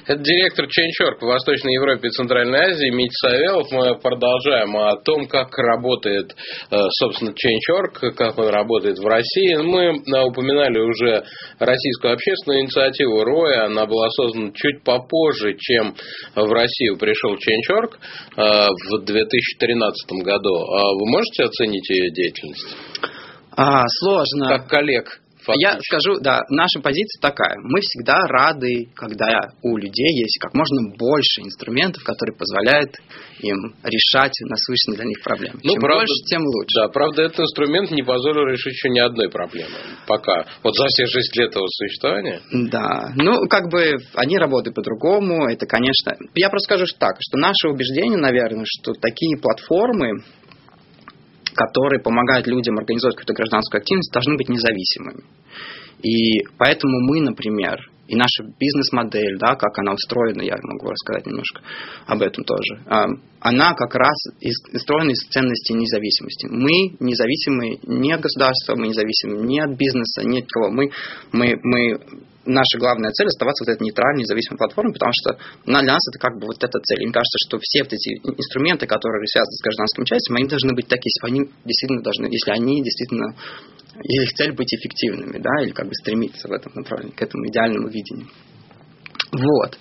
Это 0.05 0.21
директор 0.21 0.65
Change.org 0.65 1.21
в 1.21 1.25
Восточной 1.25 1.73
Европе 1.73 2.07
и 2.07 2.11
Центральной 2.11 2.71
Азии 2.71 2.89
Митя 2.89 3.13
Савелов. 3.21 3.71
Мы 3.71 3.95
продолжаем 3.99 4.75
о 4.77 4.95
том, 4.97 5.27
как 5.27 5.57
работает, 5.57 6.35
э, 6.71 6.77
собственно, 6.99 7.31
Change.org, 7.31 8.15
как 8.15 8.37
он 8.37 8.49
работает 8.49 8.97
в 8.99 9.05
России. 9.05 9.55
Мы 9.55 9.99
э, 9.99 10.23
упоминали 10.25 10.79
уже 10.79 11.23
российскую 11.59 12.13
общественную 12.13 12.61
инициативу 12.61 13.23
РОЯ. 13.23 13.65
Она 13.65 13.85
была 13.85 14.09
создана 14.09 14.51
чуть 14.53 14.83
попозже, 14.83 15.55
чем 15.57 15.95
в 16.35 16.51
Россию 16.51 16.97
пришел 16.97 17.33
Change.org 17.35 17.99
э, 18.37 18.67
в 18.91 19.05
2013 19.05 20.23
году. 20.23 20.55
А 20.55 20.93
вы 20.93 21.09
можете 21.09 21.43
оценить 21.43 21.89
ее 21.89 22.11
деятельность? 22.11 22.75
А, 23.55 23.83
сложно. 23.87 24.47
Как 24.47 24.67
коллег. 24.69 25.19
Я 25.57 25.79
скажу, 25.79 26.19
да, 26.21 26.41
наша 26.49 26.79
позиция 26.81 27.19
такая. 27.21 27.55
Мы 27.63 27.79
всегда 27.81 28.19
рады, 28.27 28.89
когда 28.95 29.51
у 29.63 29.77
людей 29.77 30.21
есть 30.21 30.37
как 30.39 30.53
можно 30.53 30.95
больше 30.97 31.41
инструментов, 31.41 32.03
которые 32.03 32.35
позволяют 32.35 32.95
им 33.39 33.73
решать 33.83 34.33
насущные 34.41 34.97
для 34.97 35.05
них 35.05 35.21
проблемы. 35.23 35.59
Ну, 35.63 35.73
Чем 35.73 35.81
правда, 35.81 36.05
больше, 36.05 36.13
тем 36.27 36.41
лучше. 36.43 36.75
Да, 36.75 36.87
правда, 36.89 37.21
этот 37.23 37.39
инструмент 37.41 37.91
не 37.91 38.03
позволил 38.03 38.45
решить 38.47 38.73
еще 38.73 38.89
ни 38.89 38.99
одной 38.99 39.29
проблемы. 39.29 39.71
Пока. 40.07 40.45
Вот 40.63 40.75
за 40.75 40.85
все 40.87 41.05
шесть 41.05 41.35
лет 41.37 41.53
его 41.55 41.65
существования. 41.67 42.41
Да. 42.51 43.11
Ну, 43.15 43.47
как 43.47 43.69
бы 43.69 43.97
они 44.15 44.37
работают 44.37 44.75
по-другому. 44.75 45.47
Это, 45.47 45.65
конечно... 45.65 46.15
Я 46.35 46.49
просто 46.49 46.75
скажу 46.75 46.85
так, 46.97 47.17
что 47.19 47.37
наше 47.37 47.69
убеждение, 47.69 48.17
наверное, 48.17 48.65
что 48.65 48.93
такие 48.93 49.37
платформы, 49.37 50.23
которые 51.55 52.01
помогают 52.01 52.47
людям 52.47 52.77
организовать 52.77 53.15
какую-то 53.15 53.33
гражданскую 53.33 53.79
активность, 53.79 54.11
должны 54.11 54.37
быть 54.37 54.49
независимыми. 54.49 55.23
И 56.01 56.43
поэтому 56.57 56.99
мы, 57.01 57.21
например, 57.21 57.77
и 58.09 58.15
наша 58.15 58.43
бизнес-модель, 58.59 59.37
да, 59.37 59.55
как 59.55 59.77
она 59.77 59.93
устроена, 59.93 60.41
я 60.41 60.55
могу 60.63 60.89
рассказать 60.89 61.27
немножко 61.27 61.61
об 62.07 62.21
этом 62.23 62.43
тоже, 62.43 62.81
а, 62.87 63.05
она 63.39 63.73
как 63.75 63.93
раз 63.93 64.17
устроена 64.73 65.11
из 65.11 65.19
ценности 65.29 65.73
независимости. 65.73 66.47
Мы 66.49 66.97
независимы 66.99 67.77
не 67.83 68.11
от 68.11 68.21
государства, 68.21 68.75
мы 68.75 68.87
независимы 68.87 69.45
не 69.45 69.59
от 69.59 69.77
бизнеса, 69.77 70.23
ни 70.23 70.39
от 70.39 70.47
кого. 70.49 70.71
Мы, 70.71 70.89
мы, 71.31 71.55
мы 71.63 71.99
наша 72.45 72.77
главная 72.77 73.11
цель 73.11 73.27
оставаться 73.27 73.63
вот 73.65 73.73
этой 73.73 73.83
нейтральной, 73.83 74.23
независимой 74.23 74.57
платформой, 74.57 74.93
потому 74.93 75.11
что 75.13 75.37
для 75.65 75.81
нас 75.81 75.99
это 76.11 76.19
как 76.19 76.39
бы 76.39 76.47
вот 76.47 76.63
эта 76.63 76.79
цель. 76.79 77.03
Мне 77.03 77.13
кажется, 77.13 77.37
что 77.47 77.59
все 77.61 77.83
вот 77.83 77.93
эти 77.93 78.15
инструменты, 78.23 78.87
которые 78.87 79.25
связаны 79.27 79.51
с 79.51 79.63
гражданским 79.63 80.03
участием, 80.03 80.35
они 80.37 80.47
должны 80.47 80.73
быть 80.73 80.87
такие, 80.87 81.11
они 81.23 81.49
действительно 81.65 82.01
должны, 82.01 82.25
если 82.31 82.51
они 82.51 82.81
действительно, 82.81 83.35
если 84.03 84.23
их 84.23 84.33
цель 84.33 84.53
быть 84.53 84.73
эффективными, 84.73 85.37
да, 85.39 85.63
или 85.63 85.71
как 85.71 85.87
бы 85.87 85.93
стремиться 85.93 86.47
в 86.47 86.51
этом 86.51 86.71
направлении, 86.75 87.15
к 87.15 87.21
этому 87.21 87.45
идеальному 87.47 87.87
видению. 87.89 88.27
Вот. 89.31 89.77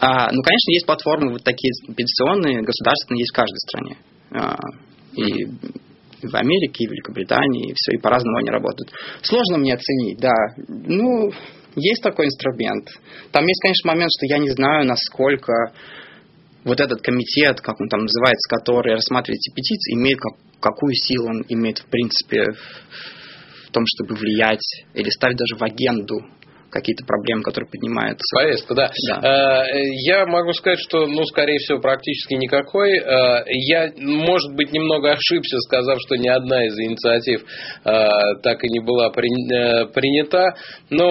А, 0.00 0.30
ну, 0.30 0.42
конечно, 0.42 0.70
есть 0.72 0.86
платформы 0.86 1.32
вот 1.32 1.44
такие 1.44 1.72
петиционные, 1.94 2.62
государственные, 2.62 3.20
есть 3.20 3.32
в 3.32 3.36
каждой 3.36 3.58
стране. 3.58 3.96
А, 4.30 4.56
и 5.14 5.46
в 6.22 6.34
Америке, 6.34 6.84
и 6.84 6.86
в 6.86 6.90
Великобритании, 6.90 7.70
и 7.70 7.74
все, 7.74 7.92
и 7.96 8.00
по-разному 8.00 8.38
они 8.38 8.50
работают. 8.50 8.90
Сложно 9.22 9.58
мне 9.58 9.74
оценить, 9.74 10.18
да. 10.18 10.34
Ну, 10.68 11.30
есть 11.76 12.02
такой 12.02 12.26
инструмент. 12.26 12.88
Там 13.32 13.46
есть, 13.46 13.60
конечно, 13.60 13.92
момент, 13.92 14.10
что 14.16 14.26
я 14.26 14.38
не 14.38 14.50
знаю, 14.50 14.86
насколько 14.86 15.72
вот 16.64 16.80
этот 16.80 17.00
комитет, 17.02 17.60
как 17.60 17.80
он 17.80 17.88
там 17.88 18.00
называется, 18.00 18.48
который 18.48 18.94
рассматривает 18.94 19.40
эти 19.40 19.54
петиции, 19.54 19.94
имеет 19.94 20.18
как, 20.18 20.34
какую 20.60 20.92
силу 20.94 21.28
он 21.28 21.44
имеет, 21.48 21.78
в 21.78 21.86
принципе, 21.86 22.44
в 23.66 23.70
том, 23.70 23.84
чтобы 23.86 24.14
влиять 24.16 24.84
или 24.94 25.08
ставить 25.10 25.36
даже 25.36 25.56
в 25.56 25.62
агенду 25.62 26.20
какие-то 26.70 27.04
проблемы, 27.06 27.42
которые 27.42 27.68
поднимаются. 27.70 28.24
Повестка, 28.34 28.74
да. 28.74 28.90
да. 29.08 29.64
Э, 29.64 29.82
я 30.06 30.26
могу 30.26 30.52
сказать, 30.52 30.78
что, 30.80 31.06
ну, 31.06 31.24
скорее 31.24 31.58
всего, 31.58 31.80
практически 31.80 32.34
никакой. 32.34 32.98
Э, 32.98 33.44
я, 33.46 33.90
может 33.96 34.54
быть, 34.54 34.72
немного 34.72 35.12
ошибся, 35.12 35.58
сказав, 35.60 35.98
что 36.00 36.16
ни 36.16 36.28
одна 36.28 36.66
из 36.66 36.78
инициатив 36.78 37.42
э, 37.84 38.08
так 38.42 38.62
и 38.64 38.68
не 38.68 38.80
была 38.80 39.10
принята, 39.10 40.54
но 40.90 41.10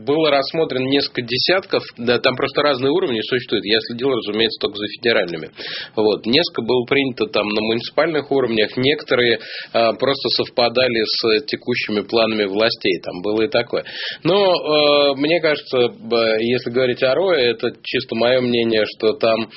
было 0.00 0.30
рассмотрено 0.30 0.86
несколько 0.86 1.22
десятков, 1.22 1.82
да, 1.98 2.18
там 2.18 2.34
просто 2.36 2.62
разные 2.62 2.90
уровни 2.90 3.20
существуют. 3.20 3.64
Я 3.64 3.78
следил, 3.80 4.10
разумеется, 4.10 4.58
только 4.60 4.78
за 4.78 4.86
федеральными. 4.98 5.50
Вот. 5.94 6.24
Несколько 6.26 6.62
было 6.62 6.84
принято 6.86 7.26
там 7.26 7.48
на 7.48 7.60
муниципальных 7.60 8.30
уровнях, 8.30 8.76
некоторые 8.76 9.38
просто 9.72 10.28
совпадали 10.30 11.02
с 11.04 11.44
текущими 11.46 12.00
планами 12.00 12.44
властей, 12.44 12.98
там 13.02 13.20
было 13.22 13.42
и 13.42 13.48
такое. 13.48 13.84
Но 14.24 15.12
э, 15.12 15.14
мне 15.16 15.40
кажется, 15.40 15.88
если 16.40 16.70
говорить 16.70 17.02
о 17.02 17.14
Рое, 17.14 17.52
это 17.52 17.72
чисто 17.82 18.14
мое 18.16 18.40
мнение, 18.40 18.84
что 18.86 19.12
там, 19.14 19.48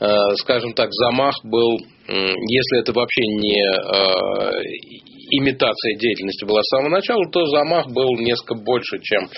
э, 0.00 0.34
скажем 0.36 0.72
так, 0.74 0.88
замах 0.92 1.34
был 1.44 1.78
если 2.12 2.80
это 2.80 2.92
вообще 2.92 3.22
не 3.22 3.62
э, 3.62 5.00
имитация 5.30 5.96
деятельности 5.96 6.44
была 6.44 6.62
с 6.62 6.68
самого 6.68 6.90
начала, 6.90 7.22
то 7.30 7.46
замах 7.46 7.86
был 7.88 8.18
несколько 8.18 8.54
больше, 8.54 8.98
чем 9.00 9.28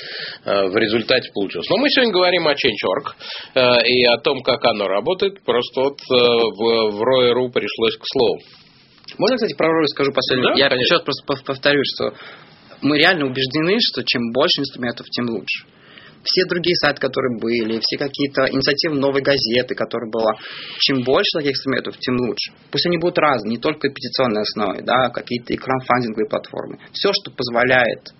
э, 0.44 0.68
в 0.68 0.76
результате 0.76 1.30
получилось. 1.32 1.68
Но 1.68 1.76
мы 1.76 1.90
сегодня 1.90 2.12
говорим 2.12 2.48
о 2.48 2.52
Change.org 2.52 3.14
э, 3.54 3.60
и 3.86 4.04
о 4.04 4.18
том, 4.18 4.42
как 4.42 4.64
оно 4.64 4.88
работает. 4.88 5.42
Просто 5.44 5.80
вот 5.80 5.98
э, 6.00 6.14
в, 6.14 7.02
Roy.ru 7.02 7.50
пришлось 7.52 7.96
к 7.96 8.04
слову. 8.04 8.38
Можно, 9.18 9.36
кстати, 9.36 9.54
про 9.54 9.68
Roy 9.68 9.86
скажу 9.88 10.12
последнее? 10.12 10.54
Да, 10.54 10.58
Я 10.58 10.68
конечно. 10.68 10.94
еще 10.94 11.04
раз 11.04 11.20
просто 11.22 11.44
повторю, 11.44 11.82
что 11.84 12.14
мы 12.82 12.98
реально 12.98 13.26
убеждены, 13.26 13.76
что 13.80 14.02
чем 14.02 14.32
больше 14.32 14.60
инструментов, 14.60 15.06
тем 15.10 15.26
лучше 15.30 15.66
все 16.24 16.44
другие 16.46 16.76
сайты, 16.76 17.00
которые 17.00 17.38
были, 17.38 17.80
все 17.82 17.98
какие-то 17.98 18.46
инициативы 18.50 18.98
новой 18.98 19.22
газеты, 19.22 19.74
которая 19.74 20.10
была. 20.10 20.32
Чем 20.78 21.02
больше 21.02 21.30
таких 21.34 21.52
инструментов, 21.52 21.96
тем 21.98 22.16
лучше. 22.16 22.52
Пусть 22.70 22.86
они 22.86 22.98
будут 22.98 23.18
разные, 23.18 23.56
не 23.56 23.58
только 23.58 23.88
петиционной 23.88 24.42
основе, 24.42 24.82
да, 24.82 25.10
какие-то 25.10 25.52
и 25.52 25.56
краудфандинговые 25.56 26.28
платформы. 26.28 26.78
Все, 26.92 27.12
что 27.12 27.30
позволяет 27.30 28.14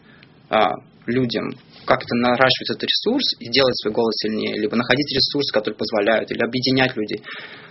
а, 0.51 0.73
людям 1.07 1.51
как-то 1.85 2.15
наращивать 2.15 2.71
этот 2.71 2.85
ресурс 2.85 3.25
и 3.39 3.49
делать 3.49 3.77
свой 3.81 3.93
голос 3.93 4.15
сильнее, 4.17 4.59
либо 4.59 4.77
находить 4.77 5.11
ресурсы, 5.13 5.53
которые 5.53 5.77
позволяют, 5.77 6.31
или 6.31 6.41
объединять 6.41 6.97
людей. 6.97 7.23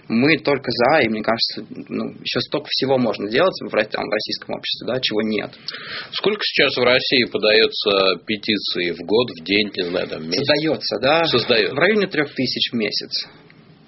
Мы 0.08 0.38
только 0.38 0.70
за, 0.70 1.02
и 1.02 1.10
мне 1.10 1.24
кажется, 1.24 1.66
ну, 1.88 2.12
еще 2.22 2.42
столько 2.42 2.68
всего 2.70 2.98
можно 2.98 3.30
делать 3.30 3.56
в, 3.62 3.70
там, 3.70 4.04
в 4.04 4.12
российском 4.12 4.56
обществе, 4.56 4.88
да, 4.88 5.00
чего 5.00 5.22
нет. 5.22 5.52
Сколько 6.12 6.42
сейчас 6.44 6.76
в 6.76 6.84
России 6.84 7.24
подается 7.26 8.20
петиций 8.26 8.92
в 8.92 9.06
год, 9.06 9.30
в 9.32 9.44
день, 9.44 9.72
не 9.76 9.86
знаю, 9.90 10.08
там, 10.08 10.24
месяц? 10.28 10.40
Создается, 10.40 11.00
да? 11.00 11.26
Создается. 11.26 11.76
В 11.76 11.80
районе 11.80 12.08
трех 12.08 12.34
тысяч 12.34 12.72
в 12.72 12.76
месяц. 12.76 13.28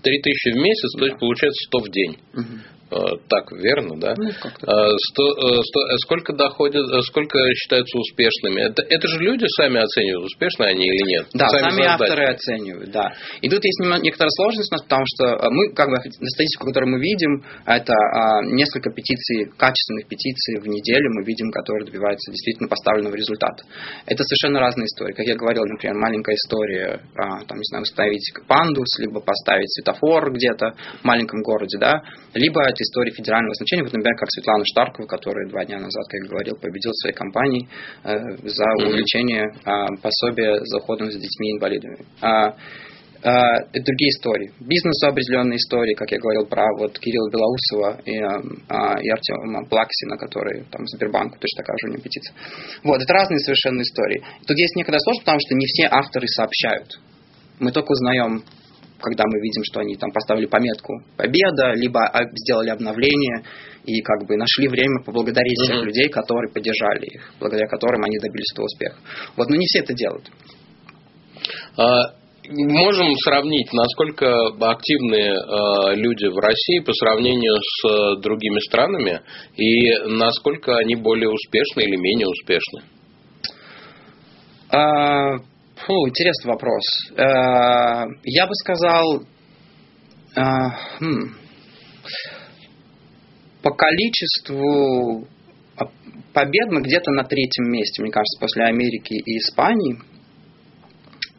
Три 0.02 0.22
тысячи 0.22 0.54
в 0.54 0.58
месяц, 0.58 0.94
да. 0.94 1.00
то 1.00 1.06
есть 1.06 1.20
получается 1.20 1.66
100 1.68 1.80
в 1.80 1.90
день. 1.90 2.18
Угу. 2.34 2.73
Э, 2.94 3.18
так 3.28 3.52
верно, 3.52 3.98
да? 3.98 4.14
Ну, 4.16 4.30
э, 4.30 4.34
сто, 4.34 5.24
э, 5.34 5.62
сто, 5.64 5.98
сколько 6.06 6.34
доходит, 6.34 6.86
сколько 7.06 7.40
считаются 7.56 7.98
успешными? 7.98 8.62
Это, 8.62 8.84
это 8.84 9.08
же 9.08 9.18
люди 9.18 9.46
сами 9.58 9.82
оценивают, 9.82 10.26
успешны 10.26 10.66
они 10.66 10.86
или 10.86 11.02
нет. 11.08 11.26
Да, 11.34 11.50
сами, 11.50 11.72
сами 11.72 11.86
авторы 11.88 12.26
оценивают, 12.26 12.92
да. 12.92 13.14
И 13.42 13.50
тут 13.50 13.64
есть 13.66 13.80
некоторая 14.04 14.30
сложность 14.38 14.72
у 14.72 14.76
нас, 14.76 14.84
потому 14.84 15.06
что 15.08 15.50
мы, 15.50 15.74
как 15.74 15.90
бы, 15.90 15.98
на 15.98 16.30
статистику, 16.30 16.68
которую 16.68 16.94
мы 16.94 17.00
видим, 17.00 17.44
это 17.66 17.94
а, 17.94 18.44
несколько 18.46 18.92
петиций, 18.92 19.50
качественных 19.58 20.08
петиций 20.08 20.62
в 20.62 20.68
неделю 20.68 21.10
мы 21.14 21.26
видим, 21.26 21.50
которые 21.52 21.86
добиваются 21.86 22.32
действительно 22.32 22.70
поставленного 22.70 23.16
результата. 23.16 23.64
Это 24.06 24.24
совершенно 24.24 24.60
разные 24.60 24.86
истории. 24.86 25.14
Как 25.14 25.26
я 25.26 25.36
говорил, 25.36 25.64
например, 25.66 25.96
маленькая 25.98 26.36
история, 26.36 27.02
а, 27.18 27.42
там, 27.46 27.58
не 27.58 27.68
знаю, 27.74 27.84
установить 27.84 28.30
пандус, 28.48 29.00
либо 29.00 29.20
поставить 29.20 29.72
светофор 29.74 30.32
где-то 30.32 30.74
в 31.02 31.04
маленьком 31.04 31.42
городе, 31.42 31.78
да, 31.80 32.04
либо 32.34 32.62
это 32.62 32.83
истории 32.84 33.12
федерального 33.12 33.54
значения, 33.56 33.84
вот, 33.84 33.94
например, 33.94 34.16
как 34.18 34.30
Светлана 34.30 34.64
Штаркова, 34.66 35.08
которая 35.08 35.50
два 35.50 35.66
дня 35.66 35.80
назад, 35.80 36.04
как 36.08 36.22
я 36.22 36.30
говорил, 36.30 36.56
победила 36.56 36.94
своей 36.94 37.16
компании 37.16 37.68
э, 38.04 38.14
за 38.44 38.68
увеличение 38.86 39.44
э, 39.44 39.98
пособия 40.02 40.60
за 40.64 40.78
уходом 40.78 41.12
за 41.12 41.20
детьми-инвалидами. 41.20 42.06
А, 42.22 42.56
а, 43.24 43.56
это 43.72 43.86
другие 43.86 44.10
истории. 44.10 44.52
Бизнесу 44.60 45.08
определенные 45.08 45.56
истории, 45.56 45.94
как 45.94 46.12
я 46.12 46.20
говорил 46.20 46.46
про 46.46 46.66
вот 46.78 47.00
Кирилла 47.00 47.30
Белоусова 47.32 48.02
и, 48.04 48.20
а, 48.20 49.00
и 49.00 49.10
Артема 49.10 49.66
Плаксина, 49.70 50.18
которые 50.18 50.66
там 50.70 50.86
Сбербанку, 50.88 51.40
точно 51.40 51.64
такая 51.64 51.78
же 51.80 51.88
у 51.88 51.92
него 51.94 52.04
петиция. 52.04 52.36
Вот, 52.84 53.02
это 53.02 53.14
разные 53.14 53.40
совершенно 53.40 53.82
истории. 53.82 54.24
Тут 54.46 54.58
есть 54.58 54.76
некогда 54.76 55.00
сложность, 55.00 55.26
потому 55.26 55.40
что 55.40 55.56
не 55.56 55.66
все 55.66 55.88
авторы 55.90 56.28
сообщают. 56.28 57.00
Мы 57.60 57.72
только 57.72 57.92
узнаем 57.92 58.44
когда 59.04 59.26
мы 59.28 59.40
видим, 59.42 59.64
что 59.66 59.82
они 59.82 59.96
там 59.96 60.10
поставили 60.12 60.46
пометку 60.46 60.94
«Победа», 61.18 61.74
либо 61.76 62.00
сделали 62.32 62.70
обновление 62.70 63.44
и 63.84 64.02
как 64.02 64.26
бы 64.26 64.38
нашли 64.38 64.70
время 64.70 65.04
поблагодарить 65.04 65.60
mm-hmm. 65.62 65.68
тех 65.68 65.84
людей, 65.84 66.10
которые 66.10 66.52
поддержали 66.54 67.06
их, 67.06 67.34
благодаря 67.40 67.68
которым 67.68 68.02
они 68.04 68.18
добились 68.18 68.54
этого 68.54 68.66
успеха. 68.66 68.96
Вот, 69.36 69.50
но 69.50 69.56
не 69.58 69.66
все 69.66 69.80
это 69.80 69.94
делают. 69.94 70.32
А, 71.78 72.16
можем 72.48 73.14
сравнить, 73.26 73.74
насколько 73.74 74.48
активны 74.62 75.16
э, 75.16 75.96
люди 75.96 76.28
в 76.28 76.38
России 76.38 76.80
по 76.80 76.94
сравнению 76.94 77.56
с 77.56 77.86
э, 77.86 78.22
другими 78.22 78.60
странами 78.60 79.20
и 79.58 79.98
насколько 80.08 80.78
они 80.78 80.96
более 80.96 81.30
успешны 81.30 81.82
или 81.82 81.98
менее 81.98 82.28
успешны? 82.28 82.84
А, 84.70 85.40
Фу, 85.86 86.08
интересный 86.08 86.52
вопрос. 86.52 86.84
Э, 87.12 88.06
я 88.24 88.48
бы 88.48 88.54
сказал, 88.54 89.24
э, 90.36 90.42
хм, 91.00 91.36
по 93.62 93.72
количеству 93.72 95.28
побед 96.34 96.72
мы 96.72 96.82
где-то 96.82 97.12
на 97.12 97.24
третьем 97.24 97.70
месте, 97.70 98.02
мне 98.02 98.12
кажется, 98.12 98.40
после 98.40 98.64
Америки 98.64 99.14
и 99.14 99.38
Испании 99.38 100.00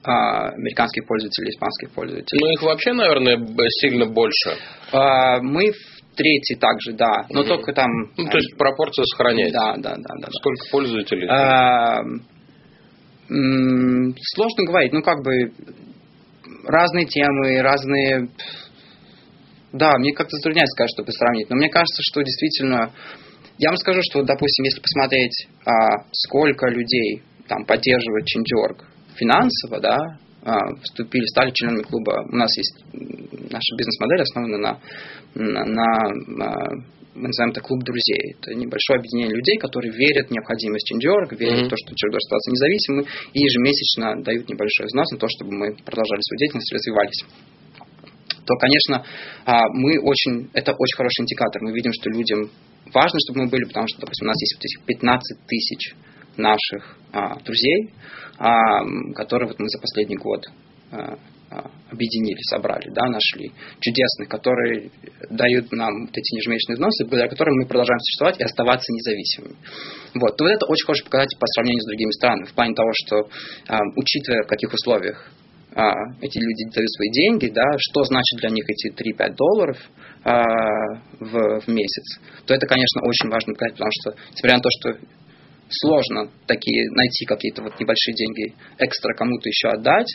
а, 0.02 0.50
американских 0.50 1.06
пользователей, 1.06 1.48
испанских 1.48 1.90
пользователей. 1.92 2.40
Ну, 2.40 2.50
их 2.52 2.62
вообще, 2.62 2.92
наверное, 2.92 3.38
сильно 3.80 4.06
больше. 4.06 4.50
Э, 4.92 5.40
мы 5.40 5.72
в 5.72 6.16
третий 6.16 6.54
также, 6.56 6.92
да, 6.92 7.26
но 7.30 7.40
угу. 7.40 7.48
только 7.48 7.72
там... 7.72 7.88
Ну, 8.16 8.28
то 8.28 8.36
есть 8.36 8.56
пропорция 8.58 9.04
сохраняется. 9.06 9.58
Да, 9.58 9.74
да, 9.76 9.94
да. 9.96 10.14
да 10.20 10.28
Сколько 10.30 10.70
пользователей? 10.70 11.26
Сложно 13.26 14.64
говорить, 14.66 14.92
ну 14.92 15.02
как 15.02 15.22
бы 15.22 15.52
разные 16.66 17.06
темы, 17.06 17.62
разные... 17.62 18.28
Да, 19.72 19.92
мне 19.98 20.12
как-то 20.12 20.36
затрудняется 20.36 20.72
сказать, 20.72 20.90
чтобы 20.94 21.12
сравнить, 21.12 21.50
но 21.50 21.56
мне 21.56 21.68
кажется, 21.68 22.02
что 22.02 22.22
действительно... 22.22 22.92
Я 23.58 23.70
вам 23.70 23.76
скажу, 23.76 24.00
что, 24.02 24.22
допустим, 24.22 24.64
если 24.64 24.80
посмотреть, 24.80 25.48
а, 25.64 26.04
сколько 26.12 26.68
людей 26.68 27.22
там 27.48 27.64
поддерживает 27.64 28.24
Change.org 28.24 28.84
финансово, 29.16 29.80
да, 29.80 29.98
а, 30.42 30.74
вступили, 30.82 31.24
стали 31.26 31.52
членами 31.52 31.82
клуба. 31.82 32.26
У 32.30 32.36
нас 32.36 32.50
есть 32.56 32.84
наша 32.92 33.76
бизнес-модель 33.76 34.22
основана 34.22 34.58
на, 34.58 34.80
на, 35.34 35.64
на 36.26 36.54
мы 37.14 37.28
называем 37.28 37.52
это 37.52 37.60
клуб 37.60 37.82
друзей. 37.84 38.34
Это 38.34 38.54
небольшое 38.54 38.98
объединение 38.98 39.34
людей, 39.34 39.56
которые 39.58 39.92
верят 39.92 40.28
в 40.28 40.30
необходимость 40.30 40.90
Change.org, 40.90 41.38
верят 41.38 41.64
mm-hmm. 41.64 41.66
в 41.66 41.70
то, 41.70 41.76
что 41.76 41.94
должен 41.94 42.18
оставаться 42.18 42.50
независимым, 42.50 43.06
и 43.32 43.38
ежемесячно 43.38 44.22
дают 44.22 44.48
небольшой 44.48 44.86
взнос 44.86 45.10
на 45.12 45.18
то, 45.18 45.28
чтобы 45.28 45.52
мы 45.52 45.74
продолжали 45.84 46.20
свою 46.20 46.38
деятельность 46.38 46.72
развивались 46.72 47.24
то, 48.46 48.56
конечно, 48.56 49.04
а, 49.46 49.68
мы 49.72 49.98
очень, 50.00 50.50
это 50.52 50.72
очень 50.72 50.96
хороший 50.96 51.22
индикатор. 51.22 51.62
Мы 51.62 51.72
видим, 51.72 51.92
что 51.94 52.10
людям 52.10 52.50
важно, 52.92 53.18
чтобы 53.24 53.44
мы 53.44 53.48
были, 53.48 53.64
потому 53.64 53.86
что, 53.88 54.00
допустим, 54.00 54.26
у 54.26 54.28
нас 54.28 54.40
есть 54.40 54.54
вот 54.56 54.64
этих 54.64 54.86
15 54.86 55.46
тысяч 55.46 55.94
наших 56.36 56.98
а, 57.12 57.38
друзей, 57.40 57.92
а, 58.38 58.84
которые 59.14 59.48
вот 59.48 59.58
мы 59.58 59.68
за 59.68 59.80
последний 59.80 60.16
год 60.16 60.46
а, 60.90 61.18
объединили, 61.90 62.40
собрали, 62.50 62.90
да, 62.90 63.06
нашли 63.06 63.52
чудесных, 63.80 64.28
которые 64.28 64.90
дают 65.30 65.70
нам 65.72 66.06
вот 66.06 66.16
эти 66.16 66.36
ежемесячные 66.36 66.76
взносы, 66.76 67.04
благодаря 67.04 67.28
которым 67.28 67.54
мы 67.56 67.66
продолжаем 67.66 68.00
существовать 68.00 68.40
и 68.40 68.44
оставаться 68.44 68.92
независимыми. 68.92 69.56
Вот. 70.14 70.38
Но 70.38 70.46
вот 70.46 70.52
это 70.52 70.66
очень 70.66 70.86
хороший 70.86 71.04
показатель 71.04 71.38
по 71.38 71.46
сравнению 71.46 71.82
с 71.82 71.86
другими 71.86 72.10
странами, 72.12 72.46
в 72.46 72.54
плане 72.54 72.74
того, 72.74 72.90
что, 72.92 73.28
а, 73.68 73.78
учитывая 73.96 74.42
в 74.44 74.48
каких 74.48 74.72
условиях 74.72 75.30
а, 75.74 75.90
эти 76.20 76.38
люди 76.38 76.70
дают 76.72 76.90
свои 76.90 77.10
деньги, 77.10 77.48
да, 77.48 77.64
что 77.78 78.04
значит 78.04 78.38
для 78.40 78.50
них 78.50 78.64
эти 78.68 78.92
3-5 78.92 79.34
долларов 79.34 79.76
а, 80.22 80.42
в, 81.18 81.60
в 81.60 81.68
месяц, 81.68 82.20
то 82.46 82.54
это, 82.54 82.66
конечно, 82.66 83.02
очень 83.02 83.28
важно 83.28 83.54
показать, 83.54 83.74
потому 83.74 83.90
что, 83.92 84.14
несмотря 84.32 84.56
на 84.56 84.62
то, 84.62 84.68
что 84.70 85.14
сложно 85.70 86.30
такие 86.46 86.90
найти 86.90 87.24
какие-то 87.24 87.62
вот 87.62 87.78
небольшие 87.78 88.14
деньги 88.14 88.54
экстра 88.78 89.14
кому-то 89.14 89.48
еще 89.48 89.68
отдать, 89.68 90.08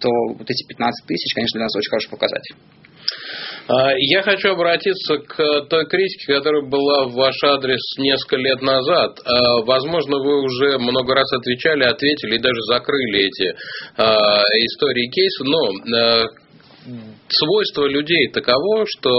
то 0.00 0.08
вот 0.08 0.48
эти 0.48 0.66
15 0.66 1.06
тысяч, 1.06 1.34
конечно, 1.34 1.58
для 1.58 1.64
нас 1.64 1.76
очень 1.76 1.90
хороший 1.90 2.10
показатель. 2.10 2.56
А, 3.68 3.92
я 3.96 4.22
хочу 4.22 4.50
обратиться 4.50 5.18
к 5.18 5.66
той 5.68 5.86
критике, 5.86 6.34
которая 6.34 6.62
была 6.62 7.06
в 7.06 7.14
ваш 7.14 7.36
адрес 7.44 7.80
несколько 7.98 8.36
лет 8.36 8.62
назад. 8.62 9.18
А, 9.24 9.62
возможно, 9.62 10.18
вы 10.18 10.42
уже 10.42 10.78
много 10.78 11.14
раз 11.14 11.32
отвечали, 11.32 11.84
ответили 11.84 12.36
и 12.36 12.42
даже 12.42 12.60
закрыли 12.62 13.26
эти 13.26 13.56
а, 13.96 14.42
истории 14.60 15.08
кейсы, 15.08 15.44
но 15.44 16.30
свойство 17.28 17.86
людей 17.86 18.28
таково, 18.32 18.84
что 18.86 19.10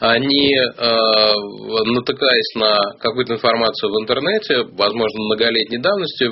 они, 0.00 0.54
э, 0.54 1.34
натыкаясь 1.94 2.54
на 2.56 2.76
какую-то 2.98 3.34
информацию 3.34 3.92
в 3.92 4.02
интернете, 4.02 4.64
возможно, 4.76 5.24
многолетней 5.24 5.78
давности, 5.78 6.24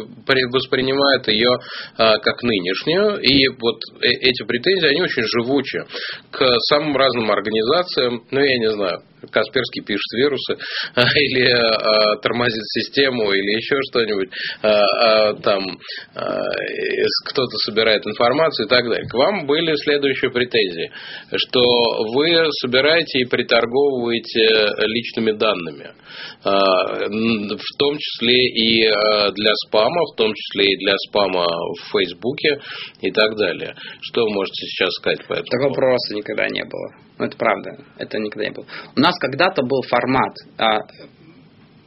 воспринимают 0.52 1.28
ее 1.28 1.50
э, 1.98 2.18
как 2.18 2.42
нынешнюю. 2.42 3.20
И 3.20 3.48
вот 3.60 3.76
э, 4.02 4.08
эти 4.08 4.44
претензии, 4.44 4.88
они 4.88 5.02
очень 5.02 5.24
живучи 5.24 5.80
к 6.30 6.44
самым 6.68 6.96
разным 6.96 7.30
организациям, 7.30 8.24
ну, 8.30 8.40
я 8.40 8.58
не 8.58 8.70
знаю, 8.70 9.02
Касперский 9.30 9.82
пишет 9.82 10.12
вирусы, 10.16 10.56
или 10.96 11.50
а, 11.50 12.16
тормозит 12.16 12.64
систему, 12.64 13.32
или 13.32 13.56
еще 13.56 13.76
что-нибудь, 13.90 14.28
а, 14.62 14.70
а, 14.70 15.34
там 15.34 15.60
кто-то 17.26 17.56
собирает 17.66 18.06
информацию 18.06 18.66
и 18.66 18.68
так 18.68 18.84
далее. 18.84 19.08
К 19.08 19.14
вам 19.14 19.46
были 19.46 19.74
следующие 19.76 20.30
претензии, 20.30 20.90
что 21.36 21.60
вы 22.14 22.46
собираете 22.60 23.20
и 23.20 23.24
приторговываете 23.24 24.86
личными 24.86 25.32
данными, 25.32 25.90
в 26.44 27.78
том 27.78 27.98
числе 27.98 28.36
и 28.36 28.88
для 29.34 29.52
спама, 29.66 30.00
в 30.12 30.16
том 30.16 30.32
числе 30.34 30.72
и 30.72 30.76
для 30.78 30.94
спама 31.08 31.44
в 31.44 31.92
Фейсбуке 31.92 32.60
и 33.00 33.10
так 33.10 33.36
далее. 33.36 33.74
Что 34.00 34.24
вы 34.24 34.34
можете 34.34 34.66
сейчас 34.66 34.90
сказать 35.00 35.26
по 35.26 35.34
этому? 35.34 35.46
Такого 35.46 35.74
просто 35.74 36.14
никогда 36.14 36.48
не 36.48 36.64
было. 36.64 37.04
Ну, 37.18 37.26
это 37.26 37.36
правда, 37.36 37.78
это 37.96 38.18
никогда 38.18 38.48
не 38.48 38.54
было. 38.54 38.66
У 38.96 39.00
нас 39.00 39.16
когда-то 39.18 39.62
был 39.62 39.82
формат, 39.88 40.34
а, 40.58 40.80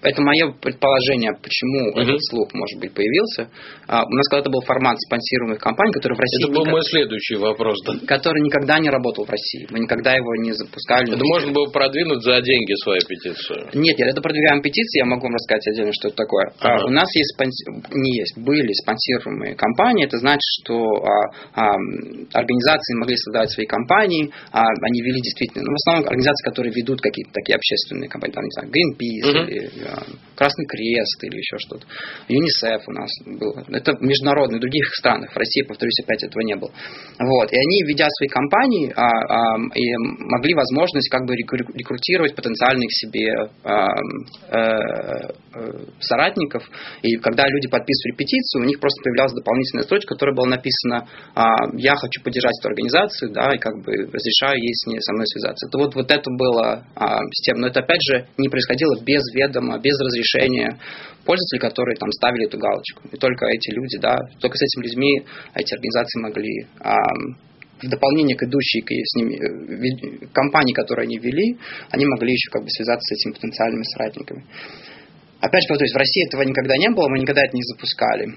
это 0.01 0.21
мое 0.21 0.53
предположение, 0.61 1.33
почему 1.33 1.89
uh-huh. 1.89 2.03
этот 2.03 2.21
слух, 2.29 2.53
может 2.53 2.79
быть, 2.79 2.93
появился. 2.93 3.49
А, 3.87 4.05
у 4.05 4.13
нас 4.13 4.27
когда-то 4.29 4.49
был 4.49 4.61
формат 4.61 4.97
спонсируемых 5.01 5.59
компаний, 5.59 5.91
который 5.93 6.13
в 6.13 6.19
России... 6.19 6.43
Это 6.43 6.53
был 6.53 6.61
никогда, 6.61 6.71
мой 6.71 6.83
следующий 6.83 7.35
вопрос, 7.35 7.77
да. 7.85 7.93
Который 8.05 8.41
никогда 8.41 8.79
не 8.79 8.89
работал 8.89 9.25
в 9.25 9.29
России. 9.29 9.65
Мы 9.71 9.79
никогда 9.79 10.13
его 10.13 10.35
не 10.35 10.53
запускали. 10.53 11.13
Это 11.13 11.25
можно 11.25 11.51
было 11.51 11.69
продвинуть 11.71 12.21
за 12.21 12.41
деньги 12.41 12.73
свою 12.83 13.01
петицию? 13.01 13.69
Нет, 13.73 13.97
нет, 13.97 14.07
это 14.09 14.21
продвигаем 14.21 14.61
петиции, 14.61 14.99
я 14.99 15.05
могу 15.05 15.23
вам 15.23 15.33
рассказать 15.33 15.67
отдельно, 15.73 15.91
что 15.93 16.09
это 16.09 16.17
такое. 16.17 16.45
Uh-huh. 16.45 16.77
А, 16.77 16.85
у 16.85 16.91
нас 16.91 17.09
есть, 17.15 17.33
спонси... 17.33 17.65
не 17.95 18.19
есть, 18.21 18.37
были 18.37 18.71
спонсируемые 18.73 19.55
компании. 19.55 20.05
Это 20.05 20.17
значит, 20.17 20.45
что 20.61 20.77
а, 20.77 21.09
а, 21.53 21.75
организации 22.33 22.93
могли 22.95 23.15
создавать 23.15 23.49
свои 23.49 23.65
компании, 23.65 24.31
а, 24.51 24.61
они 24.61 25.01
вели 25.01 25.21
действительно, 25.21 25.63
ну, 25.65 25.71
в 25.73 25.79
основном 25.81 26.07
организации, 26.07 26.45
которые 26.45 26.71
ведут 26.73 27.01
какие-то 27.01 27.31
такие 27.33 27.55
общественные 27.55 28.09
компании, 28.09 28.33
там, 28.33 28.43
не 28.45 28.51
знаю, 28.51 28.69
Greenpeace 28.69 29.25
uh-huh. 29.25 29.49
или 29.49 29.86
Красный 30.35 30.65
Крест 30.65 31.23
или 31.23 31.37
еще 31.37 31.57
что-то. 31.57 31.85
ЮНИСЕФ 32.27 32.81
у 32.87 32.91
нас 32.91 33.09
был. 33.25 33.55
Это 33.69 33.93
международные, 33.99 34.59
в 34.59 34.61
других 34.61 34.85
странах. 34.93 35.33
В 35.33 35.37
России, 35.37 35.63
повторюсь, 35.63 35.99
опять 36.03 36.23
этого 36.23 36.43
не 36.43 36.55
было. 36.55 36.71
Вот. 37.19 37.51
И 37.51 37.57
они, 37.57 37.83
ведя 37.83 38.05
свои 38.17 38.27
компании, 38.27 38.93
а, 38.95 39.01
а, 39.01 39.57
и 39.73 39.97
могли 39.97 40.53
возможность 40.53 41.09
как 41.09 41.25
бы 41.25 41.35
рекрутировать 41.35 42.35
потенциальных 42.35 42.89
себе 42.91 43.33
а, 43.63 43.87
э, 44.51 45.29
соратников. 45.99 46.63
И 47.01 47.15
когда 47.17 47.47
люди 47.47 47.67
подписывали 47.67 48.15
петицию, 48.15 48.63
у 48.63 48.65
них 48.65 48.79
просто 48.79 49.01
появлялась 49.03 49.33
дополнительная 49.33 49.83
строчка, 49.83 50.13
которая 50.13 50.35
была 50.35 50.47
написана 50.47 51.07
«Я 51.73 51.95
хочу 51.95 52.21
поддержать 52.23 52.53
эту 52.59 52.69
организацию, 52.69 53.31
да, 53.31 53.49
и 53.55 53.57
как 53.57 53.73
бы 53.83 53.93
разрешаю 53.93 54.59
ей 54.59 54.73
с 54.73 54.85
ней 54.87 55.01
со 55.01 55.13
мной 55.13 55.25
связаться». 55.25 55.67
Это 55.67 55.77
вот, 55.79 55.95
вот 55.95 56.11
это 56.11 56.29
было 56.29 56.85
система. 57.31 57.61
Но 57.61 57.67
это, 57.67 57.79
опять 57.79 58.01
же, 58.07 58.27
не 58.37 58.49
происходило 58.49 59.01
без 59.03 59.23
ведома, 59.33 59.76
без 59.79 59.99
разрешения 59.99 60.79
пользователей, 61.25 61.59
которые 61.59 61.95
там 61.97 62.11
ставили 62.11 62.47
эту 62.47 62.57
галочку. 62.57 63.03
И 63.11 63.17
только 63.17 63.45
эти 63.47 63.71
люди, 63.71 63.97
да, 63.99 64.15
только 64.39 64.57
с 64.57 64.61
этими 64.61 64.83
людьми 64.83 65.23
эти 65.53 65.73
организации 65.73 66.19
могли 66.21 66.67
в 67.81 67.87
дополнение 67.87 68.35
к 68.35 68.43
идущей 68.43 68.81
к 68.81 68.91
с 68.91 69.15
ними, 69.15 69.35
э, 69.37 70.27
компании, 70.33 70.73
которые 70.73 71.05
они 71.05 71.17
вели, 71.19 71.57
они 71.91 72.05
могли 72.05 72.31
еще 72.31 72.49
как 72.49 72.63
бы 72.63 72.69
связаться 72.69 73.13
с 73.13 73.19
этими 73.19 73.33
потенциальными 73.33 73.83
соратниками. 73.83 74.45
Опять 75.39 75.61
же, 75.61 75.67
повторюсь, 75.69 75.93
в 75.93 75.97
России 75.97 76.25
этого 76.25 76.41
никогда 76.41 76.75
не 76.77 76.89
было, 76.89 77.07
мы 77.07 77.19
никогда 77.19 77.43
это 77.43 77.55
не 77.55 77.61
запускали. 77.61 78.33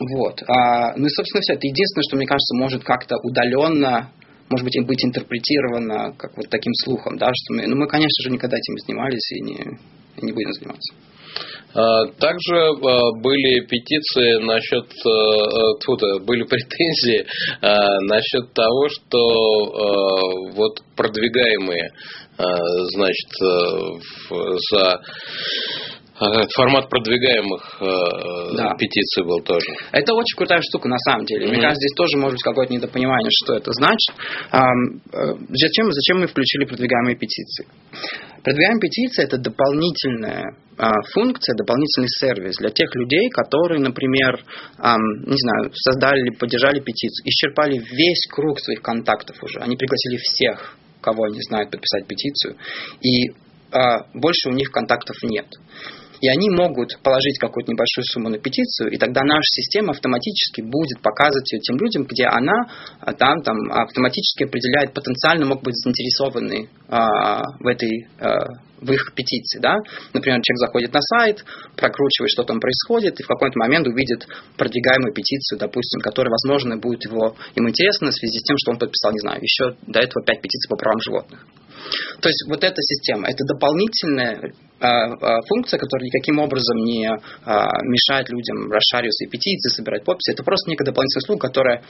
Вот. 0.00 0.42
А, 0.46 0.94
ну 0.96 1.06
и, 1.06 1.08
собственно, 1.08 1.40
все. 1.40 1.54
Это 1.54 1.66
единственное, 1.66 2.04
что, 2.08 2.16
мне 2.16 2.26
кажется, 2.26 2.54
может 2.56 2.84
как-то 2.84 3.16
удаленно 3.22 4.10
может 4.50 4.64
быть, 4.66 4.86
быть 4.86 5.04
интерпретировано 5.04 6.12
как 6.18 6.36
вот 6.36 6.50
таким 6.50 6.74
слухом, 6.74 7.16
да, 7.16 7.30
что 7.34 7.54
мы, 7.54 7.66
ну, 7.66 7.76
мы, 7.76 7.88
конечно 7.88 8.22
же, 8.22 8.30
никогда 8.30 8.58
этим 8.58 8.74
не 8.74 8.80
занимались 8.86 9.32
и 9.32 9.40
не, 9.40 9.78
не 10.22 10.32
будем 10.32 10.52
заниматься. 10.52 10.94
А, 11.74 12.06
также 12.20 12.56
а, 12.56 13.10
были 13.20 13.66
петиции 13.66 14.40
насчет, 14.44 14.88
тут 15.84 16.02
а, 16.04 16.18
были 16.20 16.44
претензии 16.44 17.26
насчет 18.06 18.52
того, 18.52 18.88
что 18.88 19.18
вот 20.54 20.78
продвигаемые, 20.96 21.90
значит, 22.36 23.30
за 24.70 25.00
Формат 26.16 26.88
продвигаемых 26.88 27.76
да. 28.56 28.74
петиций 28.78 29.24
был 29.24 29.40
тоже. 29.40 29.66
Это 29.90 30.14
очень 30.14 30.36
крутая 30.36 30.60
штука 30.62 30.88
на 30.88 30.98
самом 30.98 31.26
деле. 31.26 31.46
Mm-hmm. 31.46 31.50
Мне 31.50 31.60
кажется, 31.60 31.80
здесь 31.80 31.96
тоже 31.96 32.16
может 32.18 32.34
быть 32.34 32.42
какое-то 32.42 32.72
недопонимание, 32.72 33.30
что 33.42 33.54
это 33.54 33.72
значит. 33.72 34.14
Зачем, 34.50 35.90
зачем 35.90 36.20
мы 36.20 36.26
включили 36.28 36.66
продвигаемые 36.66 37.16
петиции? 37.16 37.66
Продвигаемая 38.44 38.80
петиция– 38.80 39.24
это 39.26 39.38
дополнительная 39.38 40.44
а, 40.76 40.90
функция, 41.14 41.56
дополнительный 41.56 42.08
сервис 42.08 42.56
для 42.58 42.70
тех 42.70 42.94
людей, 42.94 43.30
которые, 43.30 43.80
например, 43.80 44.38
не 44.78 45.38
знаю, 45.38 45.72
создали 45.72 46.20
или 46.20 46.36
поддержали 46.36 46.80
петицию, 46.80 47.26
исчерпали 47.26 47.78
весь 47.78 48.26
круг 48.30 48.60
своих 48.60 48.82
контактов 48.82 49.36
уже. 49.42 49.60
Они 49.60 49.76
пригласили 49.76 50.18
всех, 50.18 50.76
кого 51.00 51.24
они 51.24 51.40
знают, 51.48 51.70
подписать 51.70 52.06
петицию, 52.06 52.56
и 53.00 53.30
а, 53.72 54.04
больше 54.14 54.50
у 54.50 54.52
них 54.52 54.70
контактов 54.70 55.16
нет 55.22 55.46
и 56.24 56.28
они 56.28 56.48
могут 56.48 56.96
положить 57.02 57.38
какую-то 57.38 57.70
небольшую 57.70 58.04
сумму 58.06 58.30
на 58.30 58.38
петицию, 58.38 58.90
и 58.90 58.96
тогда 58.96 59.20
наша 59.24 59.44
система 59.44 59.90
автоматически 59.90 60.62
будет 60.62 61.02
показывать 61.02 61.52
ее 61.52 61.60
тем 61.60 61.76
людям, 61.76 62.04
где 62.04 62.24
она 62.24 62.64
а, 63.00 63.12
там, 63.12 63.42
там 63.42 63.58
автоматически 63.70 64.44
определяет 64.44 64.94
потенциально 64.94 65.44
могут 65.44 65.64
быть 65.64 65.74
заинтересованы 65.76 66.70
а, 66.88 67.42
в 67.60 67.66
этой 67.66 68.08
а, 68.18 68.56
в 68.80 68.90
их 68.90 69.12
петиции, 69.14 69.60
да. 69.60 69.76
Например, 70.14 70.40
человек 70.40 70.60
заходит 70.60 70.92
на 70.94 71.00
сайт, 71.00 71.44
прокручивает, 71.76 72.30
что 72.30 72.44
там 72.44 72.58
происходит, 72.58 73.20
и 73.20 73.22
в 73.22 73.26
какой-то 73.26 73.58
момент 73.58 73.86
увидит 73.86 74.26
продвигаемую 74.56 75.12
петицию, 75.12 75.58
допустим, 75.58 76.00
которая, 76.00 76.32
возможно, 76.32 76.78
будет 76.78 77.04
его, 77.04 77.36
ему 77.54 77.68
интересна 77.68 78.10
в 78.10 78.14
связи 78.14 78.38
с 78.38 78.42
тем, 78.42 78.56
что 78.56 78.72
он 78.72 78.78
подписал, 78.78 79.12
не 79.12 79.20
знаю, 79.20 79.40
еще 79.42 79.76
до 79.86 80.00
этого 80.00 80.24
пять 80.24 80.40
петиций 80.40 80.68
по 80.70 80.76
правам 80.76 81.00
животных. 81.00 81.46
То 82.20 82.28
есть 82.28 82.44
вот 82.48 82.64
эта 82.64 82.80
система, 82.80 83.28
это 83.28 83.44
дополнительная 83.44 84.52
а, 84.80 84.88
а, 84.88 85.40
функция, 85.48 85.78
которая 85.78 86.06
никаким 86.06 86.38
образом 86.38 86.78
не 86.78 87.06
а, 87.06 87.68
мешает 87.82 88.28
людям 88.30 88.70
расшаривать 88.70 89.14
свои 89.14 89.28
петиции, 89.28 89.74
собирать 89.74 90.04
подписи. 90.04 90.32
Это 90.32 90.44
просто 90.44 90.70
некая 90.70 90.84
дополнительная 90.84 91.22
услуга, 91.22 91.48
которая 91.48 91.82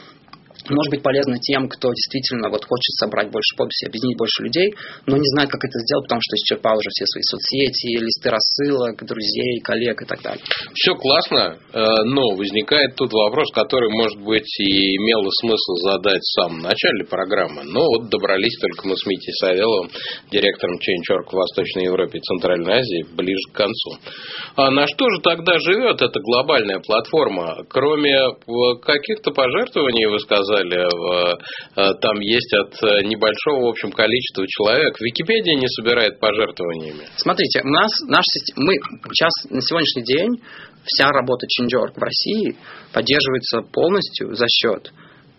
может 0.70 0.90
быть 0.90 1.02
полезно 1.02 1.38
тем, 1.38 1.68
кто 1.68 1.92
действительно 1.92 2.48
вот 2.48 2.64
хочет 2.64 2.92
собрать 2.96 3.30
больше 3.30 3.56
подписей, 3.56 3.88
объединить 3.88 4.16
больше 4.16 4.42
людей, 4.42 4.74
но 5.06 5.16
не 5.16 5.28
знает, 5.36 5.50
как 5.50 5.60
это 5.60 5.78
сделать, 5.80 6.04
потому 6.08 6.20
что 6.24 6.36
исчерпал 6.36 6.76
уже 6.78 6.88
все 6.90 7.04
свои 7.04 7.22
соцсети, 7.22 8.00
листы 8.00 8.30
рассылок, 8.30 9.04
друзей, 9.04 9.60
коллег 9.60 10.02
и 10.02 10.06
так 10.06 10.22
далее. 10.22 10.44
Все 10.72 10.94
классно, 10.94 11.58
э, 11.72 11.84
но 12.08 12.34
возникает 12.36 12.96
тут 12.96 13.12
вопрос, 13.12 13.52
который, 13.52 13.90
может 13.90 14.20
быть, 14.24 14.48
и 14.60 14.96
имело 14.96 15.28
смысл 15.44 15.74
задать 15.92 16.22
в 16.22 16.32
самом 16.40 16.58
начале 16.62 17.04
программы, 17.04 17.62
но 17.64 17.84
вот 17.84 18.08
добрались 18.08 18.56
только 18.60 18.88
мы 18.88 18.96
с 18.96 19.04
Митей 19.06 19.32
Савеловым, 19.40 19.90
директором 20.30 20.76
Change.org 20.76 21.28
в 21.28 21.36
Восточной 21.36 21.84
Европе 21.84 22.18
и 22.18 22.22
Центральной 22.22 22.80
Азии, 22.80 23.04
ближе 23.14 23.52
к 23.52 23.56
концу. 23.56 23.98
А 24.56 24.70
на 24.70 24.86
что 24.86 25.10
же 25.10 25.20
тогда 25.20 25.58
живет 25.58 26.00
эта 26.00 26.20
глобальная 26.20 26.80
платформа? 26.80 27.64
Кроме 27.68 28.14
э, 28.14 28.80
каких-то 28.82 29.30
пожертвований, 29.32 30.06
вы 30.06 30.20
сказали, 30.20 30.53
сказали, 30.54 30.78
э, 31.76 31.94
там 32.00 32.20
есть 32.20 32.52
от 32.54 32.74
э, 32.82 33.02
небольшого, 33.04 33.66
в 33.66 33.68
общем, 33.68 33.90
количества 33.90 34.46
человек. 34.46 35.00
Википедия 35.00 35.56
не 35.56 35.68
собирает 35.68 36.20
пожертвованиями. 36.20 37.06
Смотрите, 37.16 37.60
у 37.64 37.68
нас 37.68 37.90
наш 38.06 38.24
мы 38.56 38.74
сейчас 39.12 39.32
на 39.50 39.60
сегодняшний 39.60 40.04
день 40.04 40.42
вся 40.84 41.10
работа 41.10 41.46
Change.org 41.46 41.96
в 41.96 42.02
России 42.02 42.56
поддерживается 42.92 43.62
полностью 43.72 44.34
за 44.34 44.46
счет 44.48 44.92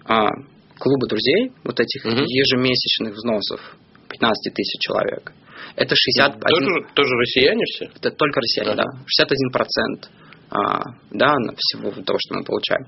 а, 0.05 0.27
клуба 0.77 1.07
друзей, 1.07 1.51
вот 1.63 1.79
этих 1.79 2.05
угу. 2.05 2.15
ежемесячных 2.15 3.13
взносов, 3.13 3.61
15 4.09 4.53
тысяч 4.53 4.79
человек. 4.81 5.31
Это 5.75 5.95
61... 5.95 6.41
Тоже, 6.41 6.93
тоже 6.93 7.09
россияне 7.15 7.63
все? 7.65 7.85
Это 7.85 8.11
только 8.11 8.39
россияне, 8.39 8.71
ага. 8.71 8.83
да. 8.83 9.03
61 9.07 9.51
процент 9.51 10.09
а, 10.49 10.81
да, 11.11 11.33
всего 11.57 11.91
того, 11.91 12.19
что 12.19 12.35
мы 12.35 12.43
получаем. 12.43 12.85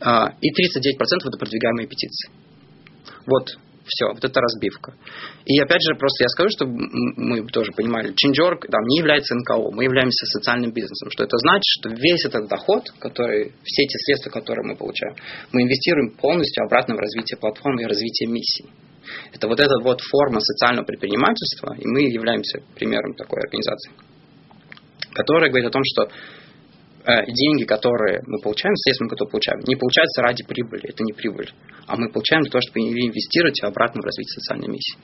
А, 0.00 0.34
и 0.40 0.50
39% 0.50 1.26
это 1.26 1.38
продвигаемые 1.38 1.88
петиции. 1.88 2.30
Вот 3.26 3.58
все, 3.88 4.12
вот 4.12 4.22
это 4.22 4.40
разбивка. 4.40 4.94
И 5.46 5.58
опять 5.60 5.80
же, 5.82 5.94
просто 5.94 6.24
я 6.24 6.28
скажу, 6.28 6.50
чтобы 6.50 6.72
мы 7.16 7.46
тоже 7.46 7.72
понимали, 7.72 8.10
Change.org 8.10 8.68
там, 8.70 8.84
не 8.84 8.98
является 8.98 9.34
НКО, 9.34 9.70
мы 9.72 9.84
являемся 9.84 10.26
социальным 10.26 10.72
бизнесом. 10.72 11.10
Что 11.10 11.24
это 11.24 11.36
значит, 11.38 11.64
что 11.80 11.88
весь 11.90 12.24
этот 12.26 12.48
доход, 12.48 12.84
который, 13.00 13.54
все 13.64 13.82
эти 13.82 13.96
средства, 14.04 14.30
которые 14.30 14.66
мы 14.66 14.76
получаем, 14.76 15.16
мы 15.52 15.62
инвестируем 15.62 16.10
полностью 16.16 16.64
обратно 16.64 16.94
в 16.94 16.98
развитие 16.98 17.38
платформы 17.38 17.82
и 17.82 17.86
развитие 17.86 18.28
миссии. 18.28 18.66
Это 19.32 19.48
вот 19.48 19.58
эта 19.58 19.80
вот 19.82 20.02
форма 20.02 20.40
социального 20.40 20.84
предпринимательства, 20.84 21.74
и 21.78 21.86
мы 21.86 22.02
являемся 22.02 22.60
примером 22.74 23.14
такой 23.14 23.40
организации, 23.40 23.92
которая 25.14 25.48
говорит 25.48 25.68
о 25.68 25.72
том, 25.72 25.82
что 25.84 26.10
деньги, 27.26 27.64
которые 27.64 28.20
мы 28.26 28.38
получаем, 28.40 28.74
средства, 28.76 29.08
которые 29.08 29.30
получаем, 29.30 29.60
не 29.66 29.76
получаются 29.76 30.22
ради 30.22 30.44
прибыли, 30.44 30.88
это 30.88 31.02
не 31.04 31.12
прибыль, 31.12 31.50
а 31.86 31.96
мы 31.96 32.10
получаем 32.10 32.42
для 32.42 32.50
того, 32.50 32.60
чтобы 32.60 32.80
инвестировать 32.80 33.62
обратно 33.62 34.02
в 34.02 34.04
развитие 34.04 34.32
социальной 34.40 34.68
миссии. 34.68 34.98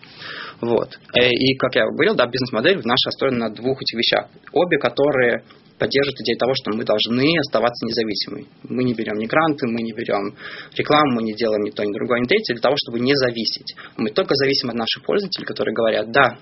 Вот. 0.61 0.98
Э, 1.16 1.30
и, 1.30 1.57
как 1.57 1.74
я 1.76 1.86
говорил, 1.86 2.14
да, 2.14 2.26
бизнес-модель 2.26 2.80
наша 2.84 3.09
построена 3.09 3.48
на 3.48 3.50
двух 3.50 3.80
этих 3.80 3.98
вещах. 3.98 4.28
Обе, 4.52 4.78
которые 4.78 5.44
поддерживают 5.78 6.20
идею 6.20 6.38
того, 6.38 6.52
что 6.55 6.70
мы 6.72 6.84
должны 6.84 7.38
оставаться 7.38 7.84
независимыми. 7.86 8.46
Мы 8.68 8.84
не 8.84 8.94
берем 8.94 9.16
ни 9.16 9.26
гранты, 9.26 9.66
мы 9.66 9.82
не 9.82 9.92
берем 9.92 10.36
рекламу, 10.76 11.16
мы 11.16 11.22
не 11.22 11.34
делаем 11.34 11.64
ни 11.64 11.70
то, 11.70 11.84
ни 11.84 11.92
другое, 11.92 12.20
ни 12.20 12.26
третье, 12.26 12.55
для 12.55 12.62
того, 12.62 12.76
чтобы 12.76 13.00
не 13.00 13.14
зависеть. 13.14 13.74
Мы 13.96 14.11
только 14.11 14.34
зависим 14.34 14.70
от 14.70 14.76
наших 14.76 15.02
пользователей, 15.05 15.46
которые 15.46 15.74
говорят, 15.74 16.12
да, 16.12 16.38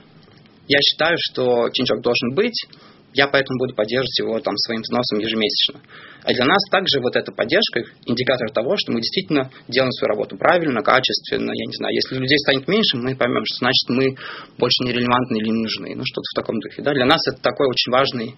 я 0.68 0.78
считаю, 0.80 1.16
что 1.18 1.68
Change.org 1.68 2.02
должен 2.02 2.34
быть, 2.34 2.66
я 3.14 3.28
поэтому 3.28 3.58
буду 3.58 3.74
поддерживать 3.74 4.18
его 4.18 4.40
там 4.40 4.56
своим 4.56 4.80
взносом 4.82 5.18
ежемесячно. 5.18 5.80
А 6.24 6.32
для 6.32 6.44
нас 6.44 6.58
также 6.70 7.00
вот 7.00 7.16
эта 7.16 7.32
поддержка 7.32 7.82
индикатор 8.06 8.50
того, 8.50 8.76
что 8.76 8.92
мы 8.92 9.00
действительно 9.00 9.50
делаем 9.68 9.92
свою 9.92 10.10
работу 10.10 10.36
правильно, 10.36 10.82
качественно, 10.82 11.52
я 11.52 11.66
не 11.66 11.76
знаю, 11.76 11.94
если 11.94 12.16
людей 12.16 12.38
станет 12.38 12.68
меньше, 12.68 12.96
мы 12.96 13.16
поймем, 13.16 13.44
что 13.44 13.58
значит 13.58 13.88
мы 13.88 14.16
больше 14.58 14.84
не 14.84 14.92
релевантны 14.92 15.36
или 15.36 15.48
не 15.48 15.62
нужны, 15.62 15.94
ну 15.94 16.02
что-то 16.04 16.24
в 16.32 16.36
таком 16.36 16.60
духе. 16.60 16.82
Да? 16.82 16.94
Для 16.94 17.06
нас 17.06 17.20
это 17.28 17.40
такой 17.42 17.66
очень 17.68 17.92
важный 17.92 18.36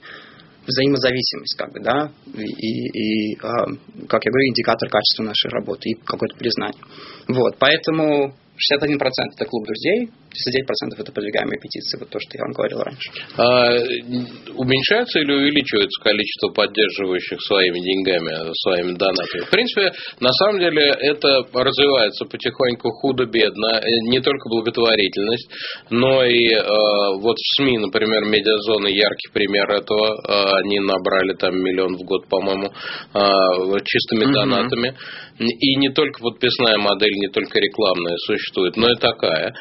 взаимозависимость, 0.66 1.57
как 1.59 1.72
бы, 1.72 1.81
да, 1.81 2.11
и, 2.33 2.43
и, 2.43 3.33
и 3.33 3.37
как 3.37 4.25
я 4.25 4.31
говорю, 4.31 4.49
индикатор 4.49 4.89
качества 4.89 5.22
нашей 5.22 5.51
работы 5.51 5.91
и 5.91 5.95
какое-то 5.95 6.37
признание. 6.37 6.81
Вот, 7.29 7.57
поэтому 7.59 8.35
61% 8.57 8.97
это 9.35 9.45
клуб 9.45 9.66
друзей, 9.66 10.11
69% 10.35 11.01
это 11.01 11.12
продвигаемые 11.12 11.59
петиции, 11.61 11.99
вот 11.99 12.11
то, 12.11 12.18
что 12.18 12.30
я 12.35 12.45
вам 12.45 12.53
говорил 12.53 12.80
раньше. 12.82 13.09
А, 13.39 13.78
уменьшается 14.59 15.20
или 15.20 15.32
увеличивается 15.32 16.03
количество 16.03 16.49
поддерживающих 16.51 17.41
своими 17.43 17.78
деньгами, 17.78 18.53
своими 18.66 18.93
донатами? 18.99 19.47
В 19.47 19.51
принципе, 19.51 19.93
на 20.20 20.32
самом 20.32 20.61
деле 20.61 20.82
это 20.82 21.47
развивается 21.53 22.24
потихоньку 22.26 22.91
худо-бедно, 22.91 23.80
не 24.11 24.20
только 24.20 24.49
благотворительность, 24.49 25.51
но 25.91 26.24
и 26.24 26.55
э, 26.55 26.62
вот 27.20 27.37
в 27.37 27.57
СМИ, 27.57 27.78
например, 27.78 28.24
медиазоны 28.24 28.89
яркий 28.89 29.30
пример 29.32 29.70
этого, 29.70 30.14
э, 30.14 30.64
они 30.64 30.80
набрали 30.80 31.35
там 31.35 31.57
миллион 31.57 31.97
в 31.97 32.03
год, 32.03 32.28
по-моему, 32.28 32.68
э, 32.68 33.80
чистыми 33.85 34.32
донатами. 34.32 34.89
Угу. 34.91 35.05
И 35.39 35.76
не 35.76 35.91
только 35.91 36.20
подписная 36.20 36.78
модель, 36.78 37.14
не 37.14 37.28
только 37.28 37.59
рекламная 37.59 38.16
существует, 38.26 38.76
но 38.76 38.91
и 38.91 38.97
такая. 38.97 39.55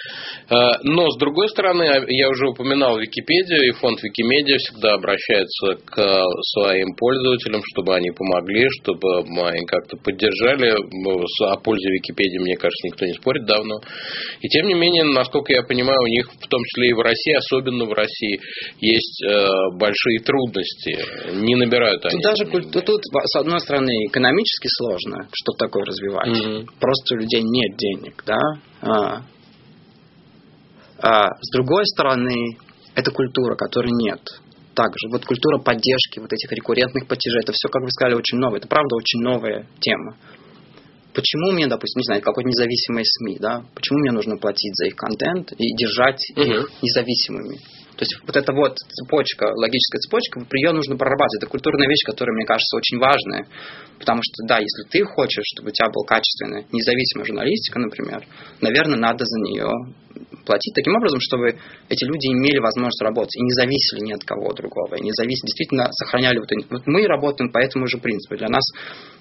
А, 0.50 0.63
но, 0.84 1.10
с 1.10 1.18
другой 1.18 1.50
стороны, 1.50 1.84
а, 1.84 2.04
я 2.08 2.30
уже 2.30 2.48
упоминал 2.48 2.98
Википедию, 3.00 3.68
и 3.68 3.72
фонд 3.72 4.02
Викимедиа 4.04 4.58
всегда 4.58 4.94
обращается 4.94 5.76
к 5.86 6.26
своим 6.54 6.96
пользователям, 6.96 7.62
чтобы 7.74 7.96
они 7.96 8.12
помогли, 8.12 8.68
чтобы 8.82 9.20
они 9.48 9.66
как-то 9.66 9.98
поддержали. 9.98 10.74
О 10.74 11.58
пользе 11.58 11.90
Википедии, 11.90 12.40
мне 12.40 12.56
кажется, 12.56 12.88
никто 12.88 13.06
не 13.06 13.14
спорит 13.14 13.46
давно. 13.46 13.80
И 14.42 14.48
тем 14.48 14.68
не 14.68 14.74
менее, 14.74 15.04
насколько 15.04 15.54
я 15.54 15.64
понимаю, 15.64 16.00
у 16.02 16.08
них, 16.08 16.30
в 16.30 16.48
том 16.48 16.62
числе 16.64 16.90
и 16.90 16.94
в 16.94 17.00
России, 17.00 17.34
особенно 17.34 17.86
в 17.86 17.94
России, 17.94 18.40
есть 18.80 19.24
э, 19.24 19.48
большие 19.78 20.20
трудности. 20.20 20.98
Не 21.34 21.56
набирают 21.56 22.06
они. 22.06 22.22
Тут 22.22 22.24
даже 22.24 22.46
тут, 22.72 22.86
тут, 22.86 23.02
с 23.04 23.36
одной 23.38 23.60
стороны, 23.60 23.92
экономически 24.08 24.68
сложно 24.78 25.28
что-то 25.32 25.66
такое 25.66 25.84
развивать. 25.86 26.28
Mm-hmm. 26.28 26.66
Просто 26.80 27.16
у 27.16 27.18
людей 27.18 27.42
нет 27.42 27.78
денег, 27.78 28.24
да. 28.26 29.24
А, 31.04 31.36
с 31.42 31.52
другой 31.52 31.86
стороны, 31.86 32.58
это 32.96 33.12
культура, 33.12 33.56
которой 33.56 33.92
нет. 33.92 34.22
Также 34.74 35.10
вот 35.12 35.26
культура 35.26 35.60
поддержки 35.60 36.20
вот 36.20 36.32
этих 36.32 36.50
рекуррентных 36.52 37.08
платежей, 37.08 37.42
это 37.42 37.52
все, 37.52 37.68
как 37.68 37.84
вы 37.84 37.92
сказали, 37.92 38.16
очень 38.16 38.38
новое. 38.38 38.60
Это 38.60 38.70
правда 38.70 38.96
очень 38.96 39.20
новая 39.20 39.68
тема. 39.82 40.16
Почему 41.14 41.52
мне, 41.52 41.68
допустим, 41.68 42.00
не 42.00 42.06
знаю, 42.06 42.22
какой-то 42.22 42.48
независимый 42.48 43.04
СМИ, 43.06 43.38
да, 43.40 43.64
почему 43.76 44.00
мне 44.00 44.12
нужно 44.12 44.38
платить 44.38 44.74
за 44.76 44.88
их 44.88 44.96
контент 44.96 45.52
и 45.52 45.76
держать 45.76 46.24
угу. 46.36 46.42
их 46.42 46.72
независимыми? 46.82 47.60
То 47.98 48.02
есть 48.02 48.18
вот 48.26 48.36
эта 48.36 48.54
вот 48.54 48.76
цепочка, 48.78 49.54
логическая 49.54 50.00
цепочка, 50.02 50.42
ее 50.58 50.72
нужно 50.72 50.98
прорабатывать. 50.98 51.44
Это 51.44 51.48
культурная 51.48 51.88
вещь, 51.88 52.04
которая, 52.06 52.34
мне 52.34 52.46
кажется, 52.46 52.78
очень 52.78 52.98
важная. 52.98 53.46
Потому 54.00 54.22
что, 54.24 54.48
да, 54.48 54.58
если 54.58 54.90
ты 54.90 55.06
хочешь, 55.06 55.46
чтобы 55.54 55.70
у 55.70 55.72
тебя 55.72 55.90
была 55.90 56.06
качественная, 56.06 56.66
независимая 56.72 57.26
журналистика, 57.26 57.80
например, 57.80 58.26
наверное, 58.62 58.98
надо 58.98 59.26
за 59.26 59.40
нее 59.42 59.70
платить 60.46 60.74
таким 60.76 60.96
образом, 60.96 61.20
чтобы 61.22 61.56
эти 61.90 62.04
люди 62.06 62.28
имели 62.28 62.60
возможность 62.60 63.02
работать 63.02 63.36
и 63.38 63.44
не 63.44 63.52
зависели 63.54 64.02
ни 64.06 64.14
от 64.14 64.24
кого 64.24 64.52
другого, 64.54 64.96
и 64.96 65.02
не 65.02 65.12
зависели, 65.14 65.48
действительно 65.48 65.88
сохраняли 65.92 66.40
вот, 66.40 66.50
вот 66.70 66.88
мы 66.88 67.08
работаем 67.08 67.52
по 67.52 67.60
этому 67.60 67.88
же 67.88 67.98
принципу. 67.98 68.38
Для 68.38 68.50
нас 68.50 68.64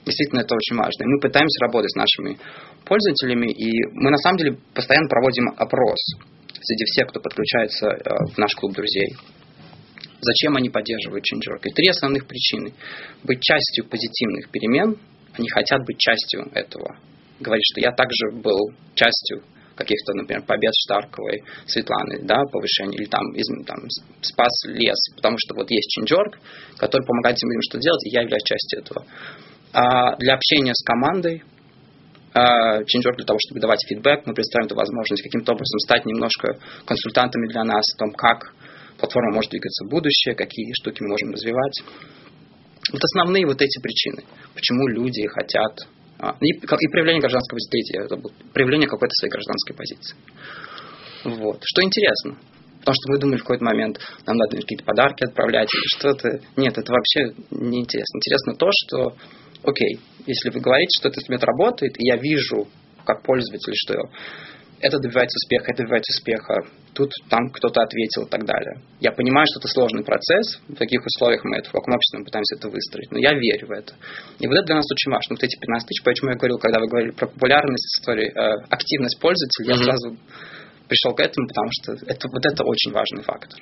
действительно 0.04 0.40
это 0.40 0.54
очень 0.54 0.76
важно. 0.76 1.04
И 1.04 1.06
мы 1.06 1.20
пытаемся 1.20 1.60
работать 1.60 1.92
с 1.92 1.96
нашими 1.96 2.38
пользователями, 2.84 3.52
и 3.52 3.70
мы 3.92 4.10
на 4.10 4.18
самом 4.18 4.38
деле 4.38 4.58
постоянно 4.74 5.08
проводим 5.08 5.48
опрос 5.56 6.00
среди 6.62 6.84
всех, 6.84 7.08
кто 7.08 7.20
подключается 7.20 7.86
э, 7.88 7.98
в 8.34 8.38
наш 8.38 8.54
клуб 8.54 8.72
друзей. 8.72 9.16
Зачем 10.20 10.56
они 10.56 10.70
поддерживают 10.70 11.24
Change.org? 11.24 11.66
И 11.66 11.74
три 11.74 11.88
основных 11.88 12.26
причины. 12.26 12.74
Быть 13.24 13.40
частью 13.40 13.84
позитивных 13.86 14.50
перемен, 14.50 14.96
они 15.34 15.48
хотят 15.48 15.84
быть 15.84 15.98
частью 15.98 16.48
этого. 16.54 16.96
Говорит, 17.40 17.64
что 17.72 17.80
я 17.80 17.90
также 17.90 18.30
был 18.40 18.70
частью 18.94 19.42
каких-то, 19.74 20.12
например, 20.14 20.44
побед 20.46 20.72
Штарковой, 20.84 21.42
Светланы, 21.66 22.20
да, 22.22 22.42
повышение, 22.52 22.98
или 23.00 23.06
там, 23.06 23.32
из, 23.34 23.46
там 23.66 23.78
спас 24.20 24.52
лес, 24.66 24.98
потому 25.16 25.36
что 25.38 25.54
вот 25.54 25.70
есть 25.70 25.98
Change.org, 25.98 26.38
который 26.76 27.04
помогает 27.04 27.36
этим 27.36 27.48
людям 27.48 27.62
что 27.62 27.78
делать, 27.78 28.04
и 28.06 28.10
я 28.10 28.22
являюсь 28.22 28.44
частью 28.44 28.80
этого. 28.80 29.06
А 29.72 30.16
для 30.16 30.34
общения 30.34 30.74
с 30.74 30.84
командой, 30.84 31.42
Change.org 32.34 33.16
для 33.16 33.26
того, 33.26 33.38
чтобы 33.46 33.60
давать 33.60 33.84
фидбэк, 33.86 34.26
мы 34.26 34.34
представим 34.34 34.66
эту 34.66 34.74
возможность 34.74 35.22
каким-то 35.22 35.52
образом 35.52 35.78
стать 35.80 36.06
немножко 36.06 36.58
консультантами 36.86 37.46
для 37.48 37.64
нас 37.64 37.84
о 37.94 37.98
том, 37.98 38.12
как 38.12 38.54
платформа 38.98 39.34
может 39.34 39.50
двигаться 39.50 39.84
в 39.84 39.90
будущее, 39.90 40.34
какие 40.34 40.72
штуки 40.80 41.02
мы 41.02 41.10
можем 41.10 41.32
развивать. 41.32 41.82
Вот 42.90 43.00
основные 43.04 43.46
вот 43.46 43.60
эти 43.60 43.80
причины, 43.80 44.24
почему 44.54 44.88
люди 44.88 45.26
хотят 45.26 45.86
а, 46.18 46.36
и, 46.40 46.52
и 46.52 46.88
проявление 46.88 47.20
гражданской 47.20 47.56
позиции, 47.56 48.52
проявление 48.52 48.88
какой-то 48.88 49.12
своей 49.18 49.32
гражданской 49.32 49.76
позиции. 49.76 50.16
Вот. 51.24 51.58
Что 51.64 51.82
интересно, 51.82 52.38
потому 52.80 52.94
что 52.94 53.12
мы 53.12 53.18
думали 53.18 53.38
в 53.38 53.42
какой-то 53.42 53.64
момент, 53.64 53.98
нам 54.26 54.36
надо 54.36 54.56
какие-то 54.56 54.84
подарки 54.84 55.24
отправлять 55.24 55.68
или 55.72 55.98
что-то. 55.98 56.28
Нет, 56.56 56.78
это 56.78 56.92
вообще 56.92 57.34
не 57.50 57.80
интересно. 57.80 58.18
Интересно 58.18 58.54
то, 58.54 58.68
что, 58.70 59.16
окей, 59.64 60.00
если 60.26 60.50
вы 60.50 60.60
говорите, 60.60 60.98
что 60.98 61.08
этот 61.08 61.18
инструмент 61.18 61.44
работает, 61.44 61.98
и 61.98 62.06
я 62.06 62.16
вижу, 62.16 62.68
как 63.04 63.22
пользователь, 63.22 63.72
что 63.74 63.94
это 64.80 64.98
добивается 64.98 65.36
успеха, 65.38 65.70
это 65.70 65.82
добивается 65.82 66.10
успеха, 66.18 66.54
тут 66.94 67.10
там 67.30 67.50
кто-то 67.50 67.82
ответил 67.82 68.24
и 68.26 68.28
так 68.28 68.44
далее. 68.44 68.82
Я 69.00 69.12
понимаю, 69.12 69.46
что 69.46 69.60
это 69.60 69.68
сложный 69.68 70.04
процесс, 70.04 70.60
в 70.68 70.74
таких 70.74 71.00
условиях 71.06 71.44
мы 71.44 71.56
это 71.56 71.70
в 71.70 71.72
каком 71.72 71.94
обществе 71.94 72.18
мы 72.18 72.24
пытаемся 72.24 72.56
это 72.56 72.68
выстроить, 72.68 73.10
но 73.10 73.18
я 73.18 73.30
верю 73.30 73.68
в 73.68 73.70
это. 73.70 73.94
И 74.40 74.46
вот 74.46 74.54
это 74.54 74.66
для 74.66 74.76
нас 74.76 74.86
очень 74.90 75.10
важно. 75.10 75.36
Вот 75.36 75.42
эти 75.42 75.58
15 75.58 75.88
тысяч, 75.88 76.02
почему 76.02 76.30
я 76.30 76.36
говорил, 76.36 76.58
когда 76.58 76.80
вы 76.80 76.88
говорили 76.88 77.12
про 77.12 77.28
популярность 77.28 77.86
истории, 77.98 78.28
э, 78.28 78.66
активность 78.70 79.18
пользователей, 79.20 79.70
mm-hmm. 79.70 79.78
я 79.78 79.84
сразу 79.84 80.16
пришел 80.92 81.14
к 81.16 81.20
этому, 81.20 81.48
потому 81.48 81.70
что 81.72 81.92
это, 82.04 82.28
вот 82.28 82.44
это 82.44 82.64
очень 82.64 82.92
важный 82.92 83.22
фактор. 83.22 83.58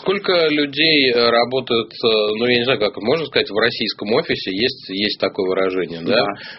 Сколько 0.00 0.48
людей 0.48 1.12
работают, 1.12 1.92
ну 2.02 2.46
я 2.46 2.56
не 2.58 2.64
знаю, 2.64 2.80
как 2.80 2.96
можно 3.02 3.26
сказать, 3.26 3.50
в 3.50 3.56
российском 3.56 4.08
офисе, 4.14 4.50
есть, 4.56 4.88
есть 4.88 5.20
такое 5.20 5.48
выражение, 5.48 6.00
да? 6.00 6.16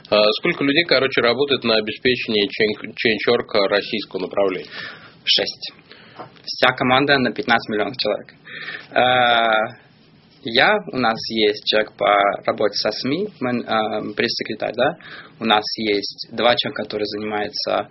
да? 0.09 0.21
Сколько 0.39 0.63
людей, 0.63 0.83
короче, 0.85 1.21
работает 1.21 1.63
на 1.63 1.75
обеспечении 1.75 2.47
ченчорка 2.95 3.67
российского 3.67 4.21
направления? 4.21 4.69
Шесть. 5.23 5.73
Вся 6.45 6.71
команда 6.73 7.17
на 7.17 7.31
15 7.31 7.69
миллионов 7.69 7.95
человек. 7.97 8.35
Я, 10.47 10.77
у 10.93 10.97
нас 10.97 11.17
есть 11.31 11.65
человек 11.65 11.93
по 11.97 12.13
работе 12.45 12.75
со 12.75 12.91
СМИ, 12.91 13.25
э, 13.25 14.13
пресс-секретарь, 14.15 14.75
да, 14.75 14.91
у 15.39 15.45
нас 15.45 15.63
есть 15.77 16.27
два 16.31 16.55
человека, 16.55 16.83
которые 16.83 17.07
занимаются 17.07 17.89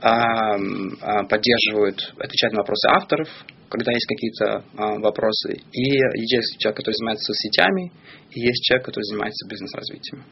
поддерживают, 0.00 2.14
отвечают 2.18 2.52
на 2.52 2.60
вопросы 2.60 2.88
авторов, 2.88 3.28
когда 3.68 3.92
есть 3.92 4.06
какие-то 4.06 4.64
а, 4.76 4.98
вопросы. 5.00 5.58
И 5.72 5.90
есть 5.90 6.58
человек, 6.58 6.78
который 6.78 6.94
занимается 6.94 7.32
соцсетями, 7.32 7.92
и 8.30 8.40
есть 8.40 8.64
человек, 8.64 8.86
который 8.86 9.04
занимается 9.04 9.46
бизнес-развитием. 9.48 10.24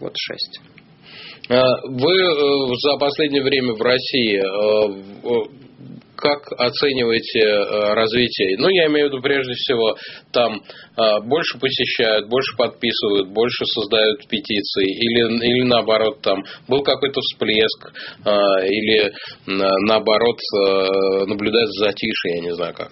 Вот 0.00 0.14
шесть. 0.16 0.60
А, 1.48 1.62
вы 1.88 2.12
э, 2.12 2.74
за 2.82 2.98
последнее 2.98 3.42
время 3.42 3.72
в 3.74 3.82
России 3.82 4.38
э, 4.38 4.42
как 6.22 6.52
оцениваете 6.56 7.40
э, 7.40 7.94
развитие? 7.94 8.56
Ну, 8.58 8.68
я 8.68 8.86
имею 8.86 9.08
в 9.08 9.12
виду, 9.12 9.20
прежде 9.20 9.54
всего, 9.54 9.96
там 10.32 10.54
э, 10.54 11.20
больше 11.26 11.58
посещают, 11.58 12.28
больше 12.28 12.56
подписывают, 12.56 13.30
больше 13.30 13.64
создают 13.74 14.28
петиции, 14.28 14.86
или, 14.86 15.44
или 15.44 15.64
наоборот, 15.64 16.22
там 16.22 16.44
был 16.68 16.84
какой-то 16.84 17.20
всплеск, 17.20 17.92
э, 18.24 18.30
или 18.68 19.12
наоборот, 19.46 20.38
наблюдается 21.26 21.84
затишье, 21.84 22.36
я 22.36 22.40
не 22.40 22.54
знаю 22.54 22.74
как. 22.74 22.90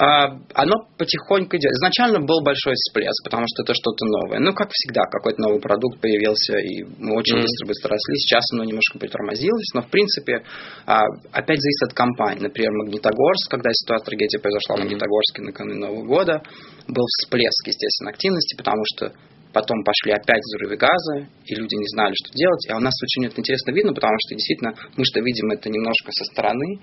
А, 0.00 0.32
оно 0.54 0.88
потихоньку 0.96 1.60
идет. 1.60 1.72
Изначально 1.76 2.24
был 2.24 2.40
большой 2.40 2.72
всплеск, 2.72 3.20
потому 3.22 3.44
что 3.44 3.62
это 3.62 3.74
что-то 3.74 4.06
новое. 4.06 4.40
Ну, 4.40 4.54
как 4.54 4.72
всегда, 4.72 5.04
какой-то 5.04 5.42
новый 5.42 5.60
продукт 5.60 6.00
появился, 6.00 6.56
и 6.56 6.84
мы 6.96 7.20
очень 7.20 7.36
быстро-быстро 7.36 7.90
росли. 7.92 8.16
Сейчас 8.16 8.40
оно 8.54 8.64
немножко 8.64 8.98
притормозилось, 8.98 9.68
но, 9.74 9.82
в 9.82 9.90
принципе, 9.90 10.40
а, 10.86 11.04
опять 11.32 11.60
зависит 11.60 11.92
от 11.92 11.92
компании. 11.92 12.40
Например, 12.40 12.72
Магнитогорск, 12.80 13.50
когда 13.50 13.68
ситуация 13.74 14.06
трагедия 14.06 14.38
произошла 14.38 14.76
в 14.76 14.78
Магнитогорске 14.80 15.42
накануне 15.42 15.80
Нового 15.84 16.06
года, 16.06 16.40
был 16.88 17.04
всплеск, 17.20 17.68
естественно, 17.68 18.08
активности, 18.08 18.56
потому 18.56 18.80
что 18.96 19.12
потом 19.52 19.82
пошли 19.84 20.12
опять 20.12 20.40
взрывы 20.40 20.76
газа, 20.76 21.28
и 21.44 21.54
люди 21.54 21.74
не 21.74 21.88
знали, 21.92 22.14
что 22.14 22.32
делать. 22.32 22.64
А 22.70 22.76
у 22.76 22.80
нас 22.80 22.94
очень 23.02 23.26
это 23.26 23.40
интересно 23.40 23.72
видно, 23.72 23.92
потому 23.92 24.16
что 24.24 24.34
действительно 24.34 24.72
мы 24.96 25.04
что 25.04 25.20
видим 25.20 25.50
это 25.50 25.68
немножко 25.68 26.10
со 26.12 26.24
стороны, 26.24 26.80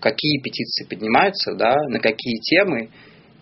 какие 0.00 0.40
петиции 0.40 0.86
поднимаются, 0.88 1.54
да, 1.54 1.76
на 1.88 1.98
какие 1.98 2.38
темы, 2.40 2.90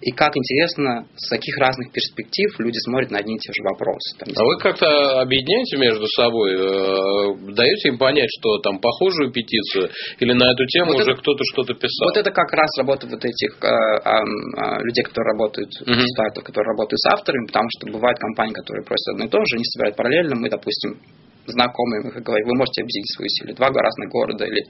и 0.03 0.13
как 0.13 0.37
интересно, 0.37 1.09
с 1.17 1.31
каких 1.31 1.57
разных 1.57 1.91
перспектив 1.91 2.53
люди 2.61 2.77
смотрят 2.85 3.11
на 3.11 3.19
одни 3.19 3.37
и 3.37 3.39
те 3.39 3.51
же 3.53 3.63
вопросы. 3.65 4.13
Там, 4.19 4.29
а 4.37 4.45
вы 4.45 4.59
как-то 4.59 5.21
объединяете 5.23 5.79
между 5.79 6.07
собой, 6.09 6.53
э, 6.53 7.55
даете 7.57 7.89
им 7.89 7.97
понять, 7.97 8.29
что 8.39 8.59
там 8.59 8.79
похожую 8.79 9.33
петицию, 9.33 9.89
или 10.21 10.33
на 10.35 10.53
эту 10.53 10.67
тему 10.67 10.93
вот 10.93 11.01
уже 11.01 11.13
это, 11.13 11.21
кто-то 11.21 11.43
что-то 11.45 11.73
писал? 11.73 12.09
Вот 12.13 12.17
это 12.19 12.31
как 12.31 12.53
раз 12.53 12.69
работа 12.77 13.09
вот 13.09 13.25
этих 13.25 13.57
э, 13.57 13.67
э, 13.67 14.85
людей, 14.85 15.03
которые 15.03 15.33
работают 15.33 15.73
uh-huh. 15.81 15.97
в 15.97 16.09
стартах, 16.13 16.45
которые 16.45 16.77
работают 16.77 17.01
с 17.01 17.07
авторами, 17.17 17.47
потому 17.47 17.69
что 17.73 17.91
бывают 17.91 18.19
компании, 18.19 18.53
которые 18.53 18.85
просят 18.85 19.09
одно 19.17 19.25
и 19.25 19.29
то 19.29 19.39
же, 19.39 19.57
они 19.57 19.65
собирают 19.65 19.97
параллельно, 19.97 20.37
мы, 20.37 20.51
допустим, 20.51 21.01
знакомые, 21.47 22.03
мы 22.05 22.21
говорим, 22.21 22.47
вы 22.49 22.55
можете 22.55 22.83
объединить 22.83 23.11
свои 23.17 23.29
силы, 23.29 23.55
два 23.55 23.69
разных 23.73 24.11
города 24.11 24.45
или 24.45 24.61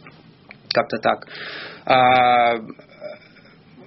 как-то 0.77 0.99
так. 0.99 1.27
А, 1.87 2.57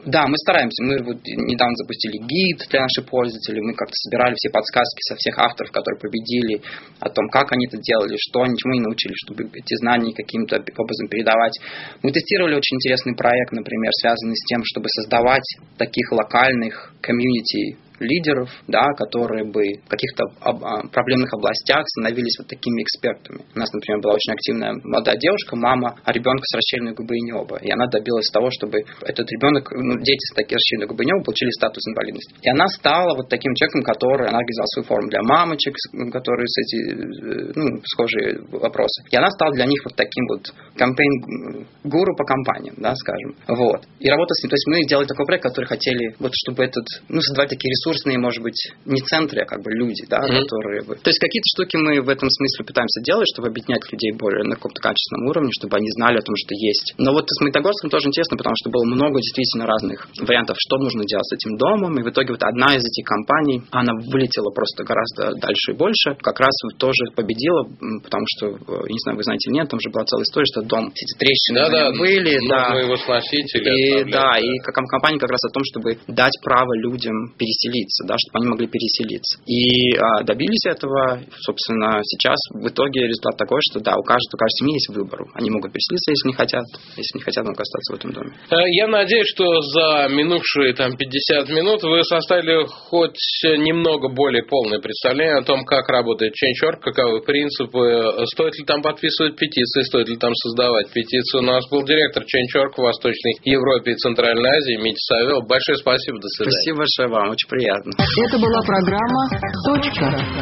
да, 0.06 0.26
мы 0.28 0.38
стараемся. 0.38 0.84
Мы 0.84 1.04
вот 1.04 1.20
недавно 1.26 1.76
запустили 1.76 2.18
гид 2.24 2.66
для 2.72 2.82
наших 2.82 3.06
пользователей. 3.06 3.62
Мы 3.62 3.74
как-то 3.74 3.94
собирали 3.94 4.34
все 4.36 4.50
подсказки 4.50 5.02
со 5.06 5.16
всех 5.16 5.38
авторов, 5.38 5.72
которые 5.72 6.00
победили, 6.00 6.62
о 7.00 7.10
том, 7.10 7.28
как 7.30 7.52
они 7.52 7.68
это 7.68 7.78
делали, 7.78 8.16
что 8.18 8.42
они, 8.42 8.56
чему 8.58 8.74
они 8.74 8.82
научились, 8.82 9.18
чтобы 9.26 9.44
эти 9.54 9.76
знания 9.76 10.14
каким-то 10.16 10.64
образом 10.78 11.08
передавать. 11.10 11.60
Мы 12.02 12.12
тестировали 12.12 12.56
очень 12.56 12.78
интересный 12.78 13.16
проект, 13.16 13.52
например, 13.52 13.92
связанный 14.02 14.36
с 14.36 14.46
тем, 14.48 14.62
чтобы 14.64 14.88
создавать 14.90 15.46
таких 15.78 16.12
локальных 16.12 16.94
комьюнити 17.02 17.78
лидеров, 18.00 18.50
да, 18.68 18.86
которые 18.98 19.46
бы 19.46 19.62
в 19.86 19.90
каких-то 19.90 20.24
а, 20.42 20.88
проблемных 20.88 21.34
областях 21.34 21.84
становились 21.88 22.38
вот 22.40 22.48
такими 22.48 22.82
экспертами. 22.82 23.46
У 23.56 23.60
нас, 23.60 23.72
например, 23.74 24.02
была 24.02 24.14
очень 24.14 24.34
активная 24.34 24.74
молодая 24.84 25.18
девушка, 25.18 25.56
мама 25.56 25.96
ребенка 26.06 26.44
с 26.44 26.56
расщельной 26.56 26.94
губы 26.94 27.16
и 27.16 27.22
неба. 27.22 27.58
И 27.62 27.72
она 27.72 27.88
добилась 27.88 28.30
того, 28.32 28.50
чтобы 28.52 28.80
этот 29.02 29.30
ребенок, 29.32 29.70
ну, 29.72 30.00
дети 30.00 30.24
с 30.32 30.36
такой 30.36 30.56
расщельной 30.56 30.88
губы 30.88 31.04
и 31.04 31.08
неба 31.08 31.24
получили 31.24 31.52
статус 31.52 31.84
инвалидности. 31.88 32.34
И 32.42 32.50
она 32.50 32.68
стала 32.68 33.16
вот 33.16 33.30
таким 33.30 33.54
человеком, 33.56 33.84
который, 33.84 34.28
она 34.30 34.40
организовала 34.40 34.72
свой 34.74 34.86
форум 34.86 35.10
для 35.10 35.22
мамочек, 35.24 35.76
которые 36.12 36.48
с 36.48 36.58
эти, 36.58 36.78
э, 36.80 37.52
ну, 37.56 37.66
схожие 37.86 38.40
вопросы. 38.52 39.04
И 39.12 39.16
она 39.16 39.30
стала 39.30 39.54
для 39.54 39.66
них 39.66 39.84
вот 39.84 39.96
таким 39.96 40.26
вот 40.30 40.54
кампейн-гуру 40.76 42.16
по 42.16 42.24
компаниям, 42.24 42.76
да, 42.78 42.96
скажем. 42.96 43.36
Вот. 43.48 43.86
И 44.00 44.10
работа 44.10 44.34
с 44.34 44.44
ним. 44.44 44.50
То 44.50 44.56
есть 44.56 44.68
мы 44.68 44.84
сделали 44.84 45.06
такой 45.06 45.26
проект, 45.26 45.44
который 45.44 45.66
хотели, 45.66 46.16
вот 46.20 46.32
чтобы 46.34 46.64
этот, 46.64 46.86
ну, 47.10 47.22
создавать 47.22 47.50
такие 47.50 47.70
ресурсы 47.70 47.89
ресурсные, 47.90 48.18
может 48.18 48.42
быть, 48.44 48.60
не 48.86 49.02
центры, 49.02 49.42
а 49.42 49.46
как 49.46 49.62
бы 49.64 49.72
люди, 49.72 50.06
да, 50.10 50.22
mm-hmm. 50.22 50.42
которые... 50.42 50.82
То 50.84 51.10
есть 51.10 51.20
какие-то 51.20 51.48
штуки 51.56 51.78
мы 51.78 52.02
в 52.02 52.10
этом 52.10 52.30
смысле 52.30 52.66
пытаемся 52.66 53.02
делать, 53.02 53.26
чтобы 53.34 53.50
объединять 53.50 53.82
людей 53.92 54.12
более 54.14 54.44
на 54.46 54.56
каком-то 54.56 54.82
качественном 54.82 55.30
уровне, 55.30 55.50
чтобы 55.58 55.78
они 55.78 55.90
знали 55.98 56.18
о 56.18 56.26
том, 56.26 56.36
что 56.36 56.54
есть. 56.54 56.94
Но 56.98 57.12
вот 57.12 57.26
с 57.28 57.40
Магнитогорском 57.42 57.90
тоже 57.90 58.08
интересно, 58.08 58.38
потому 58.38 58.56
что 58.62 58.70
было 58.70 58.86
много 58.86 59.20
действительно 59.20 59.66
разных 59.66 60.08
вариантов, 60.22 60.58
что 60.60 60.78
нужно 60.78 61.06
делать 61.06 61.26
с 61.26 61.34
этим 61.34 61.58
домом, 61.58 61.98
и 62.00 62.04
в 62.04 62.10
итоге 62.10 62.32
вот 62.34 62.44
одна 62.44 62.76
из 62.76 62.84
этих 62.86 63.06
компаний, 63.06 63.64
она 63.72 63.94
вылетела 63.94 64.52
просто 64.52 64.84
гораздо 64.84 65.34
дальше 65.40 65.74
и 65.74 65.76
больше, 65.76 66.16
как 66.22 66.40
раз 66.40 66.54
тоже 66.78 67.12
победила, 67.16 67.66
потому 68.04 68.26
что, 68.38 68.48
э, 68.48 68.88
не 68.90 69.00
знаю, 69.04 69.18
вы 69.18 69.24
знаете 69.24 69.52
нет, 69.52 69.70
там 69.70 69.80
же 69.80 69.90
была 69.90 70.06
целая 70.06 70.24
история, 70.24 70.46
что 70.46 70.62
дом, 70.62 70.92
все 70.94 71.06
эти 71.06 71.16
трещины 71.18 71.58
да, 71.60 71.70
да, 71.70 71.98
были, 71.98 72.38
да. 72.48 72.80
его 72.80 72.98
сносить 72.98 73.50
или 73.56 74.02
и, 74.02 74.12
Да, 74.12 74.38
и 74.38 74.50
как 74.64 74.76
компания 74.76 75.20
как 75.20 75.30
раз 75.30 75.44
о 75.46 75.54
том, 75.54 75.64
чтобы 75.66 75.98
дать 76.08 76.34
право 76.44 76.72
людям 76.78 77.34
переселить 77.38 77.79
переселиться, 77.80 78.04
да, 78.08 78.16
чтобы 78.18 78.40
они 78.40 78.48
могли 78.50 78.68
переселиться. 78.68 79.40
И 79.46 79.96
а, 79.96 80.24
добились 80.24 80.66
этого, 80.66 81.22
собственно, 81.42 82.02
сейчас 82.04 82.38
в 82.54 82.68
итоге 82.68 83.08
результат 83.08 83.38
такой, 83.38 83.60
что 83.72 83.80
да, 83.80 83.96
у 83.96 84.04
каждой, 84.04 84.36
у 84.36 84.38
каждой 84.38 84.58
семьи 84.60 84.74
есть 84.76 84.90
выбор. 84.90 85.26
Они 85.34 85.50
могут 85.50 85.72
переселиться, 85.72 86.12
если 86.12 86.28
не 86.28 86.34
хотят, 86.34 86.66
если 86.98 87.18
не 87.18 87.24
хотят, 87.24 87.46
могут 87.46 87.62
остаться 87.62 87.94
в 87.94 87.96
этом 87.98 88.12
доме. 88.14 88.32
Э, 88.52 88.68
я 88.68 88.88
надеюсь, 88.88 89.28
что 89.28 89.62
за 89.62 90.08
минувшие 90.10 90.74
там 90.74 90.96
50 90.96 91.50
минут 91.50 91.84
вы 91.84 92.04
составили 92.04 92.66
хоть 92.68 93.20
немного 93.44 94.10
более 94.10 94.44
полное 94.44 94.80
представление 94.80 95.38
о 95.38 95.44
том, 95.44 95.64
как 95.66 95.88
работает 95.90 96.34
Change.org, 96.34 96.82
каковы 96.82 97.22
принципы, 97.22 98.26
стоит 98.34 98.58
ли 98.58 98.66
там 98.66 98.82
подписывать 98.82 99.36
петиции, 99.36 99.82
стоит 99.84 100.10
ли 100.10 100.18
там 100.18 100.34
создавать 100.36 100.92
петицию. 100.92 101.42
У 101.44 101.46
нас 101.46 101.68
был 101.70 101.84
директор 101.84 102.24
Change.org 102.24 102.76
в 102.76 102.82
Восточной 102.82 103.36
Европе 103.44 103.92
и 103.92 103.96
Центральной 103.96 104.58
Азии 104.58 104.78
Митя 104.78 105.00
Савел. 105.00 105.42
Большое 105.44 105.78
спасибо, 105.78 106.20
до 106.20 106.28
свидания. 106.28 106.52
Спасибо 106.52 106.78
большое 106.78 107.08
вам, 107.10 107.30
очень 107.32 107.48
приятно. 107.70 107.92
Это 108.26 108.38
была 108.40 108.62
программа 108.66 109.30
«Точка». 109.66 110.40